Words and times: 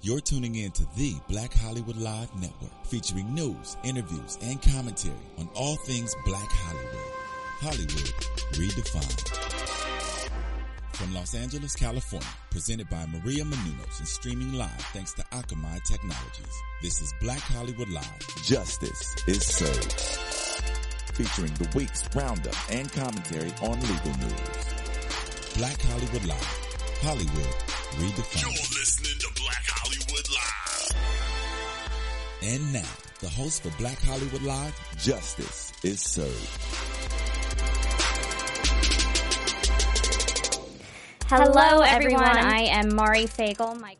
You're 0.00 0.20
tuning 0.20 0.54
in 0.54 0.70
to 0.72 0.86
the 0.94 1.16
Black 1.28 1.52
Hollywood 1.52 1.96
Live 1.96 2.32
Network, 2.40 2.70
featuring 2.86 3.34
news, 3.34 3.76
interviews, 3.82 4.38
and 4.42 4.62
commentary 4.62 5.12
on 5.38 5.48
all 5.56 5.74
things 5.74 6.14
Black 6.24 6.48
Hollywood. 6.48 7.12
Hollywood 7.60 8.14
redefined. 8.52 9.28
From 10.92 11.12
Los 11.14 11.34
Angeles, 11.34 11.74
California, 11.74 12.28
presented 12.50 12.88
by 12.88 13.06
Maria 13.06 13.42
Menounos 13.42 13.98
and 13.98 14.06
streaming 14.06 14.52
live 14.52 14.70
thanks 14.92 15.14
to 15.14 15.22
Akamai 15.32 15.82
Technologies. 15.82 16.62
This 16.80 17.00
is 17.00 17.12
Black 17.20 17.40
Hollywood 17.40 17.88
Live. 17.88 18.44
Justice 18.44 19.16
is 19.26 19.44
served. 19.44 19.92
Featuring 21.14 21.52
the 21.54 21.68
week's 21.74 22.04
roundup 22.14 22.54
and 22.70 22.90
commentary 22.92 23.52
on 23.62 23.80
legal 23.80 24.16
news. 24.18 24.74
Black 25.56 25.80
Hollywood 25.82 26.24
Live. 26.24 26.68
Hollywood 27.02 27.54
redefined. 27.98 28.42
You're 28.42 28.78
listening 28.78 29.18
to 29.18 29.42
Black 29.42 29.67
Hollywood 29.88 30.28
Live. 30.28 30.96
And 32.42 32.72
now, 32.74 32.92
the 33.20 33.28
host 33.30 33.62
for 33.62 33.70
Black 33.78 33.98
Hollywood 34.02 34.42
Live, 34.42 34.78
Justice 34.98 35.72
is 35.82 36.00
Served. 36.00 36.58
Hello, 41.26 41.80
everyone. 41.80 42.22
I 42.22 42.64
am 42.70 42.94
Mari 42.94 43.24
Fagel, 43.24 43.80
my 43.80 43.96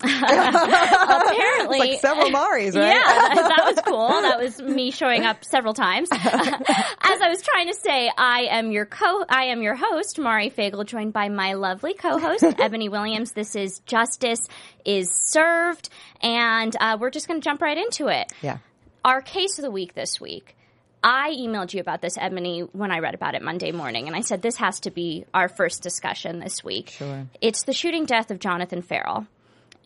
Apparently, 0.02 1.78
like 1.78 2.00
several 2.00 2.30
Maris, 2.30 2.76
right? 2.76 2.88
Yeah, 2.88 3.34
that 3.34 3.62
was 3.64 3.80
cool. 3.86 4.08
That 4.08 4.40
was 4.40 4.60
me 4.60 4.90
showing 4.90 5.24
up 5.24 5.44
several 5.44 5.74
times. 5.74 6.08
As 6.12 6.20
I 6.22 7.28
was 7.28 7.42
trying 7.42 7.68
to 7.68 7.74
say, 7.74 8.10
I 8.16 8.48
am 8.50 8.70
your 8.70 8.86
co, 8.86 9.24
I 9.28 9.46
am 9.46 9.62
your 9.62 9.74
host, 9.74 10.18
Mari 10.18 10.50
Fagel, 10.50 10.84
joined 10.84 11.12
by 11.12 11.28
my 11.28 11.54
lovely 11.54 11.94
co-host 11.94 12.44
Ebony 12.58 12.88
Williams. 12.88 13.32
This 13.32 13.56
is 13.56 13.80
Justice 13.86 14.40
is 14.84 15.08
Served, 15.12 15.88
and 16.22 16.74
uh, 16.80 16.96
we're 17.00 17.10
just 17.10 17.26
going 17.26 17.40
to 17.40 17.44
jump 17.44 17.60
right 17.60 17.76
into 17.76 18.08
it. 18.08 18.32
Yeah. 18.42 18.58
Our 19.04 19.20
case 19.20 19.58
of 19.58 19.64
the 19.64 19.70
week 19.70 19.94
this 19.94 20.20
week. 20.20 20.54
I 21.02 21.30
emailed 21.30 21.72
you 21.72 21.80
about 21.80 22.02
this, 22.02 22.18
Ebony, 22.18 22.62
when 22.72 22.90
I 22.90 22.98
read 22.98 23.14
about 23.14 23.36
it 23.36 23.42
Monday 23.42 23.70
morning, 23.70 24.08
and 24.08 24.16
I 24.16 24.20
said 24.20 24.42
this 24.42 24.56
has 24.56 24.80
to 24.80 24.90
be 24.90 25.24
our 25.32 25.48
first 25.48 25.80
discussion 25.82 26.40
this 26.40 26.64
week. 26.64 26.90
Sure. 26.90 27.26
It's 27.40 27.62
the 27.62 27.72
shooting 27.72 28.04
death 28.04 28.32
of 28.32 28.40
Jonathan 28.40 28.82
Ferrell. 28.82 29.26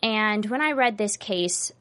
And 0.03 0.45
when 0.47 0.61
I 0.61 0.73
read 0.73 0.97
this 0.97 1.15
case, 1.17 1.71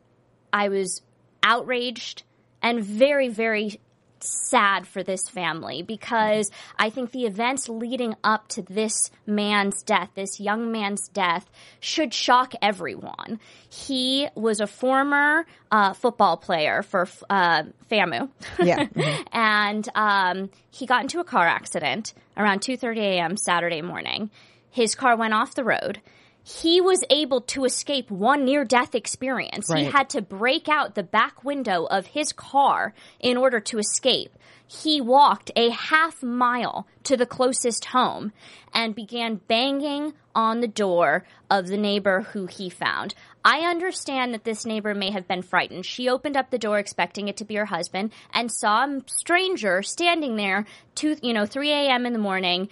I 0.53 0.69
was 0.69 1.03
outraged 1.43 2.23
and 2.63 2.83
very, 2.83 3.29
very 3.29 3.81
sad 4.21 4.87
for 4.87 5.03
this 5.03 5.29
family 5.29 5.83
because 5.83 6.49
I 6.79 6.91
think 6.91 7.11
the 7.11 7.27
events 7.27 7.69
leading 7.69 8.15
up 8.23 8.47
to 8.49 8.63
this 8.63 9.11
man's 9.27 9.83
death, 9.83 10.11
this 10.15 10.39
young 10.39 10.71
man's 10.71 11.09
death, 11.09 11.51
should 11.81 12.15
shock 12.15 12.55
everyone. 12.63 13.41
He 13.69 14.29
was 14.37 14.61
a 14.61 14.69
former 14.69 15.45
uh, 15.73 15.93
football 15.95 16.37
player 16.37 16.85
for 16.85 17.09
uh, 17.29 17.65
FAMU. 17.91 18.31
Yeah. 18.63 18.87
Mm-hmm. 19.03 19.23
and 19.33 19.89
um, 19.95 20.51
he 20.71 20.87
got 20.87 21.03
into 21.03 21.19
a 21.19 21.25
car 21.25 21.47
accident 21.47 22.13
around 22.37 22.61
2.30 22.61 22.99
a.m. 22.99 23.37
Saturday 23.37 23.81
morning. 23.81 24.31
His 24.71 24.95
car 24.95 25.17
went 25.17 25.35
off 25.35 25.55
the 25.55 25.65
road 25.65 26.01
he 26.45 26.81
was 26.81 27.05
able 27.11 27.41
to 27.41 27.65
escape 27.65 28.11
one 28.11 28.45
near 28.45 28.65
death 28.65 28.95
experience. 28.95 29.71
Right. 29.71 29.85
He 29.85 29.91
had 29.91 30.11
to 30.11 30.23
break 30.23 30.69
out 30.69 30.95
the 30.95 31.03
back 31.03 31.45
window 31.45 31.85
of 31.85 32.07
his 32.07 32.33
car 32.33 32.95
in 33.21 33.37
order 33.37 33.61
to 33.61 33.79
escape. 33.79 34.37
He 34.67 35.01
walked 35.01 35.51
a 35.55 35.71
half 35.71 36.23
mile 36.23 36.87
to 37.05 37.17
the 37.17 37.27
closest 37.27 37.87
home 37.87 38.33
and 38.73 38.95
began 38.95 39.41
banging 39.47 40.15
on 40.35 40.61
the 40.61 40.69
door 40.69 41.25
of 41.51 41.67
the 41.67 41.77
neighbor 41.77 42.23
who 42.33 42.47
he 42.47 42.71
found. 42.71 43.15
I 43.45 43.69
understand 43.69 44.33
that 44.33 44.45
this 44.45 44.65
neighbor 44.65 44.95
may 44.95 45.11
have 45.11 45.29
been 45.29 45.43
frightened. 45.43 45.85
She 45.85 46.09
opened 46.09 46.37
up 46.37 46.51
the 46.51 46.59
door 46.59 46.79
expecting 46.79 47.29
it 47.29 47.37
to 47.37 47.45
be 47.45 47.57
her 47.57 47.67
husband 47.67 48.13
and 48.33 48.51
saw 48.51 48.85
a 48.85 49.01
stranger 49.07 49.83
standing 49.83 50.37
there 50.37 50.65
two, 50.95 51.17
you 51.23 51.35
know, 51.35 51.45
3 51.45 51.71
a.m. 51.71 52.07
in 52.07 52.15
the 52.15 52.19
morning 52.19 52.69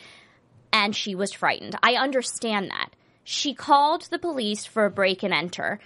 and 0.73 0.97
she 0.97 1.15
was 1.15 1.33
frightened. 1.33 1.77
I 1.83 1.95
understand 1.95 2.71
that. 2.71 2.91
She 3.25 3.55
called 3.55 4.03
the 4.11 4.19
police 4.19 4.65
for 4.67 4.85
a 4.87 4.91
break 4.91 5.23
and 5.23 5.33
enter. 5.33 5.79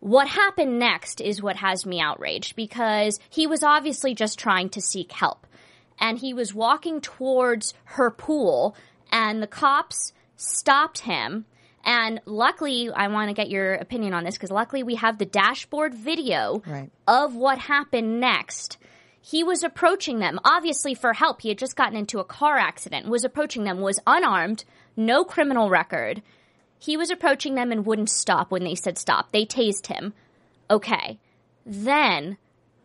What 0.00 0.28
happened 0.28 0.78
next 0.78 1.20
is 1.20 1.42
what 1.42 1.56
has 1.56 1.84
me 1.84 2.00
outraged 2.00 2.54
because 2.56 3.18
he 3.28 3.46
was 3.46 3.62
obviously 3.62 4.14
just 4.14 4.38
trying 4.38 4.68
to 4.70 4.80
seek 4.80 5.12
help. 5.12 5.46
And 6.00 6.18
he 6.18 6.32
was 6.32 6.54
walking 6.54 7.00
towards 7.00 7.74
her 7.84 8.10
pool, 8.10 8.76
and 9.10 9.42
the 9.42 9.48
cops 9.48 10.12
stopped 10.36 11.00
him. 11.00 11.44
And 11.84 12.20
luckily, 12.24 12.90
I 12.94 13.08
want 13.08 13.28
to 13.30 13.34
get 13.34 13.50
your 13.50 13.74
opinion 13.74 14.14
on 14.14 14.22
this 14.22 14.34
because 14.36 14.52
luckily 14.52 14.84
we 14.84 14.94
have 14.96 15.18
the 15.18 15.24
dashboard 15.26 15.94
video 15.94 16.62
Right. 16.66 16.90
of 17.08 17.34
what 17.34 17.58
happened 17.58 18.20
next. 18.20 18.78
He 19.20 19.42
was 19.42 19.64
approaching 19.64 20.20
them, 20.20 20.38
obviously 20.44 20.94
for 20.94 21.12
help. 21.14 21.42
He 21.42 21.48
had 21.48 21.58
just 21.58 21.74
gotten 21.76 21.96
into 21.96 22.20
a 22.20 22.24
car 22.24 22.56
accident, 22.58 23.08
was 23.08 23.24
approaching 23.24 23.64
them, 23.64 23.80
was 23.80 23.98
unarmed, 24.06 24.64
no 24.98 25.24
criminal 25.24 25.70
record. 25.70 26.22
He 26.78 26.96
was 26.96 27.10
approaching 27.10 27.54
them 27.54 27.72
and 27.72 27.86
wouldn't 27.86 28.10
stop 28.10 28.50
when 28.50 28.64
they 28.64 28.74
said 28.74 28.98
stop. 28.98 29.32
They 29.32 29.46
tased 29.46 29.86
him. 29.86 30.12
Okay. 30.70 31.18
Then 31.64 32.36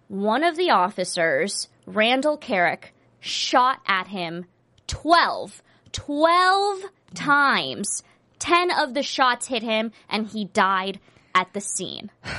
one 0.08 0.44
of 0.44 0.56
the 0.56 0.70
officers, 0.70 1.68
Randall 1.86 2.38
Kerrick, 2.38 2.94
shot 3.20 3.80
at 3.88 4.08
him 4.08 4.46
12, 4.88 5.62
12 5.92 6.80
times. 7.14 8.04
10 8.40 8.72
of 8.72 8.94
the 8.94 9.04
shots 9.04 9.48
hit 9.48 9.64
him 9.64 9.92
and 10.10 10.28
he 10.28 10.46
died 10.46 11.00
at 11.36 11.52
the 11.54 11.62
scene. 11.62 12.12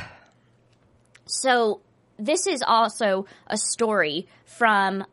So 1.26 1.80
this 2.18 2.46
is 2.46 2.62
also 2.62 3.24
a 3.46 3.56
story 3.56 4.28
from 4.44 5.06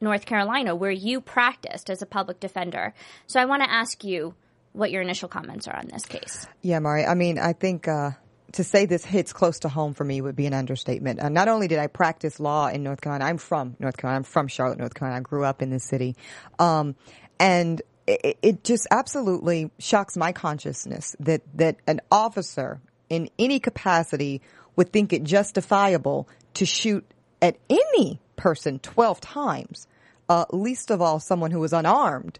North 0.00 0.26
Carolina 0.26 0.74
where 0.74 0.90
you 0.90 1.20
practiced 1.20 1.90
as 1.90 2.02
a 2.02 2.06
public 2.06 2.40
defender. 2.40 2.94
So 3.26 3.40
I 3.40 3.44
want 3.44 3.62
to 3.62 3.70
ask 3.70 4.04
you 4.04 4.34
what 4.72 4.90
your 4.90 5.02
initial 5.02 5.28
comments 5.28 5.66
are 5.68 5.76
on 5.76 5.88
this 5.88 6.04
case. 6.06 6.46
Yeah, 6.62 6.78
Mari. 6.78 7.04
I 7.04 7.14
mean, 7.14 7.38
I 7.38 7.52
think 7.52 7.88
uh, 7.88 8.12
to 8.52 8.64
say 8.64 8.86
this 8.86 9.04
hits 9.04 9.32
close 9.32 9.60
to 9.60 9.68
home 9.68 9.94
for 9.94 10.04
me 10.04 10.20
would 10.20 10.36
be 10.36 10.46
an 10.46 10.54
understatement. 10.54 11.20
Uh, 11.20 11.28
not 11.28 11.48
only 11.48 11.68
did 11.68 11.78
I 11.78 11.86
practice 11.86 12.40
law 12.40 12.68
in 12.68 12.82
North 12.82 13.00
Carolina, 13.00 13.24
I'm 13.24 13.38
from 13.38 13.76
North 13.78 13.96
Carolina. 13.96 14.18
I'm 14.18 14.24
from 14.24 14.48
Charlotte, 14.48 14.78
North 14.78 14.94
Carolina. 14.94 15.20
I 15.20 15.22
grew 15.22 15.44
up 15.44 15.62
in 15.62 15.70
this 15.70 15.84
city, 15.84 16.16
um, 16.58 16.94
and 17.38 17.82
it, 18.06 18.38
it 18.42 18.64
just 18.64 18.86
absolutely 18.90 19.70
shocks 19.78 20.16
my 20.16 20.32
consciousness 20.32 21.16
that 21.20 21.42
that 21.54 21.76
an 21.86 22.00
officer 22.10 22.80
in 23.08 23.28
any 23.38 23.60
capacity 23.60 24.40
would 24.76 24.92
think 24.92 25.12
it 25.12 25.24
justifiable 25.24 26.28
to 26.54 26.64
shoot 26.64 27.04
at 27.42 27.56
any 27.68 28.20
person 28.36 28.78
12 28.78 29.20
times, 29.20 29.86
uh, 30.28 30.44
least 30.50 30.90
of 30.90 31.00
all 31.00 31.20
someone 31.20 31.50
who 31.50 31.60
was 31.60 31.72
unarmed. 31.72 32.38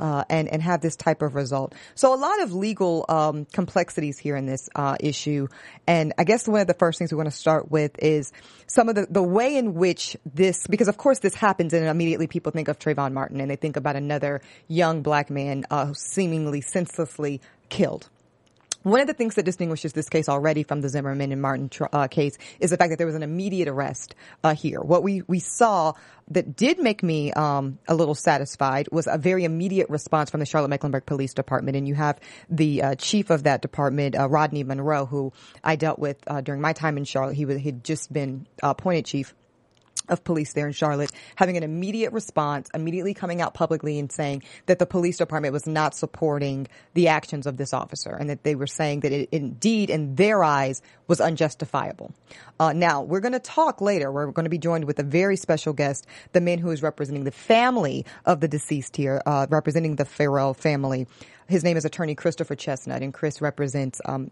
Uh, 0.00 0.24
and 0.28 0.48
and 0.48 0.60
have 0.60 0.80
this 0.80 0.96
type 0.96 1.22
of 1.22 1.36
result. 1.36 1.72
So 1.94 2.12
a 2.12 2.16
lot 2.16 2.42
of 2.42 2.52
legal 2.52 3.04
um, 3.08 3.44
complexities 3.44 4.18
here 4.18 4.34
in 4.34 4.44
this 4.44 4.68
uh, 4.74 4.96
issue, 4.98 5.46
and 5.86 6.12
I 6.18 6.24
guess 6.24 6.48
one 6.48 6.60
of 6.60 6.66
the 6.66 6.74
first 6.74 6.98
things 6.98 7.12
we 7.12 7.16
want 7.16 7.30
to 7.30 7.36
start 7.36 7.70
with 7.70 7.92
is 8.00 8.32
some 8.66 8.88
of 8.88 8.96
the 8.96 9.06
the 9.08 9.22
way 9.22 9.56
in 9.56 9.74
which 9.74 10.16
this, 10.26 10.66
because 10.66 10.88
of 10.88 10.96
course 10.96 11.20
this 11.20 11.36
happens, 11.36 11.72
and 11.72 11.86
immediately 11.86 12.26
people 12.26 12.50
think 12.50 12.66
of 12.66 12.80
Trayvon 12.80 13.12
Martin, 13.12 13.40
and 13.40 13.48
they 13.48 13.54
think 13.54 13.76
about 13.76 13.94
another 13.94 14.40
young 14.66 15.02
black 15.02 15.30
man 15.30 15.64
uh, 15.70 15.92
seemingly 15.92 16.60
senselessly 16.60 17.40
killed. 17.68 18.10
One 18.84 19.00
of 19.00 19.06
the 19.06 19.14
things 19.14 19.36
that 19.36 19.44
distinguishes 19.44 19.94
this 19.94 20.10
case 20.10 20.28
already 20.28 20.62
from 20.62 20.82
the 20.82 20.90
Zimmerman 20.90 21.32
and 21.32 21.40
Martin 21.40 21.70
uh, 21.90 22.06
case 22.06 22.36
is 22.60 22.68
the 22.68 22.76
fact 22.76 22.90
that 22.90 22.98
there 22.98 23.06
was 23.06 23.16
an 23.16 23.22
immediate 23.22 23.66
arrest 23.66 24.14
uh, 24.42 24.54
here. 24.54 24.78
What 24.78 25.02
we, 25.02 25.22
we 25.22 25.40
saw 25.40 25.94
that 26.28 26.54
did 26.54 26.78
make 26.78 27.02
me 27.02 27.32
um, 27.32 27.78
a 27.88 27.94
little 27.94 28.14
satisfied 28.14 28.88
was 28.92 29.06
a 29.06 29.16
very 29.16 29.44
immediate 29.44 29.88
response 29.88 30.28
from 30.28 30.40
the 30.40 30.46
Charlotte 30.46 30.68
Mecklenburg 30.68 31.06
Police 31.06 31.32
Department. 31.32 31.78
And 31.78 31.88
you 31.88 31.94
have 31.94 32.20
the 32.50 32.82
uh, 32.82 32.94
chief 32.96 33.30
of 33.30 33.44
that 33.44 33.62
department, 33.62 34.16
uh, 34.16 34.28
Rodney 34.28 34.64
Monroe, 34.64 35.06
who 35.06 35.32
I 35.62 35.76
dealt 35.76 35.98
with 35.98 36.22
uh, 36.26 36.42
during 36.42 36.60
my 36.60 36.74
time 36.74 36.98
in 36.98 37.04
Charlotte. 37.04 37.36
He 37.36 37.46
he'd 37.58 37.84
just 37.84 38.12
been 38.12 38.46
appointed 38.62 39.06
chief 39.06 39.34
of 40.08 40.22
police 40.22 40.52
there 40.52 40.66
in 40.66 40.72
Charlotte 40.72 41.10
having 41.36 41.56
an 41.56 41.62
immediate 41.62 42.12
response, 42.12 42.68
immediately 42.74 43.14
coming 43.14 43.40
out 43.40 43.54
publicly 43.54 43.98
and 43.98 44.12
saying 44.12 44.42
that 44.66 44.78
the 44.78 44.86
police 44.86 45.18
department 45.18 45.52
was 45.52 45.66
not 45.66 45.94
supporting 45.94 46.66
the 46.92 47.08
actions 47.08 47.46
of 47.46 47.56
this 47.56 47.72
officer 47.72 48.14
and 48.14 48.28
that 48.30 48.42
they 48.42 48.54
were 48.54 48.66
saying 48.66 49.00
that 49.00 49.12
it 49.12 49.28
indeed, 49.32 49.90
in 49.90 50.14
their 50.14 50.44
eyes, 50.44 50.82
was 51.06 51.20
unjustifiable. 51.20 52.12
Uh, 52.60 52.72
now, 52.72 53.02
we're 53.02 53.20
going 53.20 53.32
to 53.32 53.38
talk 53.38 53.80
later. 53.80 54.12
We're 54.12 54.30
going 54.30 54.44
to 54.44 54.50
be 54.50 54.58
joined 54.58 54.84
with 54.84 54.98
a 54.98 55.02
very 55.02 55.36
special 55.36 55.72
guest, 55.72 56.06
the 56.32 56.40
man 56.40 56.58
who 56.58 56.70
is 56.70 56.82
representing 56.82 57.24
the 57.24 57.30
family 57.30 58.04
of 58.24 58.40
the 58.40 58.48
deceased 58.48 58.96
here, 58.96 59.22
uh, 59.26 59.46
representing 59.50 59.96
the 59.96 60.04
Ferrell 60.04 60.54
family. 60.54 61.06
His 61.46 61.62
name 61.62 61.76
is 61.76 61.84
attorney 61.84 62.14
Christopher 62.14 62.54
Chestnut, 62.54 63.02
and 63.02 63.12
Chris 63.12 63.42
represents 63.42 64.00
um, 64.06 64.30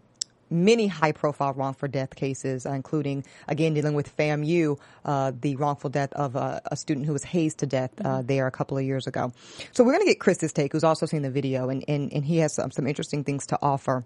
many 0.53 0.87
high 0.87 1.11
profile 1.11 1.53
wrongful 1.53 1.89
death 1.89 2.15
cases, 2.15 2.65
uh, 2.65 2.71
including, 2.71 3.25
again, 3.47 3.73
dealing 3.73 3.95
with 3.95 4.15
FAMU, 4.15 4.79
uh, 5.03 5.31
the 5.39 5.55
wrongful 5.55 5.89
death 5.89 6.13
of 6.13 6.35
uh, 6.35 6.59
a 6.65 6.75
student 6.75 7.05
who 7.05 7.13
was 7.13 7.23
hazed 7.23 7.59
to 7.59 7.65
death 7.65 7.91
uh, 8.03 8.21
there 8.21 8.47
a 8.47 8.51
couple 8.51 8.77
of 8.77 8.83
years 8.83 9.07
ago. 9.07 9.33
So 9.71 9.83
we're 9.83 9.93
going 9.93 10.05
to 10.05 10.11
get 10.11 10.19
Chris's 10.19 10.53
take, 10.53 10.71
who's 10.71 10.83
also 10.83 11.05
seen 11.05 11.23
the 11.23 11.31
video, 11.31 11.69
and, 11.69 11.83
and, 11.87 12.13
and 12.13 12.23
he 12.23 12.37
has 12.37 12.53
some, 12.53 12.71
some 12.71 12.87
interesting 12.87 13.23
things 13.23 13.47
to 13.47 13.59
offer. 13.61 14.05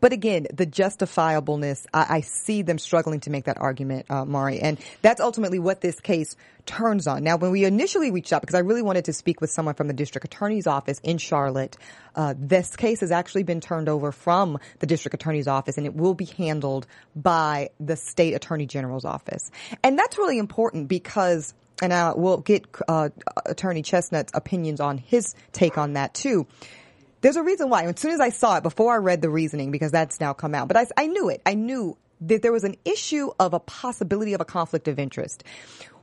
But 0.00 0.12
again, 0.12 0.46
the 0.52 0.66
justifiableness, 0.66 1.86
I, 1.92 2.06
I 2.08 2.20
see 2.22 2.62
them 2.62 2.78
struggling 2.78 3.20
to 3.20 3.30
make 3.30 3.44
that 3.44 3.58
argument, 3.58 4.06
uh, 4.10 4.24
Mari. 4.24 4.60
And 4.60 4.78
that's 5.02 5.20
ultimately 5.20 5.58
what 5.58 5.80
this 5.80 6.00
case 6.00 6.36
turns 6.66 7.06
on. 7.06 7.24
Now, 7.24 7.36
when 7.36 7.50
we 7.50 7.64
initially 7.64 8.10
reached 8.10 8.32
out, 8.32 8.42
because 8.42 8.54
I 8.54 8.60
really 8.60 8.82
wanted 8.82 9.06
to 9.06 9.12
speak 9.12 9.40
with 9.40 9.50
someone 9.50 9.74
from 9.74 9.88
the 9.88 9.94
district 9.94 10.24
attorney's 10.24 10.66
office 10.66 11.00
in 11.02 11.18
Charlotte, 11.18 11.76
uh, 12.14 12.34
this 12.36 12.76
case 12.76 13.00
has 13.00 13.10
actually 13.10 13.42
been 13.42 13.60
turned 13.60 13.88
over 13.88 14.12
from 14.12 14.58
the 14.78 14.86
district 14.86 15.14
attorney's 15.14 15.48
office 15.48 15.76
and 15.78 15.86
it 15.86 15.94
will 15.94 16.14
be 16.14 16.26
handled 16.26 16.86
by 17.16 17.70
the 17.78 17.96
state 17.96 18.34
attorney 18.34 18.66
general's 18.66 19.04
office. 19.04 19.50
And 19.82 19.98
that's 19.98 20.18
really 20.18 20.38
important 20.38 20.88
because 20.88 21.54
and 21.82 21.92
uh, 21.92 22.14
we'll 22.16 22.38
get 22.38 22.66
uh, 22.88 23.08
Attorney 23.46 23.82
Chestnut's 23.82 24.32
opinions 24.34 24.80
on 24.80 24.98
his 24.98 25.34
take 25.52 25.78
on 25.78 25.94
that 25.94 26.14
too. 26.14 26.46
There's 27.20 27.36
a 27.36 27.42
reason 27.42 27.68
why. 27.68 27.84
As 27.84 28.00
soon 28.00 28.12
as 28.12 28.20
I 28.20 28.30
saw 28.30 28.56
it, 28.56 28.62
before 28.62 28.94
I 28.94 28.96
read 28.96 29.22
the 29.22 29.30
reasoning, 29.30 29.70
because 29.70 29.92
that's 29.92 30.20
now 30.20 30.32
come 30.32 30.54
out, 30.54 30.68
but 30.68 30.76
I, 30.76 30.86
I 30.96 31.06
knew 31.06 31.28
it. 31.28 31.42
I 31.44 31.54
knew 31.54 31.96
that 32.22 32.42
there 32.42 32.52
was 32.52 32.64
an 32.64 32.76
issue 32.84 33.30
of 33.38 33.54
a 33.54 33.60
possibility 33.60 34.34
of 34.34 34.40
a 34.40 34.44
conflict 34.44 34.88
of 34.88 34.98
interest. 34.98 35.44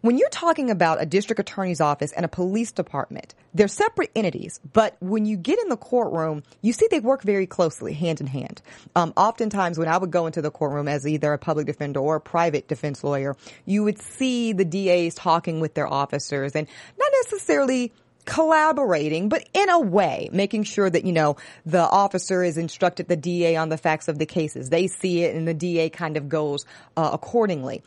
When 0.01 0.17
you're 0.17 0.29
talking 0.29 0.69
about 0.69 1.01
a 1.01 1.05
district 1.05 1.39
attorney's 1.39 1.81
office 1.81 2.11
and 2.11 2.23
a 2.23 2.27
police 2.27 2.71
department, 2.71 3.33
they're 3.53 3.67
separate 3.67 4.11
entities, 4.15 4.59
but 4.71 4.95
when 4.99 5.25
you 5.25 5.37
get 5.37 5.59
in 5.59 5.69
the 5.69 5.77
courtroom, 5.77 6.43
you 6.61 6.71
see 6.71 6.87
they 6.91 6.99
work 6.99 7.23
very 7.23 7.47
closely, 7.47 7.93
hand 7.93 8.21
in 8.21 8.27
hand. 8.27 8.61
Um, 8.95 9.11
oftentimes, 9.17 9.79
when 9.79 9.87
I 9.87 9.97
would 9.97 10.11
go 10.11 10.27
into 10.27 10.41
the 10.41 10.51
courtroom 10.51 10.87
as 10.87 11.07
either 11.07 11.33
a 11.33 11.39
public 11.39 11.65
defender 11.65 11.99
or 11.99 12.17
a 12.17 12.21
private 12.21 12.67
defense 12.67 13.03
lawyer, 13.03 13.35
you 13.65 13.83
would 13.83 13.99
see 13.99 14.53
the 14.53 14.65
DAs 14.65 15.15
talking 15.15 15.59
with 15.59 15.73
their 15.73 15.91
officers 15.91 16.55
and 16.55 16.67
not 16.97 17.11
necessarily 17.23 17.91
collaborating, 18.27 19.29
but 19.29 19.47
in 19.53 19.69
a 19.69 19.79
way, 19.79 20.29
making 20.31 20.63
sure 20.63 20.87
that, 20.87 21.05
you 21.05 21.13
know, 21.13 21.37
the 21.65 21.81
officer 21.81 22.43
is 22.43 22.57
instructed 22.57 23.07
the 23.07 23.15
DA 23.15 23.55
on 23.55 23.69
the 23.69 23.77
facts 23.77 24.07
of 24.07 24.19
the 24.19 24.25
cases. 24.25 24.69
They 24.69 24.87
see 24.87 25.23
it 25.23 25.35
and 25.35 25.47
the 25.47 25.53
DA 25.53 25.89
kind 25.89 26.17
of 26.17 26.29
goes 26.29 26.65
uh, 26.95 27.09
accordingly. 27.13 27.83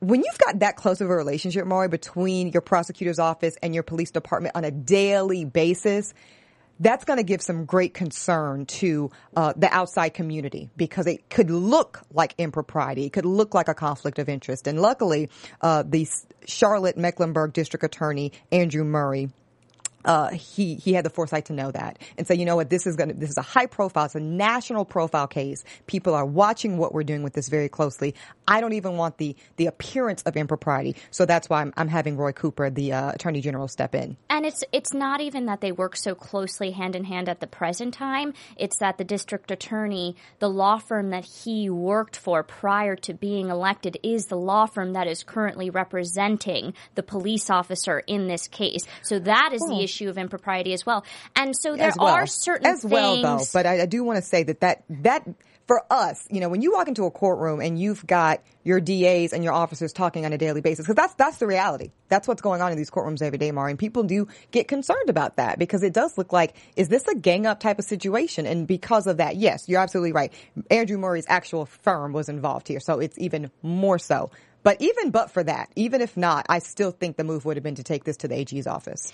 When 0.00 0.22
you've 0.22 0.38
got 0.38 0.60
that 0.60 0.76
close 0.76 1.00
of 1.00 1.10
a 1.10 1.16
relationship, 1.16 1.66
Mari, 1.66 1.88
between 1.88 2.50
your 2.50 2.60
prosecutor's 2.60 3.18
office 3.18 3.56
and 3.62 3.74
your 3.74 3.82
police 3.82 4.12
department 4.12 4.54
on 4.54 4.64
a 4.64 4.70
daily 4.70 5.44
basis, 5.44 6.14
that's 6.78 7.04
going 7.04 7.16
to 7.16 7.24
give 7.24 7.42
some 7.42 7.64
great 7.64 7.94
concern 7.94 8.66
to 8.66 9.10
uh, 9.36 9.54
the 9.56 9.72
outside 9.74 10.10
community 10.10 10.70
because 10.76 11.06
it 11.06 11.28
could 11.28 11.50
look 11.50 12.02
like 12.12 12.34
impropriety. 12.38 13.06
It 13.06 13.12
could 13.12 13.26
look 13.26 13.54
like 13.54 13.68
a 13.68 13.74
conflict 13.74 14.20
of 14.20 14.28
interest. 14.28 14.68
And 14.68 14.80
luckily, 14.80 15.30
uh, 15.60 15.82
the 15.84 16.06
Charlotte 16.46 16.96
Mecklenburg 16.96 17.52
District 17.52 17.82
Attorney 17.82 18.32
Andrew 18.52 18.84
Murray 18.84 19.30
uh, 20.04 20.30
he 20.30 20.74
he 20.76 20.92
had 20.92 21.04
the 21.04 21.10
foresight 21.10 21.46
to 21.46 21.52
know 21.52 21.70
that 21.70 21.98
and 22.16 22.26
say, 22.26 22.34
you 22.34 22.44
know 22.44 22.56
what, 22.56 22.70
this 22.70 22.86
is 22.86 22.96
going 22.96 23.08
to 23.08 23.14
this 23.14 23.30
is 23.30 23.36
a 23.36 23.42
high 23.42 23.66
profile, 23.66 24.06
it's 24.06 24.14
a 24.14 24.20
national 24.20 24.84
profile 24.84 25.26
case. 25.26 25.64
People 25.86 26.14
are 26.14 26.24
watching 26.24 26.78
what 26.78 26.94
we're 26.94 27.02
doing 27.02 27.22
with 27.22 27.32
this 27.32 27.48
very 27.48 27.68
closely. 27.68 28.14
I 28.46 28.60
don't 28.60 28.72
even 28.74 28.96
want 28.96 29.18
the 29.18 29.36
the 29.56 29.66
appearance 29.66 30.22
of 30.22 30.36
impropriety, 30.36 30.96
so 31.10 31.26
that's 31.26 31.48
why 31.48 31.60
I'm, 31.60 31.72
I'm 31.76 31.88
having 31.88 32.16
Roy 32.16 32.32
Cooper, 32.32 32.70
the 32.70 32.92
uh, 32.92 33.12
Attorney 33.12 33.40
General, 33.40 33.68
step 33.68 33.94
in. 33.94 34.16
And 34.30 34.46
it's 34.46 34.64
it's 34.72 34.94
not 34.94 35.20
even 35.20 35.46
that 35.46 35.60
they 35.60 35.72
work 35.72 35.96
so 35.96 36.14
closely 36.14 36.70
hand 36.70 36.94
in 36.96 37.04
hand 37.04 37.28
at 37.28 37.40
the 37.40 37.46
present 37.46 37.94
time. 37.94 38.34
It's 38.56 38.78
that 38.78 38.98
the 38.98 39.04
district 39.04 39.50
attorney, 39.50 40.16
the 40.38 40.48
law 40.48 40.78
firm 40.78 41.10
that 41.10 41.24
he 41.24 41.68
worked 41.68 42.16
for 42.16 42.42
prior 42.42 42.96
to 42.96 43.14
being 43.14 43.48
elected, 43.48 43.98
is 44.02 44.26
the 44.26 44.36
law 44.36 44.66
firm 44.66 44.92
that 44.92 45.06
is 45.06 45.24
currently 45.24 45.70
representing 45.70 46.74
the 46.94 47.02
police 47.02 47.50
officer 47.50 47.98
in 48.06 48.28
this 48.28 48.48
case. 48.48 48.82
So 49.02 49.18
that 49.18 49.50
is 49.52 49.60
the 49.60 49.82
issue 49.82 49.87
issue 49.88 50.08
of 50.08 50.18
impropriety 50.18 50.74
as 50.74 50.84
well. 50.84 51.04
And 51.34 51.56
so 51.56 51.76
there 51.76 51.92
well. 51.96 52.08
are 52.08 52.26
certain 52.26 52.66
as 52.66 52.82
things. 52.82 52.92
well 52.92 53.22
though. 53.22 53.44
But 53.52 53.66
I, 53.66 53.82
I 53.82 53.86
do 53.86 54.04
want 54.04 54.18
to 54.18 54.22
say 54.22 54.42
that 54.42 54.60
that 54.60 54.84
that 54.90 55.26
for 55.66 55.84
us, 55.90 56.26
you 56.30 56.40
know, 56.40 56.48
when 56.48 56.62
you 56.62 56.72
walk 56.72 56.88
into 56.88 57.04
a 57.04 57.10
courtroom 57.10 57.60
and 57.60 57.78
you've 57.78 58.06
got 58.06 58.42
your 58.64 58.80
DAs 58.80 59.34
and 59.34 59.44
your 59.44 59.52
officers 59.52 59.92
talking 59.92 60.24
on 60.24 60.32
a 60.32 60.38
daily 60.38 60.62
basis, 60.62 60.86
because 60.86 60.96
that's 60.96 61.14
that's 61.14 61.36
the 61.36 61.46
reality. 61.46 61.90
That's 62.08 62.26
what's 62.26 62.40
going 62.40 62.62
on 62.62 62.72
in 62.72 62.78
these 62.78 62.90
courtrooms 62.90 63.22
every 63.22 63.38
day, 63.38 63.50
Mari. 63.52 63.72
And 63.72 63.78
people 63.78 64.02
do 64.02 64.28
get 64.50 64.66
concerned 64.66 65.10
about 65.10 65.36
that 65.36 65.58
because 65.58 65.82
it 65.82 65.92
does 65.92 66.16
look 66.16 66.32
like 66.32 66.54
is 66.76 66.88
this 66.88 67.06
a 67.06 67.14
gang 67.14 67.46
up 67.46 67.60
type 67.60 67.78
of 67.78 67.84
situation? 67.84 68.46
And 68.46 68.66
because 68.66 69.06
of 69.06 69.18
that, 69.18 69.36
yes, 69.36 69.68
you're 69.68 69.80
absolutely 69.80 70.12
right. 70.12 70.32
Andrew 70.70 70.98
Murray's 70.98 71.26
actual 71.28 71.66
firm 71.66 72.12
was 72.12 72.28
involved 72.28 72.66
here, 72.66 72.80
so 72.80 72.98
it's 73.00 73.18
even 73.18 73.50
more 73.62 73.98
so. 73.98 74.30
But 74.62 74.80
even 74.80 75.10
but 75.10 75.30
for 75.30 75.42
that, 75.44 75.70
even 75.76 76.00
if 76.00 76.16
not, 76.16 76.46
I 76.48 76.58
still 76.58 76.90
think 76.90 77.16
the 77.16 77.24
move 77.24 77.44
would 77.44 77.56
have 77.56 77.64
been 77.64 77.76
to 77.76 77.84
take 77.84 78.04
this 78.04 78.16
to 78.18 78.28
the 78.28 78.36
AG's 78.36 78.66
office. 78.66 79.12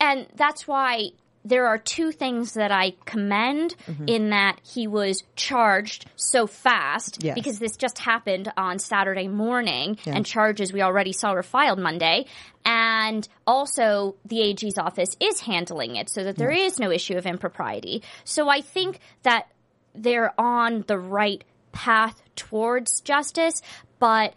And 0.00 0.26
that's 0.34 0.66
why 0.66 1.10
there 1.44 1.66
are 1.66 1.78
two 1.78 2.12
things 2.12 2.54
that 2.54 2.70
I 2.70 2.92
commend 3.06 3.74
mm-hmm. 3.86 4.04
in 4.06 4.30
that 4.30 4.60
he 4.62 4.86
was 4.86 5.24
charged 5.36 6.06
so 6.16 6.46
fast 6.46 7.22
yes. 7.22 7.34
because 7.34 7.58
this 7.58 7.76
just 7.76 7.98
happened 7.98 8.52
on 8.56 8.78
Saturday 8.78 9.28
morning 9.28 9.98
yeah. 10.04 10.14
and 10.14 10.26
charges 10.26 10.72
we 10.72 10.82
already 10.82 11.12
saw 11.12 11.32
were 11.32 11.42
filed 11.42 11.78
Monday. 11.78 12.26
And 12.64 13.26
also 13.46 14.16
the 14.26 14.42
AG's 14.42 14.76
office 14.76 15.16
is 15.18 15.40
handling 15.40 15.96
it 15.96 16.10
so 16.10 16.24
that 16.24 16.36
there 16.36 16.50
is 16.50 16.78
no 16.78 16.90
issue 16.90 17.16
of 17.16 17.24
impropriety. 17.26 18.02
So 18.24 18.48
I 18.48 18.60
think 18.60 19.00
that 19.22 19.48
they're 19.94 20.38
on 20.38 20.84
the 20.86 20.98
right 20.98 21.42
path 21.72 22.20
towards 22.36 23.00
justice, 23.00 23.62
but 23.98 24.34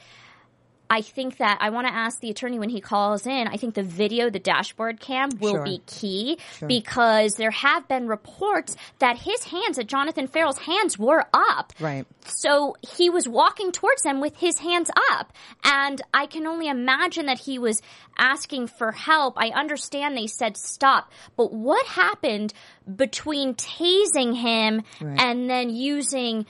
I 0.93 1.01
think 1.01 1.37
that 1.37 1.57
I 1.59 1.71
want 1.71 1.87
to 1.87 1.93
ask 1.93 2.19
the 2.19 2.29
attorney 2.29 2.59
when 2.59 2.69
he 2.69 2.79
calls 2.79 3.25
in. 3.25 3.47
I 3.47 3.57
think 3.57 3.73
the 3.73 3.81
video, 3.81 4.29
the 4.29 4.37
dashboard 4.37 4.99
cam, 4.99 5.31
will 5.39 5.53
sure. 5.53 5.63
be 5.63 5.81
key 5.87 6.37
sure. 6.59 6.67
because 6.67 7.33
there 7.33 7.49
have 7.49 7.87
been 7.87 8.07
reports 8.07 8.75
that 8.99 9.17
his 9.17 9.43
hands, 9.45 9.77
that 9.77 9.87
Jonathan 9.87 10.27
Ferrell's 10.27 10.59
hands, 10.59 10.99
were 10.99 11.25
up. 11.33 11.73
Right. 11.79 12.05
So 12.25 12.75
he 12.95 13.09
was 13.09 13.27
walking 13.27 13.71
towards 13.71 14.03
them 14.03 14.21
with 14.21 14.37
his 14.37 14.59
hands 14.59 14.91
up, 15.09 15.33
and 15.63 15.99
I 16.13 16.27
can 16.27 16.45
only 16.45 16.67
imagine 16.67 17.25
that 17.25 17.39
he 17.39 17.57
was 17.57 17.81
asking 18.15 18.67
for 18.67 18.91
help. 18.91 19.33
I 19.35 19.47
understand 19.47 20.15
they 20.15 20.27
said 20.27 20.57
stop, 20.57 21.11
but 21.35 21.51
what 21.51 21.83
happened 21.87 22.53
between 22.95 23.55
tasing 23.55 24.35
him 24.35 24.83
right. 25.01 25.19
and 25.19 25.49
then 25.49 25.71
using 25.71 26.45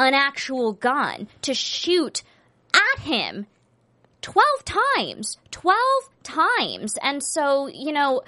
an 0.00 0.14
actual 0.14 0.72
gun 0.72 1.28
to 1.42 1.54
shoot 1.54 2.24
at 2.74 3.02
him 3.02 3.46
12 4.22 4.46
times. 4.64 5.38
12 5.50 5.76
times. 6.22 6.98
And 7.02 7.22
so, 7.22 7.66
you 7.68 7.92
know, 7.92 8.22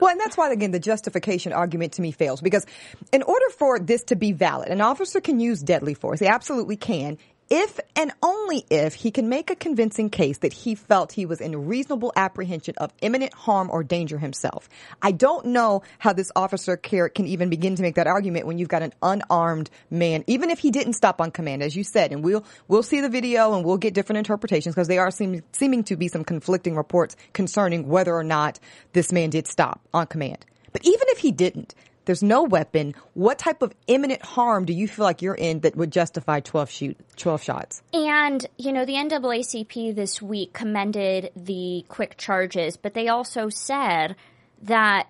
well, 0.00 0.10
and 0.10 0.20
that's 0.20 0.36
why, 0.36 0.50
again, 0.50 0.70
the 0.70 0.80
justification 0.80 1.52
argument 1.52 1.92
to 1.94 2.02
me 2.02 2.10
fails 2.10 2.40
because 2.40 2.64
in 3.12 3.22
order 3.22 3.50
for 3.50 3.78
this 3.78 4.02
to 4.04 4.16
be 4.16 4.32
valid, 4.32 4.68
an 4.68 4.80
officer 4.80 5.20
can 5.20 5.40
use 5.40 5.62
deadly 5.62 5.94
force. 5.94 6.20
He 6.20 6.26
absolutely 6.26 6.76
can 6.76 7.18
if 7.54 7.78
and 7.94 8.10
only 8.20 8.66
if 8.68 8.94
he 8.94 9.12
can 9.12 9.28
make 9.28 9.48
a 9.48 9.54
convincing 9.54 10.10
case 10.10 10.38
that 10.38 10.52
he 10.52 10.74
felt 10.74 11.12
he 11.12 11.24
was 11.24 11.40
in 11.40 11.68
reasonable 11.68 12.12
apprehension 12.16 12.74
of 12.78 12.92
imminent 13.00 13.32
harm 13.32 13.70
or 13.70 13.84
danger 13.84 14.18
himself. 14.18 14.68
I 15.00 15.12
don't 15.12 15.46
know 15.46 15.84
how 16.00 16.12
this 16.12 16.32
officer 16.34 16.76
can 16.76 17.28
even 17.28 17.50
begin 17.50 17.76
to 17.76 17.82
make 17.82 17.94
that 17.94 18.08
argument 18.08 18.48
when 18.48 18.58
you've 18.58 18.68
got 18.68 18.82
an 18.82 18.92
unarmed 19.00 19.70
man, 19.88 20.24
even 20.26 20.50
if 20.50 20.58
he 20.58 20.72
didn't 20.72 20.94
stop 20.94 21.20
on 21.20 21.30
command, 21.30 21.62
as 21.62 21.76
you 21.76 21.84
said, 21.84 22.10
and 22.10 22.24
we'll, 22.24 22.44
we'll 22.66 22.82
see 22.82 23.00
the 23.00 23.08
video 23.08 23.54
and 23.54 23.64
we'll 23.64 23.76
get 23.76 23.94
different 23.94 24.18
interpretations 24.18 24.74
because 24.74 24.88
they 24.88 24.98
are 24.98 25.12
seem, 25.12 25.40
seeming 25.52 25.84
to 25.84 25.96
be 25.96 26.08
some 26.08 26.24
conflicting 26.24 26.74
reports 26.74 27.14
concerning 27.32 27.86
whether 27.86 28.12
or 28.12 28.24
not 28.24 28.58
this 28.94 29.12
man 29.12 29.30
did 29.30 29.46
stop 29.46 29.80
on 29.94 30.08
command. 30.08 30.44
But 30.72 30.84
even 30.84 31.06
if 31.10 31.18
he 31.18 31.30
didn't, 31.30 31.76
there's 32.04 32.22
no 32.22 32.42
weapon. 32.42 32.94
What 33.14 33.38
type 33.38 33.62
of 33.62 33.74
imminent 33.86 34.22
harm 34.22 34.64
do 34.64 34.72
you 34.72 34.88
feel 34.88 35.04
like 35.04 35.22
you're 35.22 35.34
in 35.34 35.60
that 35.60 35.76
would 35.76 35.90
justify 35.90 36.40
12 36.40 36.70
shoot 36.70 36.96
12 37.16 37.42
shots? 37.42 37.82
And, 37.92 38.46
you 38.58 38.72
know, 38.72 38.84
the 38.84 38.94
NAACP 38.94 39.94
this 39.94 40.20
week 40.20 40.52
commended 40.52 41.30
the 41.36 41.84
quick 41.88 42.16
charges, 42.16 42.76
but 42.76 42.94
they 42.94 43.08
also 43.08 43.48
said 43.48 44.16
that 44.62 45.08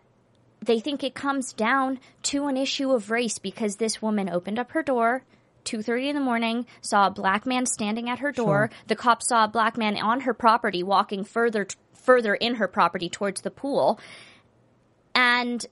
they 0.63 0.81
think 0.81 1.05
it 1.05 1.15
comes 1.15 1.53
down 1.53 1.99
to 2.23 2.47
an 2.47 2.57
issue 2.57 2.91
of 2.93 3.11
race 3.11 3.39
because 3.39 3.77
this 3.77 4.01
woman 4.01 4.29
opened 4.29 4.59
up 4.59 4.73
her 4.73 4.83
door 4.83 5.23
2:30 5.65 6.11
in 6.11 6.15
the 6.15 6.21
morning, 6.21 6.67
saw 6.81 7.07
a 7.07 7.11
black 7.11 7.47
man 7.47 7.67
standing 7.67 8.09
at 8.09 8.21
her 8.21 8.31
door. 8.31 8.71
Sure. 8.71 8.79
The 8.89 8.97
cops 8.97 9.29
saw 9.29 9.45
a 9.45 9.49
black 9.49 9.77
man 9.77 9.97
on 9.97 10.21
her 10.21 10.35
property 10.35 10.83
walking 10.83 11.25
further 11.25 11.67
further 11.95 12.35
in 12.35 12.57
her 12.57 12.69
property 12.69 13.09
towards 13.09 13.41
the 13.41 13.51
pool. 13.51 13.99
And 15.15 15.65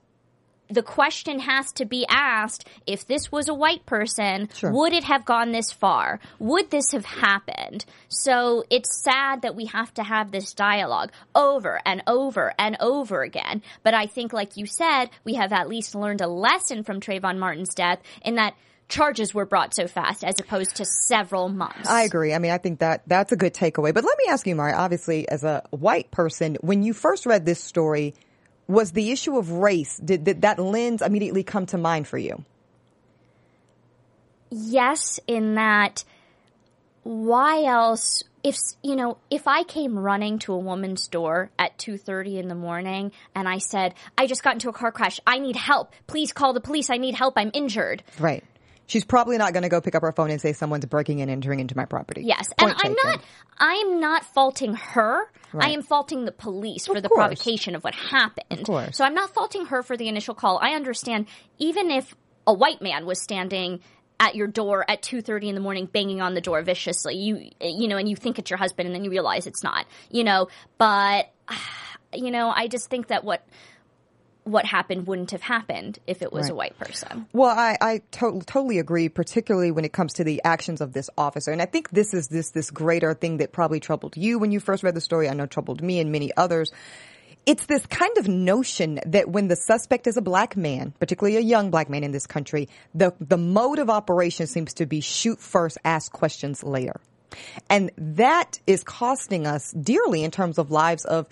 the 0.73 0.83
question 0.83 1.39
has 1.41 1.73
to 1.73 1.85
be 1.85 2.07
asked 2.09 2.67
if 2.87 3.07
this 3.07 3.31
was 3.31 3.49
a 3.49 3.55
white 3.55 3.85
person, 3.87 4.49
sure. 4.55 4.73
would 4.73 4.93
it 4.93 5.05
have 5.05 5.25
gone 5.25 5.53
this 5.53 5.71
far? 5.71 6.21
Would 6.39 6.71
this 6.71 6.93
have 6.93 7.05
happened? 7.05 7.85
So 8.09 8.65
it's 8.71 9.03
sad 9.03 9.43
that 9.43 9.55
we 9.55 9.67
have 9.67 9.93
to 9.95 10.03
have 10.03 10.31
this 10.31 10.55
dialogue 10.55 11.13
over 11.35 11.81
and 11.85 12.03
over 12.07 12.53
and 12.59 12.77
over 12.81 13.23
again. 13.23 13.63
But 13.83 13.95
I 13.95 14.07
think, 14.07 14.33
like 14.33 14.57
you 14.57 14.67
said, 14.67 15.07
we 15.25 15.35
have 15.35 15.53
at 15.53 15.69
least 15.69 15.95
learned 15.95 16.21
a 16.21 16.27
lesson 16.27 16.83
from 16.83 17.01
Trayvon 17.01 17.39
Martin's 17.39 17.75
death 17.75 18.01
in 18.25 18.37
that 18.37 18.55
charges 18.89 19.33
were 19.33 19.47
brought 19.47 19.75
so 19.75 19.87
fast 19.87 20.23
as 20.23 20.39
opposed 20.39 20.77
to 20.77 20.85
several 20.85 21.49
months. 21.49 21.89
I 21.89 22.03
agree. 22.03 22.35
I 22.35 22.39
mean, 22.39 22.51
I 22.51 22.59
think 22.59 22.81
that 22.81 23.03
that's 23.07 23.33
a 23.33 23.37
good 23.37 23.55
takeaway. 23.55 23.95
But 23.95 24.05
let 24.05 24.19
me 24.19 24.25
ask 24.29 24.47
you, 24.47 24.55
Mari, 24.55 24.75
obviously, 24.75 25.29
as 25.29 25.45
a 25.45 25.63
white 25.71 26.11
person, 26.11 26.57
when 26.61 26.83
you 26.83 26.93
first 26.93 27.25
read 27.25 27.47
this 27.47 27.63
story, 27.63 28.15
was 28.69 28.93
the 28.93 29.11
issue 29.11 29.37
of 29.37 29.51
race, 29.51 29.99
did, 29.99 30.25
did 30.25 30.43
that 30.43 30.59
lens 30.59 31.03
immediately 31.03 31.43
come 31.43 31.67
to 31.67 31.79
mind 31.79 32.07
for 32.07 32.19
you? 32.19 32.45
yes, 34.53 35.19
in 35.27 35.55
that 35.55 36.05
why 37.05 37.65
else 37.65 38.23
if 38.45 38.57
you 38.81 38.95
know 38.95 39.19
if 39.29 39.49
i 39.49 39.65
came 39.65 39.99
running 39.99 40.39
to 40.39 40.53
a 40.53 40.59
woman's 40.59 41.09
door 41.09 41.51
at 41.59 41.77
2:30 41.77 42.39
in 42.39 42.47
the 42.47 42.55
morning 42.55 43.11
and 43.35 43.49
i 43.49 43.59
said 43.59 43.93
i 44.17 44.25
just 44.29 44.45
got 44.45 44.53
into 44.53 44.69
a 44.69 44.73
car 44.73 44.93
crash. 44.93 45.19
I 45.27 45.41
need 45.41 45.57
help. 45.57 45.93
Please 46.07 46.33
call 46.33 46.53
the 46.53 46.61
police. 46.61 46.91
I 46.91 46.99
need 46.99 47.17
help. 47.17 47.35
I'm 47.37 47.51
injured. 47.55 48.05
Right. 48.21 48.45
She's 48.93 49.07
probably 49.07 49.39
not 49.39 49.55
going 49.55 49.63
to 49.63 49.71
go 49.71 49.81
pick 49.81 49.95
up 49.95 50.03
her 50.03 50.13
phone 50.13 50.31
and 50.31 50.39
say 50.39 50.53
someone's 50.53 50.85
breaking 50.85 51.21
in 51.21 51.31
and 51.31 51.39
entering 51.39 51.61
into 51.61 51.75
my 51.75 51.87
property. 51.87 52.25
yes 52.25 52.53
Point 52.59 52.73
and 52.73 52.81
i'm 52.85 52.95
taken. 52.95 53.11
not 53.11 53.25
i'm 53.59 54.01
not 54.01 54.25
faulting 54.27 54.75
her 54.75 55.31
i 55.59 55.71
am 55.71 55.81
faulting 55.83 56.27
the 56.27 56.33
police 56.33 56.87
for 56.87 56.97
Of 56.99 57.03
the 57.03 57.09
course. 57.09 57.19
provocation 57.19 57.75
of 57.75 57.83
what 57.85 57.95
happened 57.95 58.61
Of 58.61 58.67
course. 58.67 58.97
so 58.99 59.05
i'm 59.07 59.15
not 59.15 59.33
faulting 59.33 59.65
her 59.67 59.83
for 59.83 59.97
the 59.97 60.09
initial 60.09 60.35
call 60.35 60.59
i 60.61 60.73
understand 60.75 61.27
even 61.59 61.91
if 61.91 62.15
a 62.47 62.53
white 62.53 62.83
man 62.83 63.07
was 63.07 63.19
standing 63.23 63.81
at 64.21 64.35
your 64.35 64.47
door 64.47 64.85
at 64.89 65.01
2:30 65.03 65.49
in 65.49 65.55
the 65.55 65.61
morning 65.63 65.87
banging 65.87 66.21
on 66.21 66.35
the 66.35 66.43
door 66.43 66.61
viciously 66.63 67.17
you 67.17 67.49
you 67.63 67.89
know 67.89 67.97
and 67.97 68.11
you 68.11 68.17
think 68.17 68.39
it's 68.39 68.51
your 68.51 68.59
husband 68.59 68.87
and 68.87 68.95
then 68.95 69.05
you 69.05 69.11
realize 69.11 69.47
it's 69.47 69.63
not 69.63 69.87
you 70.11 70.23
know 70.23 70.49
but 70.77 71.33
you 72.15 72.31
know 72.31 72.51
i 72.55 72.69
just 72.69 72.91
think 72.91 73.07
that 73.09 73.25
what 73.25 73.43
what 74.45 74.65
happened 74.65 75.07
wouldn't 75.07 75.31
have 75.31 75.43
happened 75.43 75.99
if 76.07 76.21
it 76.23 76.33
was 76.33 76.49
a 76.49 76.55
white 76.55 76.77
person 76.79 77.27
Well, 77.33 77.51
I, 77.57 77.77
I 77.81 78.03
to- 78.13 78.43
totally 78.45 78.79
agree, 78.79 79.09
particularly 79.09 79.71
when 79.71 79.85
it 79.85 79.93
comes 79.93 80.15
to 80.15 80.25
the 80.25 80.41
actions 80.45 80.81
of 80.81 80.93
this 80.93 81.09
officer. 81.17 81.53
And 81.53 81.63
I 81.63 81.67
think 81.67 81.91
this 81.91 82.13
is 82.13 82.29
this 82.29 82.51
this 82.51 82.71
greater 82.71 83.15
thing 83.15 83.37
that 83.39 83.53
probably 83.53 83.81
troubled 83.81 84.17
you 84.17 84.39
when 84.39 84.51
you 84.51 84.61
first 84.61 84.83
read 84.83 84.95
the 84.95 85.01
story. 85.01 85.29
I 85.29 85.35
know 85.35 85.47
troubled 85.47 85.83
me 85.83 86.01
and 86.01 86.11
many 86.11 86.35
others. 86.37 86.73
It's 87.45 87.67
this 87.67 87.85
kind 87.87 88.17
of 88.19 88.29
notion 88.29 89.01
that 89.07 89.29
when 89.29 89.49
the 89.49 89.57
suspect 89.57 90.07
is 90.07 90.17
a 90.17 90.23
black 90.23 90.57
man, 90.57 90.93
particularly 91.01 91.37
a 91.37 91.41
young 91.41 91.71
black 91.71 91.91
man 91.91 92.05
in 92.05 92.13
this 92.13 92.27
country, 92.27 92.69
the 92.95 93.15
the 93.21 93.39
mode 93.39 93.79
of 93.79 93.91
operation 93.91 94.47
seems 94.47 94.75
to 94.75 94.87
be 94.87 95.01
shoot 95.01 95.41
first, 95.41 95.79
ask 95.85 96.13
questions 96.13 96.63
later. 96.63 97.01
And 97.71 97.91
that 97.97 98.61
is 98.67 98.85
costing 98.85 99.47
us 99.47 99.73
dearly 99.73 100.23
in 100.23 100.31
terms 100.31 100.59
of 100.59 100.71
lives 100.71 101.05
of 101.05 101.27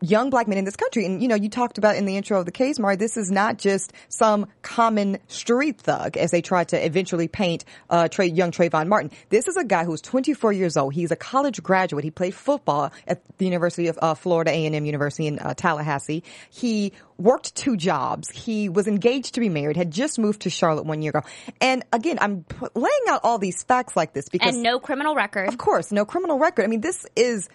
young 0.00 0.30
black 0.30 0.48
men 0.48 0.58
in 0.58 0.64
this 0.64 0.76
country. 0.76 1.04
And, 1.04 1.20
you 1.20 1.28
know, 1.28 1.34
you 1.34 1.48
talked 1.48 1.78
about 1.78 1.96
in 1.96 2.04
the 2.04 2.16
intro 2.16 2.38
of 2.38 2.46
the 2.46 2.52
case, 2.52 2.78
Mari, 2.78 2.96
this 2.96 3.16
is 3.16 3.30
not 3.30 3.58
just 3.58 3.92
some 4.08 4.46
common 4.62 5.18
street 5.28 5.80
thug 5.80 6.16
as 6.16 6.30
they 6.30 6.42
tried 6.42 6.68
to 6.68 6.84
eventually 6.84 7.28
paint 7.28 7.64
uh, 7.90 8.08
Trey, 8.08 8.26
young 8.26 8.50
Trayvon 8.50 8.88
Martin. 8.88 9.10
This 9.28 9.48
is 9.48 9.56
a 9.56 9.64
guy 9.64 9.84
who's 9.84 10.00
24 10.00 10.52
years 10.52 10.76
old. 10.76 10.94
He's 10.94 11.10
a 11.10 11.16
college 11.16 11.62
graduate. 11.62 12.04
He 12.04 12.10
played 12.10 12.34
football 12.34 12.92
at 13.06 13.22
the 13.38 13.44
University 13.44 13.88
of 13.88 13.98
uh, 14.00 14.14
Florida 14.14 14.50
A&M 14.50 14.84
University 14.84 15.26
in 15.26 15.38
uh, 15.38 15.54
Tallahassee. 15.54 16.22
He 16.50 16.92
worked 17.18 17.54
two 17.54 17.76
jobs. 17.76 18.30
He 18.30 18.68
was 18.68 18.86
engaged 18.86 19.34
to 19.34 19.40
be 19.40 19.48
married, 19.48 19.76
had 19.76 19.90
just 19.90 20.18
moved 20.18 20.42
to 20.42 20.50
Charlotte 20.50 20.86
one 20.86 21.02
year 21.02 21.10
ago. 21.10 21.22
And 21.60 21.84
again, 21.92 22.18
I'm 22.20 22.44
p- 22.44 22.66
laying 22.74 23.04
out 23.08 23.20
all 23.24 23.38
these 23.38 23.62
facts 23.64 23.96
like 23.96 24.12
this 24.12 24.28
because 24.28 24.54
and 24.54 24.62
no 24.62 24.78
criminal 24.78 25.14
record 25.14 25.48
of 25.48 25.58
course, 25.58 25.90
no 25.92 26.04
criminal 26.04 26.38
record. 26.38 26.64
I 26.64 26.68
mean, 26.68 26.80
this 26.80 27.06
is 27.16 27.48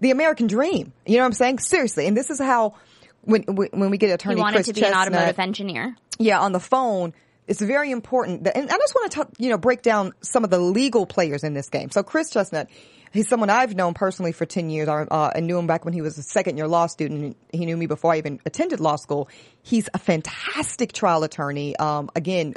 the 0.00 0.10
American 0.10 0.46
dream. 0.46 0.92
You 1.06 1.16
know 1.16 1.22
what 1.22 1.26
I'm 1.26 1.32
saying? 1.32 1.58
Seriously. 1.60 2.06
And 2.06 2.16
this 2.16 2.30
is 2.30 2.38
how 2.38 2.74
when 3.22 3.42
when 3.42 3.90
we 3.90 3.98
get 3.98 4.08
he 4.08 4.12
attorney 4.12 4.40
wanted 4.40 4.56
Chris 4.56 4.66
to 4.68 4.72
be 4.72 4.84
an 4.84 4.94
automotive 4.94 5.38
engineer 5.38 5.96
yeah, 6.20 6.38
on 6.38 6.52
the 6.52 6.60
phone. 6.60 7.14
It's 7.48 7.60
very 7.60 7.90
important 7.90 8.44
that, 8.44 8.56
and 8.56 8.70
I 8.70 8.76
just 8.76 8.94
want 8.94 9.10
to, 9.10 9.16
talk, 9.16 9.30
you 9.38 9.48
know, 9.48 9.58
break 9.58 9.82
down 9.82 10.12
some 10.20 10.44
of 10.44 10.50
the 10.50 10.58
legal 10.58 11.04
players 11.04 11.42
in 11.42 11.54
this 11.54 11.68
game. 11.68 11.90
So 11.90 12.04
Chris 12.04 12.30
Chestnut, 12.30 12.68
he's 13.10 13.28
someone 13.28 13.50
I've 13.50 13.74
known 13.74 13.94
personally 13.94 14.30
for 14.30 14.46
10 14.46 14.70
years. 14.70 14.88
I, 14.88 15.02
uh, 15.02 15.32
I 15.34 15.40
knew 15.40 15.58
him 15.58 15.66
back 15.66 15.84
when 15.84 15.92
he 15.92 16.00
was 16.00 16.16
a 16.16 16.22
second 16.22 16.58
year 16.58 16.68
law 16.68 16.86
student. 16.86 17.36
He 17.52 17.66
knew 17.66 17.76
me 17.76 17.86
before 17.86 18.12
I 18.12 18.18
even 18.18 18.38
attended 18.46 18.78
law 18.78 18.94
school. 18.96 19.28
He's 19.62 19.88
a 19.92 19.98
fantastic 19.98 20.92
trial 20.92 21.24
attorney. 21.24 21.74
Um, 21.76 22.10
again, 22.14 22.54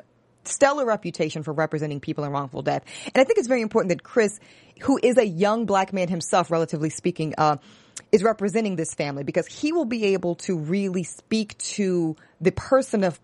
stellar 0.47 0.85
reputation 0.85 1.43
for 1.43 1.53
representing 1.53 1.99
people 1.99 2.23
in 2.23 2.31
wrongful 2.31 2.61
death. 2.61 2.83
And 3.13 3.21
I 3.21 3.23
think 3.23 3.39
it's 3.39 3.47
very 3.47 3.61
important 3.61 3.89
that 3.89 4.03
Chris, 4.03 4.39
who 4.81 4.99
is 5.01 5.17
a 5.17 5.25
young 5.25 5.65
black 5.65 5.93
man 5.93 6.07
himself, 6.07 6.51
relatively 6.51 6.89
speaking, 6.89 7.33
uh, 7.37 7.57
is 8.11 8.23
representing 8.23 8.75
this 8.75 8.93
family 8.93 9.23
because 9.23 9.47
he 9.47 9.71
will 9.71 9.85
be 9.85 10.05
able 10.13 10.35
to 10.35 10.57
really 10.57 11.03
speak 11.03 11.57
to 11.57 12.15
the 12.41 12.51
person 12.51 13.03
of 13.03 13.19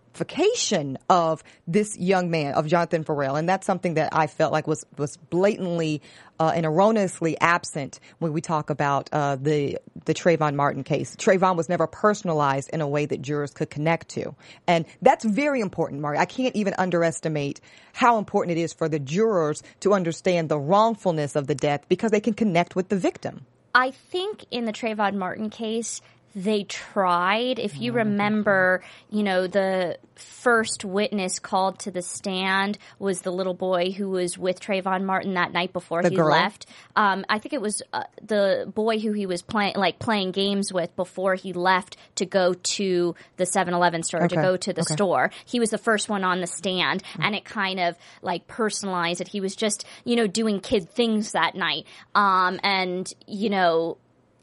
this 1.68 1.98
young 1.98 2.30
man, 2.30 2.54
of 2.54 2.68
Jonathan 2.68 3.04
Ferrell. 3.04 3.36
And 3.36 3.48
that's 3.48 3.66
something 3.66 3.96
that 3.96 4.10
I 4.14 4.28
felt 4.28 4.52
like 4.52 4.68
was, 4.68 4.86
was 4.98 5.18
blatantly 5.18 6.02
uh, 6.40 6.52
and 6.56 6.66
erroneously 6.66 7.40
absent 7.40 8.00
when 8.20 8.34
we 8.34 8.42
talk 8.42 8.70
about 8.70 9.10
uh, 9.12 9.36
the 9.36 9.78
the 10.06 10.14
Trayvon 10.14 10.56
Martin 10.56 10.84
case. 10.84 11.16
Trayvon 11.16 11.58
was 11.58 11.68
never 11.68 11.86
personalized 11.86 12.70
in 12.72 12.82
a 12.82 12.88
way 12.88 13.06
that 13.06 13.22
jurors 13.22 13.52
could 13.52 13.70
connect 13.70 14.10
to, 14.10 14.36
and 14.66 14.86
that's 15.02 15.26
very 15.26 15.60
important, 15.60 16.02
Mari. 16.02 16.18
I 16.18 16.26
can't 16.26 16.56
even 16.56 16.74
underestimate 16.78 17.60
how 17.94 18.18
important 18.18 18.58
it 18.58 18.62
is 18.62 18.74
for 18.74 18.88
the 18.88 19.00
jurors 19.00 19.62
to 19.82 19.94
understand 19.94 20.48
the 20.50 20.58
wrongfulness 20.58 21.36
of 21.36 21.48
the 21.48 21.56
death 21.56 21.86
because 21.90 22.12
they 22.12 22.22
can 22.22 22.34
connect 22.34 22.76
with 22.76 22.90
the 22.90 22.98
victim. 22.98 23.46
I 23.76 23.92
think 23.92 24.46
in 24.50 24.66
the 24.66 24.74
Trayvon 24.74 25.16
Martin 25.16 25.50
case, 25.50 26.02
they 26.36 26.64
tried. 26.64 27.60
If 27.60 27.80
you 27.82 27.94
remember, 27.94 28.82
you 29.10 29.24
know, 29.24 29.48
the 29.48 29.98
first 30.16 30.84
witness 30.86 31.40
called 31.40 31.80
to 31.80 31.92
the 31.92 32.02
stand 32.02 32.78
was 33.00 33.22
the 33.22 33.32
little 33.32 33.54
boy 33.54 33.92
who 33.92 34.10
was 34.10 34.38
with 34.38 34.60
Trayvon 34.60 35.06
Martin 35.06 35.34
that 35.36 35.54
night 35.54 35.72
before 35.74 36.02
The 36.04 36.10
he 36.10 36.16
girl? 36.16 36.30
left. 36.30 36.66
Um, 36.96 37.26
I 37.30 37.40
think 37.40 37.54
it 37.54 37.62
was 37.62 37.82
uh, 37.94 38.04
the 38.22 38.72
boy 38.74 39.00
who 39.00 39.12
he 39.14 39.26
was 39.26 39.42
playing, 39.42 39.76
like 39.76 39.98
playing 39.98 40.32
games 40.32 40.72
with 40.74 40.96
before 40.96 41.36
he 41.36 41.54
left 41.54 41.98
to 42.16 42.26
go 42.26 42.54
to 42.54 43.16
the 43.38 43.46
7-Eleven 43.46 44.04
store, 44.04 44.28
to 44.28 44.36
go 44.36 44.58
to 44.58 44.74
the 44.74 44.82
Okay. 44.82 44.94
store. 44.94 45.32
He 45.46 45.60
was 45.60 45.70
the 45.70 45.78
first 45.78 46.10
one 46.10 46.24
on 46.24 46.42
the 46.42 46.48
stand, 46.48 47.02
and 47.20 47.34
it 47.34 47.46
kind 47.46 47.80
of 47.80 47.96
like 48.22 48.46
personalized 48.48 49.22
it. 49.22 49.28
He 49.30 49.42
was 49.42 49.56
just, 49.56 49.86
you 50.04 50.16
know, 50.16 50.28
doing 50.28 50.60
kid 50.60 50.90
things 50.90 51.32
that 51.32 51.56
night. 51.56 51.86
Um, 52.14 52.60
and 52.64 53.12
you 53.26 53.50
know, 53.50 53.98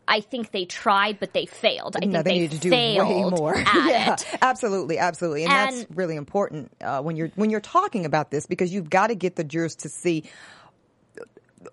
I 0.09 0.21
think 0.21 0.53
they 0.53 0.65
tried, 0.65 1.19
but 1.19 1.33
they 1.33 1.47
failed. 1.47 1.97
I 1.97 2.01
think 2.01 2.13
no, 2.13 2.23
they, 2.23 2.33
needed 2.33 2.53
to 2.53 2.59
do 2.59 2.71
failed 2.71 3.33
way 3.33 3.39
more. 3.39 3.57
yeah, 3.75 4.15
it. 4.15 4.27
absolutely, 4.41 4.99
absolutely, 4.99 5.45
and, 5.45 5.53
that's 5.53 5.87
really 5.95 6.17
important 6.17 6.73
uh, 6.81 7.03
when 7.03 7.17
you're 7.17 7.31
when 7.35 7.51
you're 7.51 7.61
talking 7.61 8.05
about 8.05 8.31
this 8.31 8.47
because 8.47 8.73
you've 8.73 8.91
got 8.91 9.09
to 9.09 9.15
get 9.15 9.37
the 9.37 9.45
jurors 9.45 9.75
to 9.77 9.89
see 9.89 10.25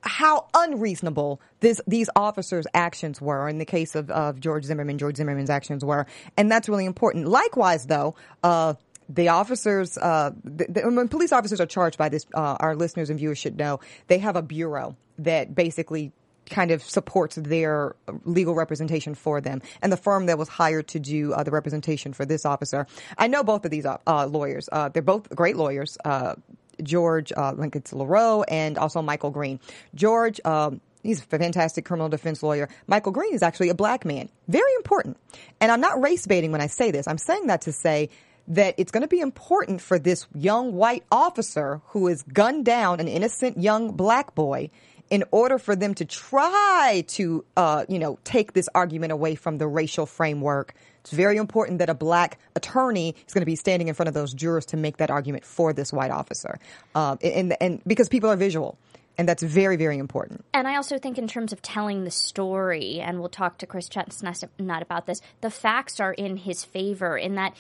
how 0.02 0.48
unreasonable 0.54 1.42
this 1.60 1.80
these 1.88 2.10
officers' 2.16 2.66
actions 2.74 3.22
were 3.22 3.48
in 3.48 3.58
the 3.58 3.66
case 3.66 3.96
of, 3.96 4.10
of 4.10 4.40
George 4.40 4.66
Zimmerman. 4.66 4.98
George 4.98 5.18
Zimmerman's 5.18 5.50
actions 5.50 5.86
were, 5.86 6.08
and 6.38 6.52
that's 6.52 6.68
really 6.68 6.86
important. 6.86 7.28
Likewise, 7.28 7.86
though. 7.86 8.16
Uh, 8.44 8.74
the 9.10 9.28
officers, 9.28 9.98
uh, 9.98 10.32
the, 10.46 10.66
the, 10.70 10.82
when 10.90 11.10
police 11.10 11.34
officers 11.34 11.60
are 11.60 11.66
charged 11.66 11.98
by 11.98 12.08
this, 12.08 12.25
uh, 12.34 12.56
our 12.60 12.74
listeners 12.74 13.10
and 13.10 13.20
viewers 13.20 13.38
should 13.38 13.58
know 13.58 13.82
they 14.08 14.18
have 14.18 14.38
a 14.38 14.42
bureau 14.42 14.96
that 15.18 15.54
basically 15.54 16.13
kind 16.50 16.72
of 16.72 16.84
supports 16.84 17.36
their 17.36 17.96
legal 18.26 18.56
representation 18.56 19.16
for 19.16 19.42
them. 19.42 19.62
And 19.82 19.92
the 19.92 19.98
firm 19.98 20.28
that 20.28 20.38
was 20.38 20.50
hired 20.50 20.88
to 20.90 21.00
do 21.00 21.34
uh, 21.34 21.44
the 21.44 21.52
representation 21.52 22.14
for 22.14 22.26
this 22.26 22.46
officer, 22.46 22.88
I 23.18 23.28
know 23.28 23.44
both 23.44 23.66
of 23.66 23.72
these 23.72 23.86
uh, 23.86 23.98
uh, 24.06 24.26
lawyers. 24.28 24.70
Uh, 24.72 24.90
they're 24.90 25.02
both 25.02 25.30
great 25.30 25.56
lawyers. 25.56 25.98
Uh, 26.04 26.36
George 26.82 27.32
uh, 27.36 27.54
Lincoln 27.54 27.84
LaRoe 27.84 28.44
and 28.48 28.78
also 28.78 29.02
Michael 29.02 29.30
Green. 29.30 29.60
George, 29.94 30.42
um, 30.44 30.82
he's 31.04 31.22
a 31.22 31.26
fantastic 31.26 31.86
criminal 31.86 32.10
defense 32.10 32.42
lawyer. 32.42 32.68
Michael 32.88 33.12
Green 33.12 33.34
is 33.34 33.44
actually 33.44 33.70
a 33.70 33.76
black 33.76 34.06
man. 34.06 34.30
Very 34.48 34.74
important. 34.78 35.18
And 35.62 35.72
I'm 35.72 35.82
not 35.82 36.02
race 36.02 36.26
baiting 36.26 36.52
when 36.52 36.62
I 36.62 36.68
say 36.68 36.92
this. 36.92 37.08
I'm 37.08 37.18
saying 37.18 37.48
that 37.48 37.62
to 37.62 37.72
say 37.72 38.10
that 38.48 38.76
it's 38.78 38.92
going 38.92 39.04
to 39.04 39.08
be 39.08 39.22
important 39.22 39.82
for 39.82 39.98
this 39.98 40.28
young 40.34 40.74
white 40.74 41.04
officer 41.12 41.82
who 41.88 42.08
has 42.08 42.24
gunned 42.24 42.66
down 42.66 43.00
an 43.00 43.08
innocent 43.08 43.58
young 43.58 43.96
black 43.96 44.36
boy 44.36 44.70
in 45.13 45.24
order 45.29 45.60
for 45.60 45.75
them 45.75 45.93
to 45.93 46.05
try 46.05 47.03
to, 47.08 47.46
uh, 47.55 47.86
you 47.88 48.00
know, 48.00 48.17
take 48.24 48.53
this 48.53 48.67
argument 48.74 49.12
away 49.12 49.36
from 49.36 49.60
the 49.60 49.67
racial 49.67 50.08
framework. 50.08 50.74
It's 51.01 51.12
very 51.12 51.38
important 51.38 51.77
that 51.77 51.88
a 51.88 51.93
black 51.93 52.39
attorney 52.55 53.13
is 53.27 53.32
going 53.32 53.43
to 53.43 53.46
be 53.46 53.55
standing 53.55 53.89
in 53.89 53.93
front 53.93 54.08
of 54.08 54.15
those 54.15 54.34
jurors 54.34 54.65
to 54.67 54.77
make 54.77 54.98
that 54.98 55.12
argument 55.12 55.46
for 55.46 55.72
this 55.72 55.93
white 55.93 56.10
officer, 56.10 56.58
um, 56.96 57.20
and, 57.22 57.55
and 57.62 57.79
because 57.86 58.10
people 58.10 58.32
are 58.32 58.36
visual, 58.36 58.75
and 59.15 59.29
that's 59.29 59.43
very, 59.43 59.75
very 59.75 60.00
important. 60.00 60.43
And 60.51 60.67
I 60.67 60.77
also 60.77 60.98
think, 60.98 61.20
in 61.20 61.27
terms 61.27 61.53
of 61.53 61.62
telling 61.62 62.05
the 62.05 62.12
story, 62.12 63.00
and 63.00 63.20
we'll 63.20 63.29
talk 63.29 63.60
to 63.60 63.67
Chris 63.67 63.88
Chestnut 63.88 64.82
about 64.82 65.05
this, 65.05 65.22
the 65.41 65.51
facts 65.51 66.00
are 66.00 66.13
in 66.13 66.38
his 66.38 66.65
favor 66.65 67.15
in 67.15 67.36
that 67.36 67.53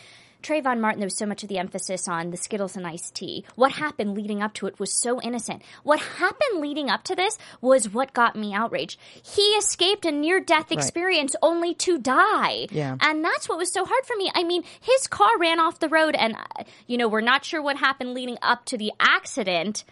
Trayvon 0.43 0.79
Martin, 0.79 0.99
there 0.99 1.07
was 1.07 1.17
so 1.17 1.25
much 1.25 1.41
of 1.41 1.49
the 1.49 1.57
emphasis 1.57 2.07
on 2.07 2.29
the 2.29 2.37
Skittles 2.37 2.75
and 2.75 2.85
iced 2.85 3.15
tea. 3.15 3.45
What 3.55 3.71
happened 3.71 4.13
leading 4.13 4.43
up 4.43 4.53
to 4.55 4.67
it 4.67 4.79
was 4.79 4.91
so 4.91 5.21
innocent. 5.21 5.61
What 5.83 5.99
happened 5.99 6.59
leading 6.59 6.89
up 6.89 7.03
to 7.05 7.15
this 7.15 7.37
was 7.61 7.93
what 7.93 8.13
got 8.13 8.35
me 8.35 8.53
outraged. 8.53 8.99
He 9.23 9.41
escaped 9.53 10.05
a 10.05 10.11
near 10.11 10.39
death 10.39 10.71
experience 10.71 11.35
only 11.41 11.73
to 11.75 11.97
die. 11.97 12.67
Yeah. 12.71 12.97
And 12.99 13.23
that's 13.23 13.47
what 13.47 13.57
was 13.57 13.71
so 13.71 13.85
hard 13.85 14.05
for 14.05 14.15
me. 14.17 14.31
I 14.35 14.43
mean, 14.43 14.63
his 14.81 15.07
car 15.07 15.37
ran 15.39 15.59
off 15.59 15.79
the 15.79 15.89
road, 15.89 16.15
and, 16.15 16.35
uh, 16.35 16.63
you 16.87 16.97
know, 16.97 17.07
we're 17.07 17.21
not 17.21 17.45
sure 17.45 17.61
what 17.61 17.77
happened 17.77 18.13
leading 18.13 18.37
up 18.41 18.65
to 18.65 18.77
the 18.77 18.91
accident 18.99 19.85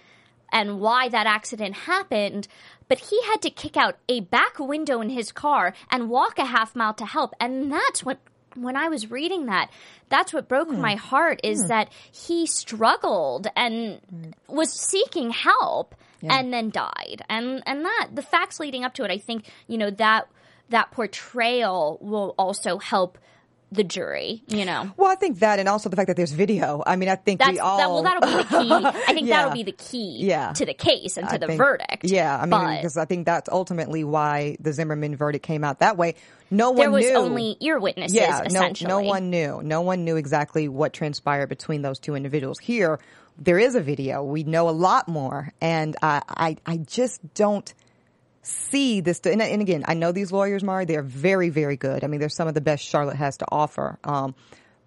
and 0.52 0.80
why 0.80 1.08
that 1.08 1.28
accident 1.28 1.76
happened, 1.76 2.48
but 2.88 3.00
he 3.00 3.22
had 3.24 3.42
to 3.42 3.50
kick 3.50 3.78
out 3.78 3.98
a 4.10 4.20
back 4.20 4.60
window 4.60 5.00
in 5.00 5.10
his 5.10 5.32
car 5.32 5.74
and 5.90 6.10
walk 6.10 6.38
a 6.38 6.46
half 6.46 6.76
mile 6.76 6.94
to 6.96 7.06
help. 7.06 7.34
And 7.40 7.72
that's 7.72 8.04
what 8.04 8.20
when 8.56 8.76
I 8.76 8.90
was 8.90 9.10
reading 9.10 9.48
that, 9.48 9.70
that's 10.10 10.34
what 10.34 10.48
broke 10.48 10.70
hmm. 10.70 10.82
my 10.82 10.96
heart 10.96 11.42
is 11.44 11.62
hmm. 11.62 11.68
that 11.68 11.92
he 12.12 12.46
struggled 12.46 13.48
and 13.56 14.00
hmm. 14.10 14.32
was 14.48 14.72
seeking 14.72 15.32
help 15.32 15.96
and 16.24 16.54
then 16.54 16.70
died. 16.70 17.24
And 17.30 17.64
and 17.66 17.86
that 17.86 18.10
the 18.14 18.22
facts 18.22 18.60
leading 18.60 18.84
up 18.84 18.94
to 18.96 19.04
it, 19.04 19.12
I 19.12 19.18
think, 19.18 19.50
you 19.68 19.78
know, 19.78 19.90
that 19.92 20.28
that 20.70 20.92
portrayal 20.92 21.98
will 22.02 22.36
also 22.38 22.78
help 22.78 23.18
the 23.72 23.84
jury, 23.86 24.44
you 24.48 24.66
know. 24.66 24.92
Well, 24.98 25.10
I 25.10 25.16
think 25.16 25.40
that, 25.40 25.58
and 25.60 25.70
also 25.70 25.88
the 25.88 25.96
fact 25.96 26.08
that 26.08 26.18
there's 26.18 26.34
video. 26.34 26.84
I 26.86 26.98
mean, 26.98 27.08
I 27.08 27.16
think 27.16 27.40
That's 27.40 27.52
we 27.54 27.60
all. 27.60 27.78
that, 27.78 27.90
well 27.90 28.04
that'll 28.04 28.22
be 28.30 28.44
the 28.44 28.44
key. 28.44 28.72
I 29.08 29.14
think 29.14 29.28
Yeah. 29.28 29.38
that'll 29.38 29.54
be 29.54 29.64
the 29.64 29.72
key 29.72 30.18
Yeah. 30.26 30.52
to 30.54 30.66
the 30.66 30.74
case 30.74 31.16
and 31.18 31.28
to 31.30 31.36
I 31.36 31.38
the 31.38 31.48
think- 31.48 31.58
verdict. 31.58 32.04
Yeah, 32.04 32.36
I 32.36 32.42
mean, 32.42 32.50
But- 32.50 32.76
because 32.78 32.98
I 32.98 33.06
think 33.06 33.26
that's 33.26 33.50
ultimately 33.50 34.04
why 34.04 34.58
the 34.60 34.74
Zimmerman 34.74 35.16
verdict 35.16 35.46
came 35.46 35.64
out 35.64 35.80
that 35.80 35.96
way. 35.98 36.16
No 36.50 36.72
one 36.72 36.78
there 36.80 36.92
was 36.92 37.06
knew. 37.06 37.16
only 37.16 37.56
ear 37.62 37.80
witnesses 37.80 38.14
yeah, 38.16 38.40
no, 38.40 38.44
essentially. 38.46 38.90
no 38.90 39.00
one 39.00 39.30
knew. 39.30 39.62
No 39.64 39.82
one 39.82 40.04
knew 40.04 40.18
exactly 40.18 40.68
what 40.68 40.92
transpired 40.92 41.48
between 41.48 41.82
those 41.82 41.98
two 41.98 42.14
individuals. 42.16 42.60
Here, 42.60 43.00
there 43.38 43.58
is 43.58 43.76
a 43.76 43.80
video. 43.82 44.22
We 44.22 44.44
know 44.44 44.68
a 44.68 44.72
lot 44.72 45.08
more, 45.08 45.54
and 45.62 45.96
I, 46.02 46.22
I, 46.28 46.58
I 46.66 46.78
just 46.78 47.22
don't 47.36 47.74
see 48.42 49.02
this. 49.02 49.20
And, 49.26 49.42
and 49.42 49.62
again, 49.62 49.84
I 49.88 49.94
know 49.94 50.12
these 50.12 50.32
lawyers, 50.32 50.64
Mari. 50.64 50.86
They're 50.86 51.04
very, 51.04 51.50
very 51.50 51.78
good. 51.78 52.04
I 52.04 52.08
mean, 52.08 52.20
they're 52.20 52.30
some 52.30 52.48
of 52.48 52.54
the 52.54 52.62
best 52.62 52.84
Charlotte 52.84 53.18
has 53.18 53.38
to 53.38 53.46
offer. 53.52 54.00
Um, 54.04 54.36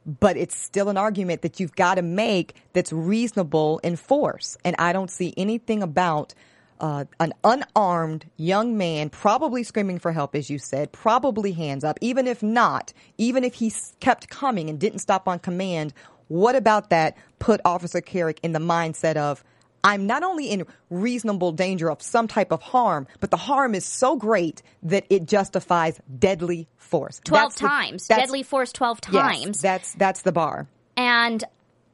but 0.06 0.36
it's 0.36 0.56
still 0.56 0.88
an 0.88 0.96
argument 0.96 1.42
that 1.42 1.60
you've 1.60 1.74
got 1.74 1.94
to 1.94 2.02
make 2.02 2.54
that's 2.72 2.92
reasonable 2.92 3.78
in 3.78 3.96
force. 3.96 4.56
And 4.64 4.76
I 4.78 4.92
don't 4.92 5.10
see 5.10 5.32
anything 5.36 5.82
about 5.82 6.34
uh, 6.80 7.04
an 7.20 7.32
unarmed 7.42 8.26
young 8.36 8.76
man, 8.76 9.08
probably 9.08 9.62
screaming 9.62 9.98
for 9.98 10.12
help, 10.12 10.34
as 10.34 10.50
you 10.50 10.58
said, 10.58 10.92
probably 10.92 11.52
hands 11.52 11.84
up. 11.84 11.98
Even 12.00 12.26
if 12.26 12.42
not, 12.42 12.92
even 13.16 13.44
if 13.44 13.54
he 13.54 13.72
kept 14.00 14.28
coming 14.28 14.68
and 14.68 14.78
didn't 14.78 14.98
stop 14.98 15.28
on 15.28 15.38
command, 15.38 15.94
what 16.28 16.56
about 16.56 16.90
that 16.90 17.16
put 17.38 17.60
Officer 17.64 18.00
Kerrick 18.00 18.40
in 18.42 18.52
the 18.52 18.58
mindset 18.58 19.16
of, 19.16 19.44
I'm 19.84 20.06
not 20.06 20.22
only 20.22 20.46
in 20.50 20.64
reasonable 20.90 21.52
danger 21.52 21.90
of 21.90 22.02
some 22.02 22.26
type 22.26 22.50
of 22.52 22.62
harm, 22.62 23.06
but 23.20 23.30
the 23.30 23.36
harm 23.36 23.74
is 23.74 23.84
so 23.84 24.16
great 24.16 24.62
that 24.82 25.04
it 25.10 25.26
justifies 25.26 26.00
deadly 26.18 26.66
force. 26.78 27.20
12 27.24 27.42
That's 27.50 27.60
times. 27.60 28.06
that's- 28.08 28.26
Deadly 28.28 28.42
force 28.42 28.72
12 28.72 28.98
yes, 29.12 29.22
times. 29.22 29.60
that's 29.60 29.94
that's 29.94 30.22
the 30.22 30.32
bar. 30.32 30.66
and 30.96 31.44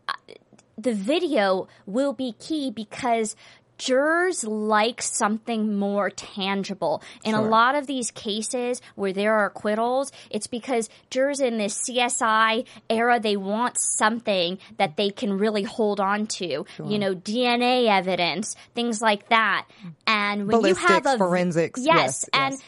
uh, 0.09 0.13
the 0.79 0.95
video 0.95 1.69
will 1.85 2.13
be 2.15 2.33
key 2.41 2.71
because 2.71 3.37
jurors 3.81 4.45
like 4.45 5.01
something 5.01 5.79
more 5.79 6.11
tangible. 6.11 7.03
In 7.25 7.35
a 7.35 7.41
lot 7.41 7.75
of 7.75 7.87
these 7.87 8.11
cases 8.11 8.83
where 8.95 9.13
there 9.13 9.35
are 9.35 9.47
acquittals, 9.47 10.13
it's 10.29 10.47
because 10.47 10.91
jurors 11.09 11.41
in 11.41 11.57
this 11.57 11.89
CSI 11.89 12.67
era, 12.91 13.19
they 13.19 13.37
want 13.37 13.79
something 13.79 14.59
that 14.77 14.97
they 14.97 15.09
can 15.11 15.39
really 15.39 15.63
hold 15.63 15.99
on 15.99 16.27
to. 16.27 16.67
You 16.79 16.99
know, 16.99 17.15
DNA 17.15 17.89
evidence, 17.89 18.55
things 18.75 19.01
like 19.01 19.29
that. 19.31 19.67
And 20.07 20.47
when 20.47 20.61
you 20.61 20.75
have 20.75 21.03
Ballistics, 21.05 21.15
a 21.15 21.19
forensics, 21.19 21.81
yes, 21.81 21.97
yes, 21.97 22.31
and 22.35 22.53
yes. 22.53 22.63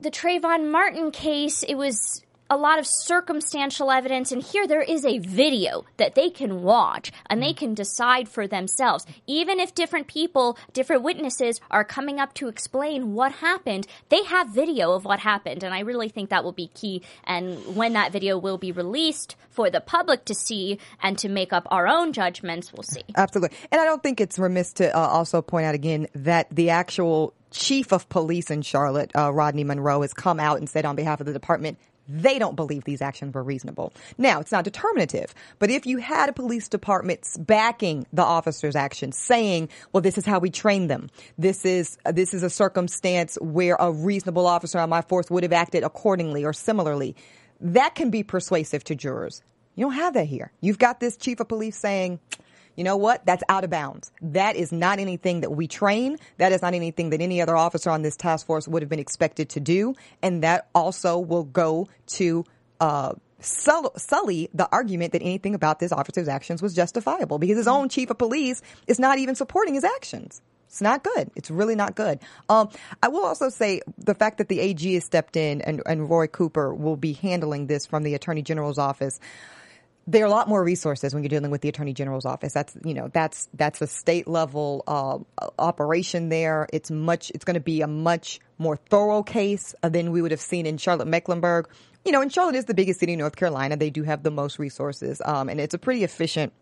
the 0.00 0.10
Trayvon 0.10 0.70
Martin 0.70 1.10
case, 1.10 1.62
it 1.62 1.74
was 1.76 2.22
a 2.48 2.56
lot 2.56 2.78
of 2.78 2.86
circumstantial 2.86 3.90
evidence, 3.90 4.32
and 4.32 4.42
here 4.42 4.66
there 4.66 4.82
is 4.82 5.04
a 5.04 5.18
video 5.18 5.84
that 5.96 6.14
they 6.14 6.30
can 6.30 6.62
watch 6.62 7.12
and 7.28 7.42
they 7.42 7.52
can 7.52 7.74
decide 7.74 8.28
for 8.28 8.46
themselves. 8.46 9.06
Even 9.26 9.58
if 9.60 9.74
different 9.74 10.06
people, 10.06 10.56
different 10.72 11.02
witnesses 11.02 11.60
are 11.70 11.84
coming 11.84 12.20
up 12.20 12.34
to 12.34 12.48
explain 12.48 13.14
what 13.14 13.32
happened, 13.32 13.86
they 14.08 14.22
have 14.24 14.48
video 14.50 14.92
of 14.92 15.04
what 15.04 15.20
happened, 15.20 15.64
and 15.64 15.74
I 15.74 15.80
really 15.80 16.08
think 16.08 16.30
that 16.30 16.44
will 16.44 16.52
be 16.52 16.68
key. 16.68 17.02
And 17.24 17.76
when 17.76 17.94
that 17.94 18.12
video 18.12 18.38
will 18.38 18.58
be 18.58 18.72
released 18.72 19.36
for 19.50 19.70
the 19.70 19.80
public 19.80 20.24
to 20.26 20.34
see 20.34 20.78
and 21.02 21.18
to 21.18 21.28
make 21.28 21.52
up 21.52 21.66
our 21.70 21.88
own 21.88 22.12
judgments, 22.12 22.72
we'll 22.72 22.82
see. 22.82 23.02
Absolutely. 23.16 23.56
And 23.72 23.80
I 23.80 23.84
don't 23.84 24.02
think 24.02 24.20
it's 24.20 24.38
remiss 24.38 24.72
to 24.74 24.94
uh, 24.96 25.00
also 25.00 25.42
point 25.42 25.66
out 25.66 25.74
again 25.74 26.06
that 26.14 26.48
the 26.50 26.70
actual 26.70 27.32
chief 27.50 27.92
of 27.92 28.08
police 28.08 28.50
in 28.50 28.62
Charlotte, 28.62 29.10
uh, 29.16 29.32
Rodney 29.32 29.64
Monroe, 29.64 30.02
has 30.02 30.12
come 30.12 30.38
out 30.38 30.58
and 30.58 30.68
said 30.68 30.84
on 30.84 30.94
behalf 30.94 31.20
of 31.20 31.26
the 31.26 31.32
department, 31.32 31.78
they 32.08 32.38
don't 32.38 32.56
believe 32.56 32.84
these 32.84 33.02
actions 33.02 33.34
were 33.34 33.42
reasonable. 33.42 33.92
Now, 34.18 34.40
it's 34.40 34.52
not 34.52 34.64
determinative, 34.64 35.34
but 35.58 35.70
if 35.70 35.86
you 35.86 35.98
had 35.98 36.28
a 36.28 36.32
police 36.32 36.68
department 36.68 37.26
backing 37.38 38.06
the 38.12 38.22
officer's 38.22 38.76
actions, 38.76 39.16
saying, 39.16 39.68
well, 39.92 40.00
this 40.00 40.18
is 40.18 40.26
how 40.26 40.38
we 40.38 40.50
train 40.50 40.86
them. 40.86 41.10
This 41.38 41.64
is, 41.64 41.98
this 42.04 42.34
is 42.34 42.42
a 42.42 42.50
circumstance 42.50 43.36
where 43.40 43.76
a 43.78 43.90
reasonable 43.90 44.46
officer 44.46 44.78
on 44.78 44.88
my 44.88 45.02
force 45.02 45.30
would 45.30 45.42
have 45.42 45.52
acted 45.52 45.82
accordingly 45.82 46.44
or 46.44 46.52
similarly. 46.52 47.16
That 47.60 47.94
can 47.94 48.10
be 48.10 48.22
persuasive 48.22 48.84
to 48.84 48.94
jurors. 48.94 49.42
You 49.74 49.86
don't 49.86 49.94
have 49.94 50.14
that 50.14 50.26
here. 50.26 50.52
You've 50.60 50.78
got 50.78 51.00
this 51.00 51.16
chief 51.16 51.40
of 51.40 51.48
police 51.48 51.76
saying, 51.76 52.18
you 52.76 52.84
know 52.84 52.96
what? 52.96 53.24
That's 53.26 53.42
out 53.48 53.64
of 53.64 53.70
bounds. 53.70 54.12
That 54.20 54.56
is 54.56 54.70
not 54.70 54.98
anything 54.98 55.40
that 55.40 55.50
we 55.50 55.66
train. 55.66 56.18
That 56.38 56.52
is 56.52 56.62
not 56.62 56.74
anything 56.74 57.10
that 57.10 57.20
any 57.20 57.40
other 57.40 57.56
officer 57.56 57.90
on 57.90 58.02
this 58.02 58.16
task 58.16 58.46
force 58.46 58.68
would 58.68 58.82
have 58.82 58.88
been 58.88 58.98
expected 58.98 59.48
to 59.50 59.60
do. 59.60 59.94
And 60.22 60.42
that 60.42 60.68
also 60.74 61.18
will 61.18 61.44
go 61.44 61.88
to, 62.08 62.44
uh, 62.80 63.14
sully 63.40 64.48
the 64.54 64.68
argument 64.72 65.12
that 65.12 65.22
anything 65.22 65.54
about 65.54 65.78
this 65.78 65.92
officer's 65.92 66.26
actions 66.26 66.62
was 66.62 66.74
justifiable 66.74 67.38
because 67.38 67.56
his 67.56 67.68
own 67.68 67.88
chief 67.88 68.10
of 68.10 68.18
police 68.18 68.62
is 68.86 68.98
not 68.98 69.18
even 69.18 69.34
supporting 69.34 69.74
his 69.74 69.84
actions. 69.84 70.40
It's 70.68 70.80
not 70.80 71.04
good. 71.04 71.30
It's 71.36 71.50
really 71.50 71.74
not 71.74 71.94
good. 71.94 72.18
Um, 72.48 72.68
I 73.02 73.08
will 73.08 73.24
also 73.24 73.48
say 73.48 73.80
the 73.98 74.14
fact 74.14 74.38
that 74.38 74.48
the 74.48 74.60
AG 74.60 74.94
has 74.94 75.04
stepped 75.04 75.36
in 75.36 75.62
and, 75.62 75.82
and 75.86 76.10
Roy 76.10 76.26
Cooper 76.26 76.74
will 76.74 76.96
be 76.96 77.12
handling 77.12 77.66
this 77.66 77.86
from 77.86 78.02
the 78.02 78.14
Attorney 78.14 78.42
General's 78.42 78.78
office 78.78 79.20
there 80.08 80.22
are 80.22 80.26
a 80.26 80.30
lot 80.30 80.48
more 80.48 80.62
resources 80.62 81.12
when 81.12 81.22
you're 81.22 81.28
dealing 81.28 81.50
with 81.50 81.62
the 81.62 81.68
attorney 81.68 81.92
general's 81.92 82.24
office. 82.24 82.52
That's 82.52 82.76
you 82.84 82.94
know 82.94 83.08
that's 83.12 83.48
that's 83.54 83.80
a 83.82 83.86
state 83.86 84.28
level 84.28 84.84
uh, 84.86 85.18
operation 85.58 86.28
there. 86.28 86.68
It's 86.72 86.90
much. 86.90 87.30
It's 87.30 87.44
going 87.44 87.54
to 87.54 87.60
be 87.60 87.80
a 87.82 87.86
much 87.86 88.40
more 88.58 88.76
thorough 88.76 89.22
case 89.22 89.74
than 89.82 90.12
we 90.12 90.22
would 90.22 90.30
have 90.30 90.40
seen 90.40 90.66
in 90.66 90.78
Charlotte 90.78 91.08
Mecklenburg. 91.08 91.68
You 92.04 92.12
know, 92.12 92.22
and 92.22 92.32
Charlotte 92.32 92.54
is 92.54 92.66
the 92.66 92.74
biggest 92.74 93.00
city 93.00 93.14
in 93.14 93.18
North 93.18 93.34
Carolina. 93.34 93.76
They 93.76 93.90
do 93.90 94.04
have 94.04 94.22
the 94.22 94.30
most 94.30 94.60
resources, 94.60 95.20
um, 95.24 95.48
and 95.48 95.60
it's 95.60 95.74
a 95.74 95.78
pretty 95.78 96.04
efficient 96.04 96.52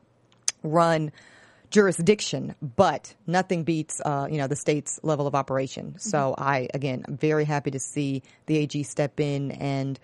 run 0.63 1.13
jurisdiction, 1.71 2.55
but 2.63 3.15
nothing 3.27 3.65
beats, 3.65 4.01
uh, 4.05 4.29
you 4.31 4.39
know, 4.39 4.47
the 4.47 4.57
state's 4.57 5.01
level 5.03 5.27
of 5.27 5.35
operation. 5.35 5.97
So 5.99 6.35
I, 6.39 6.69
again, 6.73 7.05
I'm 7.07 7.17
very 7.17 7.45
happy 7.45 7.73
to 7.73 7.81
see 7.81 8.23
the 8.47 8.59
AG 8.59 8.81
step 8.85 9.19
in 9.19 9.51
and, 9.51 9.99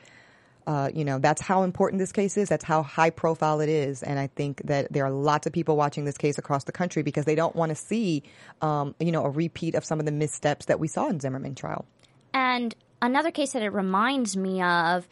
uh, 0.66 0.90
you 0.94 1.04
know, 1.04 1.18
that's 1.18 1.40
how 1.40 1.62
important 1.62 2.00
this 2.00 2.12
case 2.12 2.36
is. 2.36 2.48
That's 2.48 2.64
how 2.64 2.82
high 2.82 3.10
profile 3.10 3.60
it 3.60 3.68
is. 3.68 4.02
And 4.02 4.18
I 4.18 4.26
think 4.28 4.62
that 4.64 4.92
there 4.92 5.04
are 5.04 5.10
lots 5.10 5.46
of 5.46 5.52
people 5.52 5.76
watching 5.76 6.04
this 6.04 6.18
case 6.18 6.38
across 6.38 6.64
the 6.64 6.72
country 6.72 7.02
because 7.02 7.24
they 7.24 7.34
don't 7.34 7.56
want 7.56 7.70
to 7.70 7.76
see, 7.76 8.22
um, 8.60 8.94
you 9.00 9.12
know, 9.12 9.24
a 9.24 9.30
repeat 9.30 9.74
of 9.74 9.84
some 9.84 10.00
of 10.00 10.06
the 10.06 10.12
missteps 10.12 10.66
that 10.66 10.78
we 10.78 10.88
saw 10.88 11.08
in 11.08 11.20
Zimmerman 11.20 11.54
trial. 11.54 11.86
And 12.34 12.74
another 13.02 13.30
case 13.30 13.52
that 13.52 13.62
it 13.62 13.70
reminds 13.70 14.36
me 14.36 14.62
of, 14.62 15.08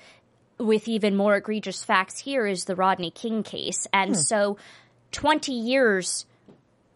with 0.59 0.89
even 0.89 1.17
more 1.17 1.37
egregious 1.37 1.85
facts 1.85 2.19
here, 2.19 2.47
is 2.47 2.65
the 2.65 2.77
Rodney 2.77 3.11
King 3.11 3.43
case. 3.43 3.87
And 3.93 4.17
so, 4.17 4.59
20 5.13 5.53
years 5.53 6.27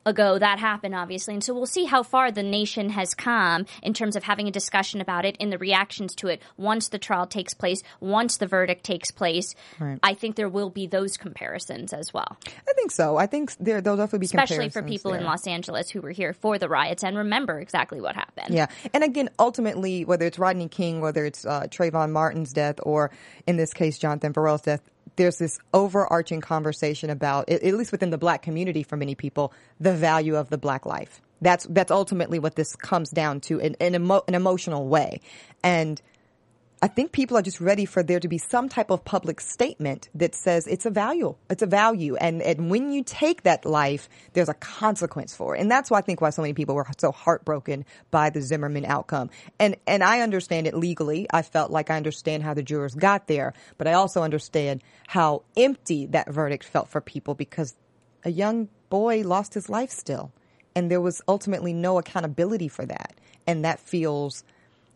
ago 0.05 0.39
that 0.39 0.59
happened 0.59 0.95
obviously 0.95 1.35
and 1.35 1.45
so 1.45 1.55
we'll 1.55 1.67
see 1.67 1.85
how 1.85 2.03
far 2.03 2.31
the 2.31 2.43
nation 2.43 2.91
has 2.91 3.15
come 3.15 3.65
in 3.83 3.93
terms 3.95 4.17
of 4.17 4.23
having 4.25 4.49
a 4.49 4.51
discussion 4.51 5.01
about 5.01 5.25
it 5.25 5.37
and 5.41 5.53
the 5.53 5.59
reactions 5.59 6.15
to 6.15 6.29
it 6.29 6.43
once 6.57 6.89
the 6.89 6.99
trial 6.99 7.27
takes 7.27 7.55
place 7.55 7.83
once 8.01 8.37
the 8.39 8.47
verdict 8.47 8.85
takes 8.85 9.11
place 9.11 9.55
Right. 9.79 9.99
i 10.03 10.15
think 10.15 10.37
there 10.37 10.49
will 10.49 10.71
be 10.71 10.87
those 10.87 11.17
comparisons 11.17 11.93
as 11.93 12.13
well 12.13 12.37
I 12.69 12.73
think 12.75 12.91
so. 12.91 13.17
I 13.17 13.27
think 13.27 13.55
there, 13.61 13.81
there'll 13.81 13.97
definitely 13.97 14.21
be 14.21 14.29
comparisons, 14.29 14.59
especially 14.59 14.71
for 14.71 14.83
people 14.83 15.13
in 15.15 15.25
los 15.25 15.47
angeles 15.47 15.91
who 15.91 16.01
were 16.01 16.11
here 16.11 16.33
for 16.33 16.59
the 16.59 16.69
riots 16.69 17.05
and 17.05 17.17
remember 17.17 17.61
exactly 17.61 18.01
what 18.01 18.15
happened 18.15 18.55
Yeah. 18.55 18.67
And 18.95 19.05
again, 19.05 19.29
ultimately, 19.39 20.05
whether 20.05 20.27
it's 20.27 20.39
Rodney 20.39 20.69
King, 20.69 21.01
whether 21.01 21.25
it's 21.25 21.45
uh, 21.45 21.63
Trayvon 21.69 22.11
Martin's 22.11 22.53
death, 22.53 22.77
or 22.83 23.11
in 23.47 23.57
this 23.57 23.73
case, 23.73 23.99
Jonathan 23.99 24.33
Burrell's 24.33 24.63
death, 24.63 24.81
there's 25.17 25.39
this 25.39 25.59
overarching 25.75 26.41
conversation 26.41 27.11
about, 27.11 27.49
at 27.49 27.63
least 27.63 27.93
within 27.93 28.11
the 28.11 28.19
black 28.19 28.43
community 28.43 28.83
for 28.83 28.97
many 28.97 29.15
people, 29.15 29.53
the 29.81 29.93
value 29.93 30.37
of 30.37 30.51
the 30.51 30.59
black 30.59 30.87
life. 30.87 31.21
That's, 31.41 31.67
that's 31.69 31.91
ultimately 31.91 32.39
what 32.39 32.55
this 32.55 32.77
comes 32.77 33.11
down 33.11 33.41
to 33.43 33.59
in, 33.59 33.75
in 33.75 33.95
emo- 33.95 34.23
an 34.29 34.35
emotional 34.35 34.87
way. 34.87 35.21
And 35.63 36.01
I 36.85 36.89
think 36.89 37.13
people 37.13 37.39
are 37.39 37.43
just 37.43 37.61
ready 37.61 37.85
for 37.85 38.03
there 38.03 38.19
to 38.19 38.27
be 38.27 38.39
some 38.39 38.69
type 38.69 38.91
of 38.91 39.05
public 39.05 39.41
statement 39.41 40.09
that 40.17 40.35
says 40.35 40.67
it's 40.67 40.85
a 40.85 40.91
value. 40.91 41.37
It's 41.49 41.63
a 41.63 41.67
value. 41.67 42.17
And, 42.17 42.43
and 42.43 42.73
when 42.73 42.91
you 42.91 43.05
take 43.05 43.45
that 43.45 43.65
life, 43.65 44.09
there's 44.33 44.49
a 44.49 44.55
consequence 44.55 45.33
for 45.33 45.55
it. 45.55 45.61
And 45.61 45.71
that's 45.71 45.93
why 45.93 45.99
I 45.99 46.01
think 46.01 46.21
why 46.21 46.31
so 46.31 46.43
many 46.43 46.55
people 46.55 46.75
were 46.75 46.85
so 46.99 47.13
heartbroken 47.13 47.85
by 48.11 48.31
the 48.31 48.43
Zimmerman 48.43 48.85
outcome. 48.85 49.31
And, 49.61 49.77
and 49.87 50.03
I 50.03 50.23
understand 50.23 50.67
it 50.67 50.75
legally. 50.75 51.29
I 51.33 51.43
felt 51.43 51.71
like 51.71 51.89
I 51.89 51.97
understand 51.97 52.43
how 52.43 52.53
the 52.53 52.65
jurors 52.65 52.97
got 52.97 53.29
there, 53.29 53.55
but 53.79 53.87
I 53.87 53.93
also 53.93 54.25
understand 54.25 54.83
how 55.07 55.45
empty 55.57 56.07
that 56.07 56.33
verdict 56.33 56.65
felt 56.65 56.89
for 56.89 57.01
people 57.01 57.37
because 57.37 57.77
a 58.25 58.31
young 58.31 58.69
boy 58.91 59.23
lost 59.23 59.55
his 59.55 59.69
life 59.69 59.91
still. 59.91 60.33
And 60.75 60.91
there 60.91 61.01
was 61.01 61.23
ultimately 61.29 61.75
no 61.75 61.99
accountability 61.99 62.67
for 62.67 62.85
that. 62.87 63.15
And 63.47 63.65
that 63.65 63.79
feels 63.79 64.43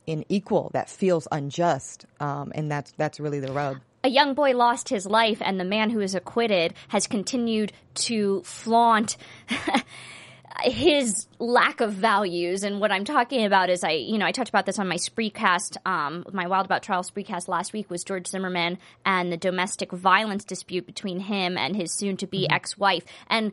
unequal. 0.06 0.70
That 0.72 0.88
feels 0.88 1.28
unjust, 1.30 2.06
um, 2.20 2.52
and 2.54 2.70
that's 2.70 2.92
that's 2.96 3.20
really 3.20 3.40
the 3.40 3.52
rub. 3.52 3.78
a 4.04 4.08
young 4.08 4.34
boy 4.34 4.56
lost 4.56 4.88
his 4.88 5.06
life, 5.06 5.38
and 5.40 5.58
the 5.58 5.64
man 5.64 5.90
who 5.90 6.00
is 6.00 6.14
acquitted 6.14 6.74
has 6.88 7.06
continued 7.06 7.72
to 7.94 8.42
flaunt. 8.44 9.16
his 10.64 11.26
lack 11.38 11.80
of 11.80 11.92
values 11.92 12.62
and 12.62 12.80
what 12.80 12.90
I'm 12.90 13.04
talking 13.04 13.44
about 13.44 13.68
is 13.68 13.84
I 13.84 13.92
you 13.92 14.18
know 14.18 14.26
I 14.26 14.32
talked 14.32 14.48
about 14.48 14.66
this 14.66 14.78
on 14.78 14.88
my 14.88 14.96
Spreecast 14.96 15.76
um 15.84 16.24
my 16.32 16.46
Wild 16.46 16.64
About 16.64 16.82
Trial 16.82 17.02
Spreecast 17.02 17.48
last 17.48 17.72
week 17.72 17.90
was 17.90 18.04
George 18.04 18.26
Zimmerman 18.26 18.78
and 19.04 19.30
the 19.30 19.36
domestic 19.36 19.92
violence 19.92 20.44
dispute 20.44 20.86
between 20.86 21.20
him 21.20 21.58
and 21.58 21.76
his 21.76 21.92
soon 21.92 22.16
to 22.18 22.26
be 22.26 22.48
ex-wife 22.48 23.04
and 23.28 23.52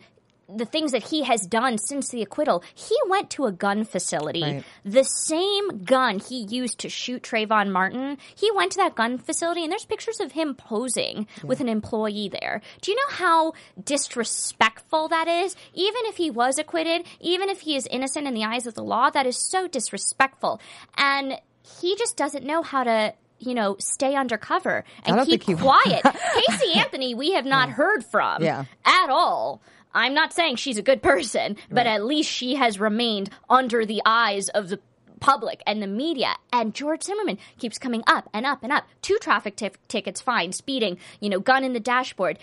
the 0.50 0.66
things 0.66 0.92
that 0.92 1.04
he 1.04 1.24
has 1.24 1.42
done 1.48 1.78
since 1.78 2.10
the 2.10 2.22
acquittal, 2.22 2.64
he 2.76 2.96
went 3.08 3.30
to 3.32 3.46
a 3.46 3.52
gun 3.52 3.84
facility. 3.86 4.42
Right. 4.44 4.64
The 4.86 5.04
same 5.04 5.84
gun 5.84 6.20
he 6.20 6.44
used 6.44 6.80
to 6.80 6.90
shoot 6.90 7.24
Trayvon 7.24 7.72
Martin, 7.72 8.18
he 8.36 8.52
went 8.52 8.72
to 8.74 8.78
that 8.78 8.94
gun 8.96 9.18
facility 9.18 9.64
and 9.64 9.72
there's 9.72 9.86
pictures 9.86 10.20
of 10.20 10.34
him 10.34 10.54
posing 10.54 11.28
with 11.44 11.60
an 11.62 11.70
employee 11.70 12.30
there. 12.30 12.62
Do 12.82 12.92
you 12.92 12.98
know 12.98 13.16
how 13.16 13.54
disrespectful 13.84 15.08
that 15.10 15.28
is? 15.28 15.56
Even 15.74 16.02
if 16.06 16.18
he 16.18 16.30
was 16.30 16.58
acquitted, 16.58 17.06
even 17.20 17.50
if 17.50 17.62
he 17.62 17.76
is 17.76 17.88
innocent 17.88 18.28
in 18.28 18.34
the 18.34 18.44
eyes 18.44 18.68
of 18.68 18.74
the 18.74 18.84
law, 18.84 19.10
that 19.10 19.26
is 19.26 19.38
so 19.38 19.68
disrespectful. 19.68 20.60
And 20.98 21.40
he 21.80 21.96
just 21.96 22.18
doesn't 22.18 22.46
know 22.46 22.62
how 22.62 22.84
to 22.84 23.14
you 23.40 23.54
know, 23.54 23.76
stay 23.78 24.16
undercover 24.16 24.86
and 25.06 25.26
keep 25.28 25.44
quiet. 25.60 26.02
Casey 26.04 26.80
Anthony, 26.80 27.14
we 27.14 27.34
have 27.34 27.46
not 27.46 27.70
heard 27.70 28.06
from 28.06 28.42
Yeah. 28.42 28.64
at 28.86 29.10
all. 29.10 29.62
I'm 29.94 30.14
not 30.14 30.34
saying 30.34 30.56
she's 30.58 30.78
a 30.78 30.82
good 30.82 31.02
person, 31.02 31.58
but 31.70 31.88
at 31.88 32.04
least 32.04 32.30
she 32.30 32.56
has 32.56 32.80
remained 32.80 33.30
under 33.50 33.86
the 33.86 34.02
eyes 34.06 34.50
of 34.50 34.70
the 34.70 34.80
public 35.20 35.64
and 35.66 35.82
the 35.82 35.88
media. 35.88 36.36
And 36.52 36.74
George 36.74 37.04
Zimmerman 37.04 37.38
keeps 37.58 37.78
coming 37.78 38.04
up 38.08 38.30
and 38.34 38.46
up 38.46 38.60
and 38.62 38.74
up. 38.74 38.86
Two 39.02 39.18
traffic 39.22 39.56
tif- 39.56 39.76
tickets, 39.88 40.20
fine, 40.20 40.52
speeding, 40.52 40.98
you 41.20 41.30
know, 41.30 41.40
gun 41.40 41.64
in 41.64 41.74
the 41.74 41.80
dashboard. 41.80 42.38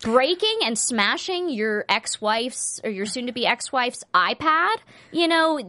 Breaking 0.00 0.58
and 0.64 0.76
smashing 0.76 1.48
your 1.48 1.84
ex-wife's 1.88 2.80
or 2.82 2.90
your 2.90 3.06
soon-to-be 3.06 3.46
ex-wife's 3.46 4.02
iPad, 4.12 4.74
you 5.12 5.28
know, 5.28 5.60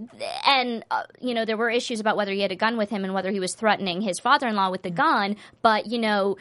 and 0.48 0.84
uh, 0.90 1.04
you 1.22 1.36
know 1.36 1.46
there 1.46 1.56
were 1.56 1.70
issues 1.70 2.00
about 2.00 2.18
whether 2.18 2.32
he 2.32 2.40
had 2.40 2.52
a 2.52 2.56
gun 2.56 2.76
with 2.76 2.90
him 2.90 3.04
and 3.04 3.14
whether 3.14 3.30
he 3.30 3.40
was 3.40 3.54
threatening 3.54 4.02
his 4.02 4.20
father-in-law 4.20 4.72
with 4.72 4.82
the 4.82 4.90
gun. 4.90 5.36
But 5.62 5.86
you 5.86 6.00
know, 6.00 6.38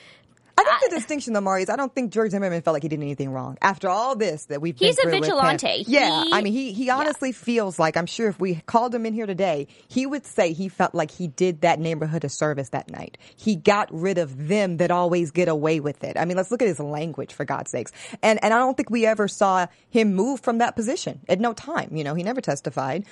I 0.59 0.65
think 0.79 0.93
the 0.93 0.97
distinction, 0.99 1.33
though, 1.33 1.41
Mari, 1.41 1.63
is 1.63 1.71
I 1.71 1.77
don't 1.77 1.95
think 1.95 2.13
George 2.13 2.31
Zimmerman 2.31 2.63
felt 2.63 2.75
like 2.75 2.83
he 2.83 2.89
did 2.89 3.01
anything 3.01 3.31
wrong. 3.31 3.59
After 3.61 3.89
all 3.89 4.17
this 4.17 4.47
that 4.47 4.61
we've 4.61 4.77
He's 4.79 4.99
a 4.99 5.03
been 5.03 5.11
through 5.11 5.21
with 5.21 5.29
him. 5.29 5.37
vigilante. 5.37 5.85
Yeah, 5.87 6.25
He- 6.25 6.33
I 6.33 6.41
mean, 6.43 6.53
he 6.53 6.73
he 6.73 6.91
honestly 6.91 7.33
feels 7.33 7.79
like 7.79 7.97
I'm 7.97 8.07
sure 8.07 8.29
if 8.29 8.39
we 8.41 8.57
called 8.67 8.95
him 8.95 9.05
in 9.07 9.13
here 9.15 9.27
today, 9.27 9.67
he 9.89 10.07
would 10.07 10.25
say 10.27 10.53
he 10.53 10.69
felt 10.69 10.95
like 10.95 11.11
he 11.11 11.29
did 11.29 11.61
that 11.63 11.79
neighborhood 11.81 12.25
a 12.25 12.29
service 12.29 12.71
that 12.71 12.91
night. 12.91 13.19
He 13.37 13.57
got 13.57 13.89
rid 13.93 14.19
of 14.19 14.49
them 14.49 14.79
that 14.79 14.91
always 14.91 15.31
get 15.31 15.49
away 15.49 15.81
with 15.81 16.05
it. 16.05 16.17
I 16.17 16.25
mean, 16.25 16.37
let's 16.37 16.51
look 16.51 16.63
at 16.63 16.69
his 16.69 16.81
language 16.81 17.33
for 17.35 17.45
God's 17.45 17.71
sakes. 17.71 17.93
And 18.23 18.43
and 18.43 18.53
I 18.55 18.59
don't 18.59 18.77
think 18.77 18.91
we 18.91 19.05
ever 19.07 19.29
saw 19.29 19.67
him 19.91 20.15
move 20.15 20.41
from 20.41 20.59
that 20.59 20.77
position 20.77 21.21
at 21.29 21.41
no 21.41 21.53
time. 21.53 21.97
You 21.97 22.05
know, 22.05 22.15
he 22.15 22.23
never 22.23 22.41
testified. 22.41 23.05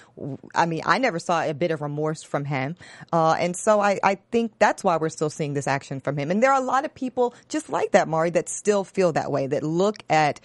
I 0.55 0.67
mean, 0.67 0.83
I 0.87 0.99
never 0.99 1.19
saw 1.19 1.43
a 1.43 1.55
bit 1.55 1.71
of 1.71 1.81
remorse 1.83 2.23
from 2.23 2.45
him. 2.45 2.77
Uh, 3.13 3.33
and 3.39 3.57
so 3.57 3.81
I, 3.81 3.99
I 4.03 4.17
think 4.31 4.53
that's 4.59 4.83
why 4.85 4.97
we're 4.97 5.09
still 5.09 5.31
seeing 5.31 5.55
this 5.55 5.67
action 5.67 6.01
from 6.01 6.17
him. 6.17 6.31
And 6.31 6.43
there 6.43 6.53
are 6.53 6.61
a 6.61 6.65
lot 6.65 6.85
of 6.85 6.95
people 6.95 7.30
just 7.49 7.71
like 7.71 7.93
that, 7.93 8.09
Mari, 8.09 8.31
that 8.31 8.49
still 8.49 8.85
feel 8.85 9.13
that 9.13 9.31
way, 9.31 9.47
that 9.47 9.63
look 9.63 9.99
at 10.09 10.41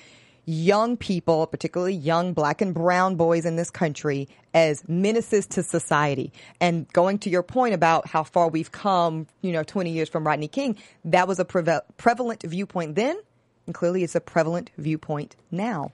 young 0.47 0.95
people, 0.95 1.47
particularly 1.47 1.95
young 1.95 2.33
black 2.33 2.61
and 2.61 2.73
brown 2.73 3.15
boys 3.15 3.45
in 3.45 3.55
this 3.55 3.71
country, 3.71 4.27
as 4.53 4.87
menaces 4.87 5.47
to 5.47 5.63
society. 5.63 6.31
And 6.61 6.87
going 6.93 7.17
to 7.19 7.29
your 7.31 7.41
point 7.43 7.73
about 7.73 8.07
how 8.07 8.23
far 8.23 8.47
we've 8.47 8.71
come, 8.71 9.25
you 9.41 9.51
know, 9.51 9.63
20 9.63 9.91
years 9.91 10.07
from 10.07 10.25
Rodney 10.25 10.47
King, 10.47 10.77
that 11.05 11.27
was 11.27 11.39
a 11.39 11.45
prevalent 11.45 12.43
viewpoint 12.43 12.93
then, 12.95 13.17
and 13.65 13.73
clearly 13.73 14.03
it's 14.03 14.13
a 14.15 14.21
prevalent 14.21 14.69
viewpoint 14.77 15.35
now. 15.49 15.91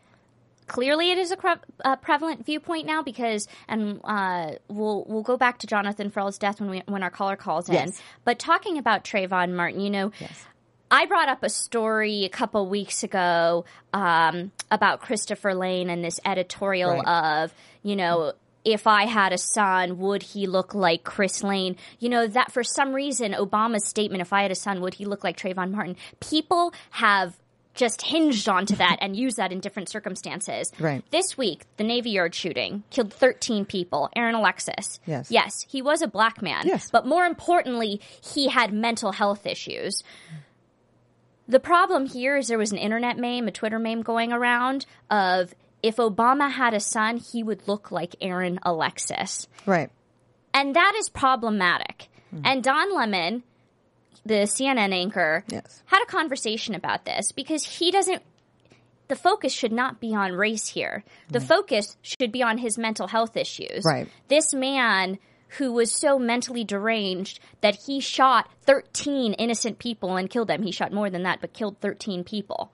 clearly 0.67 1.11
it 1.11 1.17
is 1.17 1.31
a 1.31 1.35
cre- 1.37 1.63
uh, 1.83 1.95
prevalent 1.97 2.45
viewpoint 2.45 2.85
now 2.85 3.01
because 3.01 3.47
and 3.67 3.99
uh, 4.03 4.51
we'll 4.69 5.03
we'll 5.07 5.23
go 5.23 5.35
back 5.37 5.59
to 5.59 5.67
Jonathan 5.67 6.09
Ferrell's 6.09 6.37
death 6.37 6.59
when 6.61 6.69
we 6.69 6.83
when 6.85 7.03
our 7.03 7.09
caller 7.09 7.35
calls 7.35 7.67
in. 7.67 7.75
Yes. 7.75 8.01
But 8.23 8.39
talking 8.39 8.77
about 8.77 9.03
Trayvon 9.03 9.53
Martin, 9.53 9.79
you 9.81 9.89
know. 9.89 10.11
I 10.91 11.05
brought 11.05 11.29
up 11.29 11.41
a 11.43 11.49
story 11.49 12.25
a 12.25 12.29
couple 12.29 12.67
weeks 12.67 13.03
ago 13.03 13.65
um, 13.93 14.51
about 14.69 15.01
Christopher 15.01 15.53
Lane 15.55 15.89
and 15.89 16.03
this 16.03 16.19
editorial 16.25 16.91
Right. 16.91 17.43
of, 17.45 17.53
you 17.81 17.95
know, 17.95 18.33
if 18.65 18.85
I 18.85 19.05
had 19.05 19.31
a 19.33 19.37
son, 19.37 19.97
would 19.99 20.21
he 20.21 20.45
look 20.47 20.75
like 20.75 21.03
Chris 21.03 21.43
Lane? 21.43 21.77
You 21.99 22.09
know, 22.09 22.27
that 22.27 22.51
for 22.51 22.63
some 22.63 22.93
reason, 22.93 23.31
Obama's 23.33 23.87
statement, 23.87 24.21
if 24.21 24.33
I 24.33 24.41
had 24.43 24.51
a 24.51 24.55
son, 24.55 24.81
would 24.81 24.93
he 24.95 25.05
look 25.05 25.23
like 25.23 25.37
Trayvon 25.37 25.71
Martin? 25.71 25.95
People 26.19 26.73
have 26.91 27.35
just 27.73 28.01
hinged 28.01 28.49
onto 28.49 28.75
that 28.75 28.97
and 28.99 29.15
used 29.15 29.37
that 29.37 29.51
in 29.53 29.61
different 29.61 29.87
circumstances. 29.89 30.71
Right. 30.77 31.03
This 31.09 31.37
week, 31.37 31.63
the 31.77 31.85
Navy 31.85 32.11
Yard 32.11 32.35
shooting 32.35 32.83
killed 32.89 33.13
13 33.13 33.63
people. 33.65 34.09
Aaron 34.15 34.35
Alexis. 34.35 34.99
Yes. 35.07 35.31
Yes, 35.31 35.65
he 35.69 35.81
was 35.81 36.01
a 36.01 36.07
black 36.07 36.41
man. 36.41 36.67
Yes. 36.67 36.89
But 36.91 37.07
more 37.07 37.25
importantly, 37.25 38.01
he 38.23 38.49
had 38.49 38.73
mental 38.73 39.13
health 39.13 39.47
issues. 39.47 40.03
The 41.51 41.59
problem 41.59 42.05
here 42.05 42.37
is 42.37 42.47
there 42.47 42.57
was 42.57 42.71
an 42.71 42.77
internet 42.77 43.17
meme, 43.17 43.45
a 43.45 43.51
Twitter 43.51 43.77
meme 43.77 44.03
going 44.03 44.31
around 44.31 44.85
of 45.09 45.53
if 45.83 45.97
Obama 45.97 46.49
had 46.49 46.73
a 46.73 46.79
son, 46.79 47.17
he 47.17 47.43
would 47.43 47.67
look 47.67 47.91
like 47.91 48.15
Aaron 48.21 48.57
Alexis. 48.63 49.49
Right. 49.65 49.89
And 50.53 50.73
that 50.77 50.93
is 50.97 51.09
problematic. 51.09 52.07
Hmm. 52.29 52.41
And 52.45 52.63
Don 52.63 52.95
Lemon, 52.95 53.43
the 54.25 54.45
CNN 54.45 54.93
anchor, 54.93 55.43
Yes. 55.49 55.83
had 55.87 56.01
a 56.01 56.05
conversation 56.05 56.73
about 56.73 57.03
this 57.03 57.33
because 57.33 57.65
he 57.65 57.91
doesn't. 57.91 58.21
The 59.09 59.17
focus 59.17 59.51
should 59.51 59.73
not 59.73 59.99
be 59.99 60.15
on 60.15 60.31
race 60.31 60.69
here. 60.69 61.03
The 61.31 61.41
focus 61.41 61.97
should 62.01 62.31
be 62.31 62.43
on 62.43 62.59
his 62.59 62.77
mental 62.77 63.07
health 63.07 63.35
issues. 63.35 63.83
Right. 63.83 64.07
This 64.29 64.53
man 64.53 65.19
who 65.57 65.73
was 65.73 65.91
so 65.91 66.17
mentally 66.17 66.63
deranged 66.63 67.39
that 67.61 67.75
he 67.87 67.99
shot 67.99 68.49
13 68.65 69.33
innocent 69.33 69.79
people 69.79 70.15
and 70.15 70.29
killed 70.29 70.47
them. 70.47 70.63
He 70.63 70.71
shot 70.71 70.93
more 70.93 71.09
than 71.09 71.23
that, 71.23 71.41
but 71.41 71.53
killed 71.53 71.79
13 71.81 72.23
people. 72.23 72.71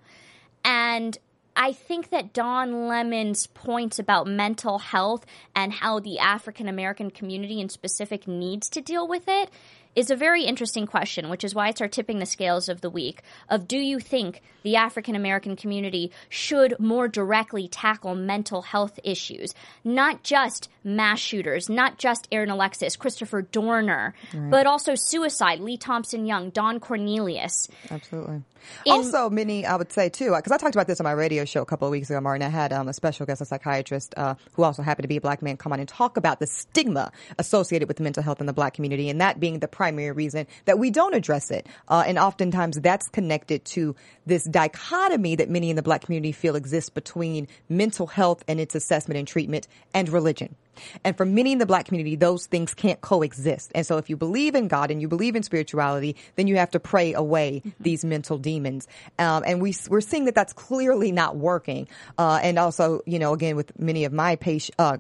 And 0.64 1.18
I 1.56 1.74
think 1.74 2.12
that 2.12 2.34
Don 2.34 2.88
Lemon's 2.88 3.48
points 3.48 3.98
about 3.98 4.28
mental 4.28 4.78
health 4.78 5.26
and 5.56 5.74
how 5.74 6.00
the 6.00 6.20
African 6.20 6.68
American 6.68 7.10
community 7.10 7.60
in 7.60 7.70
specific 7.70 8.28
needs 8.28 8.70
to 8.70 8.82
deal 8.82 9.08
with 9.08 9.24
it 9.28 9.50
is 9.98 10.12
a 10.12 10.16
very 10.16 10.44
interesting 10.44 10.86
question, 10.86 11.28
which 11.28 11.44
is 11.44 11.56
why 11.56 11.70
it's 11.70 11.82
our 11.82 11.88
tipping 11.88 12.20
the 12.20 12.26
scales 12.28 12.70
of 12.70 12.82
the 12.82 12.90
week. 12.90 13.24
Of 13.50 13.68
do 13.68 13.80
you 13.80 14.00
think 14.00 14.44
the 14.62 14.76
African 14.76 15.16
American 15.16 15.56
community 15.56 16.12
should 16.30 16.80
more 16.80 17.08
directly 17.08 17.68
tackle 17.68 18.14
mental 18.14 18.62
health 18.62 19.00
issues, 19.04 19.56
not 19.84 20.22
just 20.22 20.70
mass 20.84 21.20
shooters, 21.20 21.68
not 21.68 21.98
just 21.98 22.28
Aaron 22.32 22.52
Alexis, 22.52 22.96
Christopher 22.96 23.42
Dorner, 23.42 24.14
but 24.34 24.68
also 24.68 24.94
suicide, 24.94 25.62
Lee 25.62 25.78
Thompson 25.78 26.28
Young, 26.28 26.52
Don 26.52 26.80
Cornelius. 26.80 27.68
Absolutely. 27.90 28.44
In- 28.86 28.92
also, 28.92 29.30
many, 29.30 29.66
I 29.66 29.76
would 29.76 29.92
say 29.92 30.10
too, 30.10 30.34
because 30.36 30.52
I 30.52 30.58
talked 30.58 30.76
about 30.76 30.88
this 30.88 31.00
on 31.00 31.06
my 31.06 31.12
radio 31.12 31.46
show 31.46 31.62
a 31.62 31.66
couple 31.66 31.88
of 31.88 31.92
weeks 31.92 32.10
ago, 32.10 32.20
Martin. 32.22 32.46
I 32.46 32.50
had 32.50 32.74
um, 32.74 32.88
a 32.88 32.94
special 32.94 33.26
guest, 33.26 33.42
a 33.42 33.46
psychiatrist, 33.46 34.14
uh, 34.18 34.36
who 34.54 34.64
also 34.64 34.82
happened 34.82 35.04
to 35.04 35.08
be 35.08 35.18
a 35.18 35.22
black 35.22 35.42
man, 35.42 35.58
come 35.58 35.74
on 35.74 35.80
and 35.80 35.88
talk 35.88 36.18
about 36.18 36.40
the 36.40 36.48
stigma 36.48 37.12
associated 37.40 37.88
with 37.88 38.00
mental 38.00 38.24
health 38.24 38.42
in 38.42 38.46
the 38.46 38.54
black 38.54 38.74
community, 38.74 39.10
and 39.10 39.22
that 39.22 39.40
being 39.40 39.60
the 39.60 39.68
primary 39.68 39.87
reason 39.96 40.48
that 40.66 40.80
we 40.80 40.92
don't 40.92 41.14
address 41.14 41.52
it. 41.52 41.68
Uh, 41.88 42.04
and 42.06 42.18
oftentimes, 42.18 42.80
that's 42.82 43.08
connected 43.10 43.66
to 43.66 43.96
this 44.26 44.44
dichotomy 44.44 45.36
that 45.36 45.50
many 45.50 45.70
in 45.70 45.76
the 45.76 45.82
black 45.82 46.02
community 46.02 46.32
feel 46.32 46.56
exists 46.56 46.90
between 46.90 47.48
mental 47.70 48.08
health 48.08 48.44
and 48.48 48.60
its 48.60 48.76
assessment 48.76 49.18
and 49.18 49.28
treatment 49.28 49.68
and 49.94 50.10
religion. 50.10 50.56
And 51.04 51.18
for 51.18 51.26
many 51.26 51.52
in 51.52 51.58
the 51.58 51.66
black 51.66 51.86
community, 51.86 52.16
those 52.16 52.46
things 52.46 52.74
can't 52.74 53.02
coexist. 53.02 53.72
And 53.74 53.86
so 53.86 53.98
if 53.98 54.10
you 54.10 54.18
believe 54.18 54.56
in 54.56 54.68
God 54.68 54.92
and 54.92 55.02
you 55.02 55.08
believe 55.08 55.36
in 55.36 55.44
spirituality, 55.44 56.16
then 56.36 56.48
you 56.48 56.58
have 56.58 56.72
to 56.72 56.80
pray 56.80 57.14
away 57.14 57.64
these 57.80 58.06
mental 58.06 58.38
demons. 58.38 58.88
Um, 59.18 59.44
and 59.46 59.62
we, 59.62 59.76
we're 59.90 60.02
seeing 60.02 60.26
that 60.26 60.36
that's 60.36 60.54
clearly 60.54 61.12
not 61.12 61.36
working. 61.36 61.88
Uh, 62.18 62.40
and 62.44 62.60
also, 62.60 63.02
you 63.06 63.20
know, 63.20 63.34
again, 63.34 63.56
with 63.56 63.78
many 63.80 64.06
of 64.06 64.14
my 64.14 64.36
patient, 64.36 64.76
uh, 64.78 64.98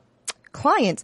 clients, 0.51 1.03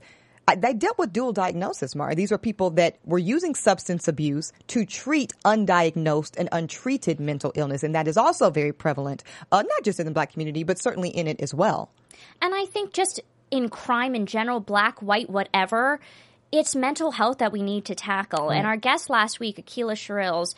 they 0.58 0.74
dealt 0.74 0.98
with 0.98 1.14
dual 1.14 1.32
diagnosis, 1.32 1.96
Mara. 1.96 2.16
These 2.16 2.32
are 2.32 2.38
people 2.38 2.72
that 2.72 2.98
were 3.06 3.20
using 3.20 3.56
substance 3.56 4.08
abuse 4.08 4.52
to 4.68 4.86
treat 4.86 5.34
undiagnosed 5.46 6.36
and 6.38 6.50
untreated 6.52 7.20
mental 7.20 7.52
illness. 7.56 7.84
And 7.84 7.96
that 7.96 8.08
is 8.08 8.18
also 8.18 8.50
very 8.50 8.74
prevalent, 8.74 9.24
uh, 9.52 9.62
not 9.62 9.84
just 9.84 10.00
in 10.00 10.06
the 10.06 10.12
black 10.12 10.34
community, 10.34 10.64
but 10.64 10.80
certainly 10.80 11.10
in 11.10 11.28
it 11.28 11.42
as 11.42 11.54
well. 11.54 11.90
And 12.42 12.54
I 12.54 12.66
think 12.66 12.94
just 12.94 13.22
in 13.52 13.70
crime 13.70 14.16
in 14.16 14.26
general, 14.26 14.60
black, 14.60 15.02
white, 15.02 15.30
whatever, 15.30 16.00
it's 16.52 16.76
mental 16.76 17.12
health 17.12 17.40
that 17.40 17.52
we 17.52 17.62
need 17.62 17.86
to 17.86 17.96
tackle. 17.96 18.52
And 18.52 18.68
our 18.68 18.78
guest 18.78 19.10
last 19.10 19.40
week, 19.40 19.58
Akila 19.58 19.94
Shirills, 19.94 20.56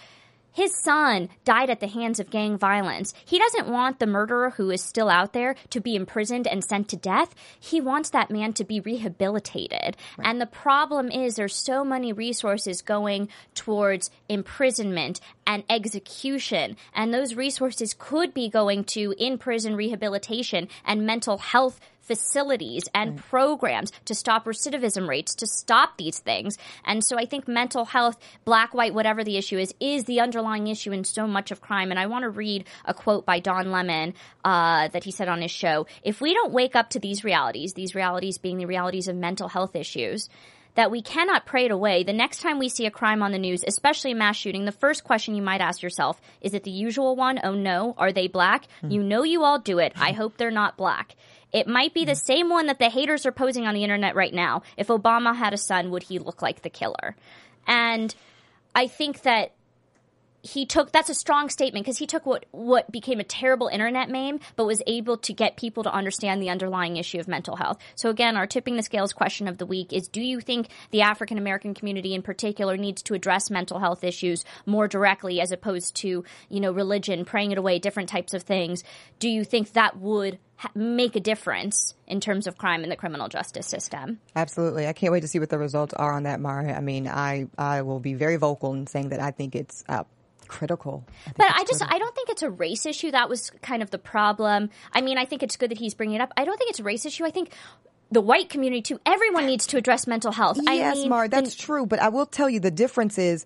his 0.56 0.74
son 0.74 1.28
died 1.44 1.70
at 1.70 1.82
the 1.82 1.88
hands 1.88 2.22
of 2.22 2.30
gang 2.30 2.58
violence. 2.58 3.14
He 3.26 3.38
doesn't 3.38 3.68
want 3.68 4.00
the 4.00 4.08
murderer 4.08 4.52
who 4.52 4.72
is 4.72 4.82
still 4.82 5.10
out 5.10 5.34
there 5.34 5.56
to 5.72 5.82
be 5.82 5.98
imprisoned 5.98 6.48
and 6.48 6.64
sent 6.64 6.88
to 6.90 6.96
death. 6.96 7.36
He 7.60 7.82
wants 7.82 8.10
that 8.12 8.32
man 8.32 8.54
to 8.54 8.64
be 8.64 8.80
rehabilitated. 8.80 9.98
Right. 10.18 10.26
And 10.26 10.40
the 10.40 10.46
problem 10.46 11.12
is 11.12 11.36
there's 11.36 11.54
so 11.54 11.84
many 11.84 12.14
resources 12.14 12.82
going 12.82 13.28
towards 13.54 14.10
imprisonment 14.30 15.20
and 15.46 15.66
execution. 15.70 16.78
And 16.94 17.14
those 17.14 17.36
resources 17.36 17.94
could 17.94 18.34
be 18.34 18.48
going 18.48 18.86
to 18.86 19.14
in 19.18 19.38
prison 19.38 19.76
rehabilitation 19.76 20.70
and 20.86 21.06
mental 21.06 21.38
health 21.38 21.82
facilities 22.06 22.84
and 22.94 23.18
programs 23.18 23.92
to 24.06 24.16
stop 24.16 24.46
recidivism 24.46 25.08
rates, 25.08 25.36
to 25.36 25.48
stop 25.48 25.98
these 25.98 26.20
things. 26.20 26.58
And 26.86 27.04
so 27.04 27.18
I 27.18 27.26
think 27.26 27.48
mental 27.48 27.86
health, 27.86 28.18
black, 28.46 28.74
white, 28.74 28.94
whatever 28.94 29.24
the 29.24 29.38
issue 29.38 29.58
is, 29.58 29.74
is 29.80 30.06
the 30.06 30.22
underlying 30.22 30.68
issue 30.68 30.92
in 30.92 31.04
so 31.04 31.28
much 31.28 31.52
of 31.52 31.62
crime. 31.62 31.92
And 31.92 32.00
I 32.00 32.08
want 32.08 32.24
to 32.24 32.30
read 32.30 32.66
a 32.86 32.94
quote 32.94 33.26
by 33.26 33.40
Don 33.40 33.72
Lemon 33.72 34.14
uh, 34.44 34.88
that 34.90 35.04
he 35.04 35.12
said 35.12 35.28
on 35.28 35.42
his 35.42 35.52
show. 35.52 35.88
If 36.04 36.22
we 36.22 36.34
don't 36.34 36.54
wake 36.54 36.76
up 36.76 36.92
to 36.92 37.00
these 37.00 37.24
realities, 37.24 37.74
these 37.74 37.96
realities 37.96 38.38
being 38.38 38.58
the 38.58 38.66
realities 38.66 39.08
of 39.08 39.16
mental 39.16 39.48
health 39.48 39.76
issues, 39.76 40.30
that 40.76 40.92
we 40.92 41.02
cannot 41.02 41.46
pray 41.46 41.66
it 41.66 41.72
away. 41.72 42.04
The 42.04 42.14
next 42.14 42.42
time 42.42 42.60
we 42.60 42.70
see 42.70 42.86
a 42.86 42.92
crime 42.92 43.24
on 43.24 43.32
the 43.32 43.40
news, 43.40 43.64
especially 43.66 44.12
a 44.12 44.16
mass 44.16 44.36
shooting, 44.36 44.66
the 44.66 44.72
first 44.72 45.04
question 45.04 45.36
you 45.36 45.42
might 45.42 45.62
ask 45.62 45.82
yourself, 45.82 46.22
is 46.42 46.54
it 46.54 46.64
the 46.64 46.72
usual 46.72 47.16
one? 47.16 47.40
Oh 47.44 47.56
no. 47.56 47.96
Are 47.98 48.12
they 48.12 48.28
black? 48.28 48.68
Mm. 48.84 48.92
You 48.92 49.04
know 49.04 49.24
you 49.24 49.44
all 49.44 49.60
do 49.60 49.80
it. 49.80 49.94
I 49.96 50.12
hope 50.12 50.38
they're 50.38 50.52
not 50.52 50.78
black. 50.78 51.16
It 51.56 51.68
might 51.68 51.94
be 51.94 52.04
the 52.04 52.16
same 52.16 52.50
one 52.50 52.66
that 52.66 52.80
the 52.80 52.90
haters 52.90 53.26
are 53.26 53.32
posing 53.32 53.66
on 53.66 53.74
the 53.74 53.84
internet 53.84 54.14
right 54.14 54.34
now. 54.34 54.64
If 54.76 54.88
Obama 54.88 55.34
had 55.34 55.54
a 55.54 55.58
son, 55.58 55.90
would 55.92 56.04
he 56.04 56.20
look 56.20 56.42
like 56.42 56.64
the 56.64 56.70
killer? 56.70 57.16
And 57.66 58.14
I 58.76 58.88
think 58.88 59.22
that 59.22 59.54
he 60.42 60.66
took 60.66 60.92
that's 60.92 61.10
a 61.10 61.14
strong 61.14 61.50
statement 61.50 61.86
because 61.86 61.98
he 61.98 62.06
took 62.06 62.26
what 62.26 62.46
what 62.52 62.92
became 62.92 63.20
a 63.20 63.24
terrible 63.24 63.68
internet 63.68 64.10
meme 64.10 64.40
but 64.56 64.68
was 64.68 64.82
able 64.86 65.18
to 65.18 65.34
get 65.34 65.58
people 65.58 65.82
to 65.82 65.92
understand 65.92 66.40
the 66.40 66.52
underlying 66.52 66.98
issue 66.98 67.20
of 67.20 67.28
mental 67.28 67.56
health 67.56 67.80
so 67.96 68.12
again 68.12 68.38
our 68.38 68.46
tipping 68.46 68.76
the 68.76 68.84
scales 68.84 69.12
question 69.12 69.48
of 69.48 69.58
the 69.58 69.66
week 69.66 69.92
is 69.92 70.08
do 70.08 70.22
you 70.22 70.40
think 70.40 70.68
the 70.92 71.02
african 71.02 71.40
american 71.40 71.74
community 71.74 72.14
in 72.14 72.22
particular 72.22 72.78
needs 72.78 73.02
to 73.02 73.16
address 73.16 73.50
mental 73.50 73.80
health 73.80 74.04
issues 74.04 74.46
more 74.68 74.88
directly 74.88 75.42
as 75.42 75.52
opposed 75.52 75.96
to 75.96 76.24
you 76.50 76.60
know 76.60 76.72
religion 76.72 77.26
praying 77.26 77.52
it 77.52 77.58
away 77.58 77.80
different 77.80 78.10
types 78.10 78.36
of 78.36 78.44
things 78.44 78.84
do 79.18 79.28
you 79.28 79.44
think 79.44 79.74
that 79.74 79.98
would 79.98 80.38
ha- 80.58 80.72
make 80.76 81.16
a 81.16 81.20
difference 81.20 81.94
in 82.08 82.20
terms 82.20 82.48
of 82.48 82.58
crime 82.58 82.84
in 82.84 82.90
the 82.90 82.96
criminal 82.96 83.28
justice 83.28 83.68
system. 83.68 84.20
Absolutely. 84.36 84.88
I 84.88 84.94
can't 84.94 85.12
wait 85.12 85.22
to 85.22 85.28
see 85.28 85.40
what 85.40 85.50
the 85.50 85.58
results 85.58 85.94
are 85.94 86.14
on 86.14 86.24
that, 86.24 86.40
Mara. 86.40 86.74
I 86.74 86.82
mean, 86.82 87.08
I, 87.08 87.48
I 87.58 87.82
will 87.82 88.00
be 88.00 88.14
very 88.14 88.38
vocal 88.38 88.74
in 88.74 88.88
saying 88.88 89.10
that 89.10 89.20
I 89.20 89.32
think 89.32 89.56
it's 89.56 89.84
uh, 89.90 90.04
critical. 90.48 91.06
I 91.28 91.32
but 91.38 91.48
I 91.48 91.64
just 91.64 91.80
critical. 91.80 91.96
I 91.96 92.00
don't 92.00 92.16
think 92.16 92.30
it's 92.30 92.44
a 92.44 92.50
race 92.50 92.86
issue. 92.86 93.12
That 93.12 93.30
was 93.30 93.52
kind 93.62 93.82
of 93.82 93.92
the 93.92 93.98
problem. 93.98 94.70
I 94.94 95.02
mean, 95.02 95.18
I 95.18 95.26
think 95.26 95.44
it's 95.44 95.58
good 95.58 95.72
that 95.72 95.78
he's 95.78 95.94
bringing 95.94 96.16
it 96.16 96.22
up. 96.22 96.32
I 96.38 96.46
don't 96.46 96.58
think 96.58 96.70
it's 96.70 96.80
a 96.80 96.84
race 96.84 97.06
issue. 97.06 97.26
I 97.26 97.32
think 97.32 97.52
the 98.12 98.22
white 98.22 98.50
community 98.50 98.82
too. 98.82 99.00
Everyone 99.06 99.46
needs 99.46 99.68
to 99.68 99.78
address 99.78 100.08
mental 100.08 100.32
health. 100.32 100.60
Yes, 100.62 100.98
I 100.98 101.00
mean, 101.00 101.10
Mar, 101.10 101.28
that's 101.28 101.56
the, 101.56 101.62
true. 101.62 101.86
But 101.86 102.00
I 102.00 102.10
will 102.10 102.26
tell 102.26 102.50
you 102.50 102.60
the 102.60 102.72
difference 102.72 103.18
is. 103.18 103.46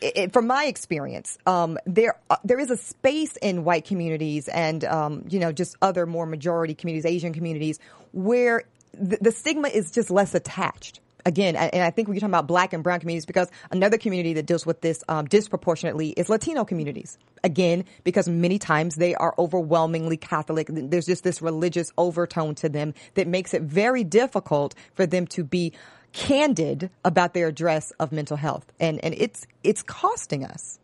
It, 0.00 0.32
from 0.32 0.46
my 0.46 0.64
experience, 0.64 1.38
um, 1.46 1.78
there 1.86 2.16
uh, 2.30 2.36
there 2.44 2.58
is 2.58 2.70
a 2.70 2.76
space 2.76 3.36
in 3.36 3.64
white 3.64 3.84
communities 3.84 4.48
and 4.48 4.84
um, 4.84 5.24
you 5.28 5.38
know 5.38 5.52
just 5.52 5.76
other 5.82 6.06
more 6.06 6.26
majority 6.26 6.74
communities, 6.74 7.06
Asian 7.06 7.32
communities, 7.32 7.78
where 8.12 8.64
the, 8.92 9.18
the 9.20 9.32
stigma 9.32 9.68
is 9.68 9.90
just 9.90 10.10
less 10.10 10.34
attached 10.34 11.00
again, 11.26 11.56
and 11.56 11.82
I 11.82 11.90
think 11.90 12.06
you're 12.08 12.14
talking 12.14 12.30
about 12.30 12.46
black 12.46 12.72
and 12.72 12.82
brown 12.82 13.00
communities, 13.00 13.26
because 13.26 13.50
another 13.70 13.98
community 13.98 14.34
that 14.34 14.46
deals 14.46 14.64
with 14.64 14.80
this 14.80 15.02
um, 15.08 15.26
disproportionately 15.26 16.10
is 16.10 16.28
Latino 16.28 16.64
communities. 16.64 17.18
Again, 17.44 17.84
because 18.04 18.28
many 18.28 18.58
times 18.58 18.94
they 18.94 19.14
are 19.14 19.34
overwhelmingly 19.38 20.16
Catholic. 20.16 20.68
There's 20.70 21.06
just 21.06 21.24
this 21.24 21.42
religious 21.42 21.92
overtone 21.98 22.54
to 22.56 22.68
them 22.68 22.94
that 23.14 23.26
makes 23.26 23.52
it 23.54 23.62
very 23.62 24.04
difficult 24.04 24.74
for 24.94 25.04
them 25.04 25.26
to 25.28 25.44
be 25.44 25.72
candid 26.16 26.90
about 27.04 27.34
their 27.34 27.48
address 27.48 27.92
of 28.00 28.10
mental 28.10 28.36
health. 28.36 28.64
And, 28.80 29.04
and 29.04 29.14
it's, 29.16 29.46
it's 29.62 29.82
costing 29.82 30.44
us. 30.44 30.78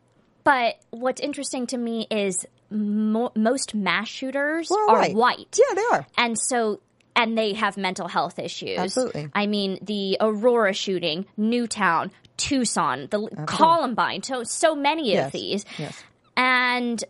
But 0.44 0.76
what's 0.90 1.20
interesting 1.20 1.66
to 1.68 1.78
me 1.78 2.06
is 2.10 2.46
mo- 2.70 3.32
most 3.34 3.74
mass 3.74 4.08
shooters 4.08 4.68
well, 4.70 4.90
are 4.90 4.98
right. 4.98 5.14
white. 5.14 5.58
Yeah, 5.58 5.74
they 5.74 5.96
are. 5.96 6.06
And 6.18 6.38
so 6.38 6.80
and 7.14 7.36
they 7.36 7.52
have 7.52 7.76
mental 7.76 8.08
health 8.08 8.38
issues. 8.38 8.78
Absolutely. 8.78 9.28
I 9.34 9.46
mean, 9.46 9.78
the 9.82 10.16
Aurora 10.20 10.72
shooting, 10.72 11.26
Newtown, 11.36 12.10
Tucson, 12.36 13.08
the 13.10 13.18
Absolutely. 13.18 13.46
Columbine, 13.46 14.22
so, 14.22 14.44
so 14.44 14.74
many 14.74 15.12
yes. 15.12 15.26
of 15.26 15.32
these. 15.32 15.64
Yes. 15.78 16.02
And 16.36 17.04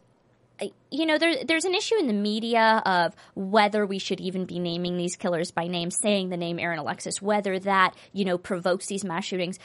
you 0.90 1.06
know, 1.06 1.18
there, 1.18 1.44
there's 1.44 1.64
an 1.64 1.74
issue 1.74 1.96
in 1.98 2.06
the 2.06 2.12
media 2.12 2.82
of 2.84 3.14
whether 3.34 3.86
we 3.86 3.98
should 3.98 4.20
even 4.20 4.44
be 4.44 4.58
naming 4.58 4.96
these 4.96 5.16
killers 5.16 5.50
by 5.50 5.66
name, 5.66 5.90
saying 5.90 6.28
the 6.28 6.36
name 6.36 6.58
Aaron 6.58 6.78
Alexis, 6.78 7.20
whether 7.22 7.58
that, 7.60 7.94
you 8.12 8.24
know, 8.24 8.38
provokes 8.38 8.86
these 8.86 9.04
mass 9.04 9.24
shootings. 9.24 9.58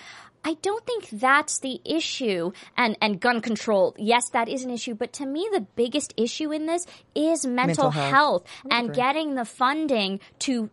I 0.43 0.53
don't 0.61 0.85
think 0.85 1.09
that's 1.09 1.59
the 1.59 1.81
issue. 1.83 2.51
And 2.77 2.97
and 3.01 3.19
gun 3.19 3.41
control, 3.41 3.95
yes, 3.97 4.29
that 4.29 4.47
is 4.47 4.63
an 4.63 4.71
issue. 4.71 4.95
But 4.95 5.13
to 5.13 5.25
me, 5.25 5.49
the 5.51 5.61
biggest 5.75 6.13
issue 6.15 6.53
in 6.53 6.65
this 6.65 6.85
is 7.15 7.45
mental, 7.45 7.85
mental 7.85 7.91
health, 7.91 8.11
health. 8.11 8.45
and 8.71 8.93
getting 8.93 9.35
the 9.35 9.45
funding 9.45 10.21
to 10.39 10.69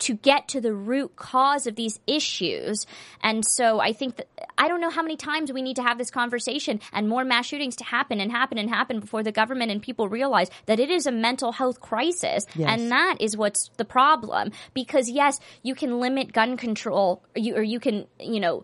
to 0.00 0.14
get 0.14 0.48
to 0.48 0.60
the 0.60 0.74
root 0.74 1.16
cause 1.16 1.66
of 1.66 1.76
these 1.76 1.98
issues. 2.06 2.86
And 3.22 3.44
so 3.44 3.80
I 3.80 3.92
think 3.92 4.16
that 4.16 4.28
I 4.58 4.68
don't 4.68 4.80
know 4.80 4.90
how 4.90 5.02
many 5.02 5.16
times 5.16 5.52
we 5.52 5.62
need 5.62 5.76
to 5.76 5.82
have 5.82 5.98
this 5.98 6.10
conversation 6.10 6.80
and 6.92 7.08
more 7.08 7.24
mass 7.24 7.46
shootings 7.46 7.76
to 7.76 7.84
happen 7.84 8.20
and 8.20 8.30
happen 8.30 8.58
and 8.58 8.68
happen 8.68 9.00
before 9.00 9.22
the 9.22 9.32
government 9.32 9.70
and 9.70 9.82
people 9.82 10.08
realize 10.08 10.50
that 10.66 10.80
it 10.80 10.90
is 10.90 11.06
a 11.06 11.12
mental 11.12 11.52
health 11.52 11.80
crisis. 11.80 12.44
Yes. 12.54 12.68
And 12.68 12.90
that 12.90 13.16
is 13.20 13.36
what's 13.36 13.70
the 13.76 13.84
problem. 13.84 14.52
Because 14.74 15.08
yes, 15.08 15.40
you 15.62 15.74
can 15.74 16.00
limit 16.00 16.32
gun 16.32 16.56
control 16.56 17.22
or 17.34 17.40
you, 17.40 17.56
or 17.56 17.62
you 17.62 17.80
can, 17.80 18.06
you 18.20 18.40
know, 18.40 18.62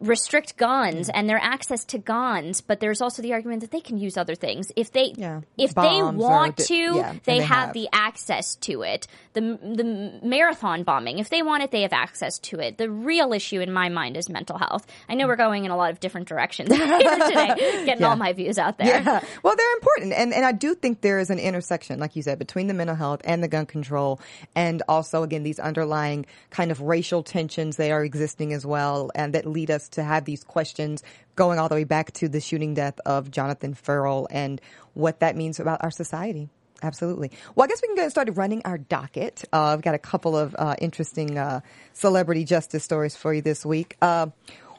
restrict 0.00 0.56
guns 0.56 1.08
mm-hmm. 1.08 1.18
and 1.18 1.28
their 1.28 1.38
access 1.38 1.84
to 1.86 1.98
guns, 1.98 2.60
but 2.60 2.80
there's 2.80 3.00
also 3.00 3.22
the 3.22 3.32
argument 3.32 3.60
that 3.60 3.70
they 3.70 3.80
can 3.80 3.98
use 3.98 4.16
other 4.16 4.34
things 4.34 4.72
if 4.76 4.92
they 4.92 5.12
yeah. 5.16 5.42
if 5.56 5.74
Bombs 5.74 5.88
they 5.88 6.24
want 6.24 6.56
to, 6.56 6.74
yeah, 6.74 7.12
they, 7.24 7.38
they 7.38 7.44
have, 7.44 7.66
have. 7.66 7.72
the 7.74 7.88
access 7.92 8.56
to 8.56 8.82
it. 8.82 9.06
The 9.34 9.40
the 9.40 10.20
marathon 10.26 10.82
bombing, 10.82 11.18
if 11.18 11.28
they 11.28 11.42
want 11.42 11.62
it, 11.62 11.70
they 11.70 11.82
have 11.82 11.92
access 11.92 12.38
to 12.40 12.58
it. 12.60 12.78
The 12.78 12.90
real 12.90 13.32
issue 13.32 13.60
in 13.60 13.72
my 13.72 13.88
mind 13.88 14.16
is 14.16 14.28
mental 14.28 14.58
health. 14.58 14.86
I 15.08 15.14
know 15.14 15.26
mm. 15.26 15.28
we're 15.28 15.36
going 15.36 15.64
in 15.64 15.70
a 15.70 15.76
lot 15.76 15.90
of 15.90 16.00
different 16.00 16.28
directions 16.28 16.74
here 16.74 16.86
today, 16.88 17.54
getting 17.84 18.00
Yeah. 18.00 18.08
all 18.08 18.16
my 18.16 18.32
views 18.32 18.58
out 18.58 18.78
there. 18.78 18.86
Yeah. 18.86 19.24
Well, 19.42 19.54
they're 19.56 19.74
important. 19.74 20.12
And, 20.14 20.32
and 20.32 20.44
I 20.44 20.52
do 20.52 20.74
think 20.74 21.00
there 21.00 21.18
is 21.18 21.30
an 21.30 21.38
intersection, 21.38 22.00
like 22.00 22.16
you 22.16 22.22
said, 22.22 22.38
between 22.38 22.66
the 22.66 22.74
mental 22.74 22.96
health 22.96 23.20
and 23.24 23.42
the 23.42 23.48
gun 23.48 23.66
control. 23.66 24.20
And 24.54 24.82
also, 24.88 25.22
again, 25.22 25.42
these 25.42 25.58
underlying 25.58 26.26
kind 26.50 26.70
of 26.70 26.80
racial 26.80 27.22
tensions, 27.22 27.76
they 27.76 27.92
are 27.92 28.02
existing 28.04 28.52
as 28.52 28.64
well. 28.64 29.10
And 29.14 29.34
that 29.34 29.46
lead 29.46 29.70
us 29.70 29.89
to 29.92 30.02
have 30.02 30.24
these 30.24 30.44
questions 30.44 31.02
going 31.36 31.58
all 31.58 31.68
the 31.68 31.74
way 31.74 31.84
back 31.84 32.12
to 32.12 32.28
the 32.28 32.40
shooting 32.40 32.74
death 32.74 32.98
of 33.06 33.30
Jonathan 33.30 33.74
Ferrell 33.74 34.28
and 34.30 34.60
what 34.94 35.20
that 35.20 35.36
means 35.36 35.60
about 35.60 35.82
our 35.82 35.90
society. 35.90 36.48
Absolutely. 36.82 37.30
Well, 37.54 37.64
I 37.64 37.68
guess 37.68 37.82
we 37.82 37.88
can 37.88 37.96
get 37.96 38.10
started 38.10 38.36
running 38.36 38.62
our 38.64 38.78
docket. 38.78 39.44
Uh, 39.52 39.64
I've 39.64 39.82
got 39.82 39.94
a 39.94 39.98
couple 39.98 40.36
of 40.36 40.56
uh, 40.58 40.76
interesting 40.78 41.36
uh, 41.36 41.60
celebrity 41.92 42.44
justice 42.44 42.84
stories 42.84 43.16
for 43.16 43.34
you 43.34 43.42
this 43.42 43.66
week. 43.66 43.96
Uh, 44.00 44.28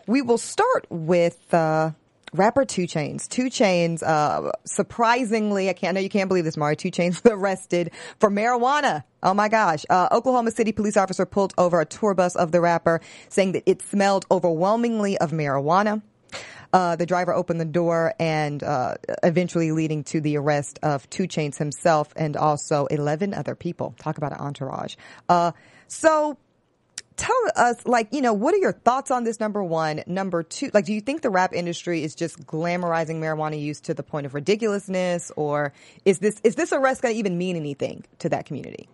we 0.07 0.21
will 0.21 0.39
start 0.39 0.87
with 0.89 1.53
uh, 1.53 1.91
rapper 2.33 2.65
2 2.65 2.83
Chainz. 2.83 3.27
2 3.27 3.45
Chainz, 3.45 4.03
uh, 4.03 4.51
surprisingly, 4.65 5.69
I 5.69 5.73
can't 5.73 5.95
know 5.95 6.01
you 6.01 6.09
can't 6.09 6.27
believe 6.27 6.45
this, 6.45 6.57
Mari. 6.57 6.75
2 6.75 6.91
Chainz 6.91 7.21
arrested 7.29 7.91
for 8.19 8.29
marijuana. 8.29 9.03
Oh 9.23 9.33
my 9.33 9.49
gosh. 9.49 9.85
Uh, 9.89 10.07
Oklahoma 10.11 10.51
City 10.51 10.71
police 10.71 10.97
officer 10.97 11.25
pulled 11.25 11.53
over 11.57 11.81
a 11.81 11.85
tour 11.85 12.13
bus 12.13 12.35
of 12.35 12.51
the 12.51 12.61
rapper, 12.61 13.01
saying 13.29 13.53
that 13.53 13.63
it 13.65 13.81
smelled 13.81 14.25
overwhelmingly 14.31 15.17
of 15.17 15.31
marijuana. 15.31 16.01
Uh, 16.73 16.95
the 16.95 17.05
driver 17.05 17.33
opened 17.33 17.59
the 17.59 17.65
door 17.65 18.13
and 18.17 18.63
uh, 18.63 18.95
eventually 19.23 19.73
leading 19.73 20.05
to 20.05 20.21
the 20.21 20.37
arrest 20.37 20.79
of 20.83 21.09
2 21.09 21.23
Chainz 21.23 21.57
himself 21.57 22.13
and 22.15 22.37
also 22.37 22.85
11 22.85 23.33
other 23.33 23.55
people. 23.55 23.93
Talk 23.99 24.17
about 24.17 24.31
an 24.31 24.39
entourage. 24.39 24.95
Uh, 25.27 25.51
so 25.87 26.37
tell 27.17 27.35
us, 27.55 27.85
like, 27.85 28.09
you 28.11 28.21
know, 28.21 28.33
what 28.33 28.53
are 28.53 28.57
your 28.57 28.73
thoughts 28.73 29.11
on 29.11 29.23
this? 29.23 29.39
Number 29.39 29.63
one, 29.63 30.03
number 30.07 30.43
two, 30.43 30.71
like, 30.73 30.85
do 30.85 30.93
you 30.93 31.01
think 31.01 31.21
the 31.21 31.29
rap 31.29 31.53
industry 31.53 32.03
is 32.03 32.15
just 32.15 32.45
glamorizing 32.45 33.15
marijuana 33.19 33.59
use 33.61 33.79
to 33.81 33.93
the 33.93 34.03
point 34.03 34.25
of 34.25 34.33
ridiculousness, 34.33 35.31
or 35.35 35.73
is 36.05 36.19
this 36.19 36.39
is 36.43 36.55
this 36.55 36.71
arrest 36.71 37.01
going 37.01 37.13
to 37.13 37.19
even 37.19 37.37
mean 37.37 37.55
anything 37.55 38.03
to 38.19 38.29
that 38.29 38.45
community? 38.45 38.87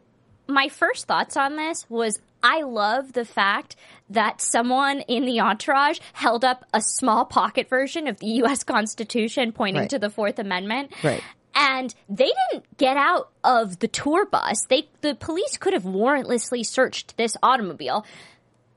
my 0.50 0.70
first 0.70 1.08
thoughts 1.08 1.36
on 1.36 1.58
this 1.58 1.90
was 1.90 2.20
I 2.42 2.62
love 2.62 3.12
the 3.12 3.26
fact 3.26 3.76
that 4.10 4.40
someone 4.40 5.02
in 5.02 5.26
the 5.26 5.42
entourage 5.42 6.00
held 6.14 6.46
up 6.46 6.64
a 6.74 6.80
small 6.80 7.26
pocket 7.26 7.68
version 7.68 8.08
of 8.08 8.18
the 8.20 8.28
U.S. 8.28 8.64
Constitution 8.64 9.52
pointing 9.52 9.82
Right. 9.82 9.90
to 9.90 10.00
the 10.00 10.10
Fourth 10.10 10.40
Amendment. 10.40 10.94
Right. 11.04 11.22
And 11.60 11.94
they 12.08 12.32
didn't 12.52 12.78
get 12.78 12.98
out 12.98 13.30
of 13.44 13.80
the 13.80 13.88
tour 13.88 14.26
bus. 14.28 14.66
They 14.70 14.88
the 15.02 15.16
police 15.16 15.58
could 15.58 15.74
have 15.74 15.84
warrantlessly 15.84 16.64
searched 16.64 17.18
this 17.18 17.36
automobile. 17.42 18.06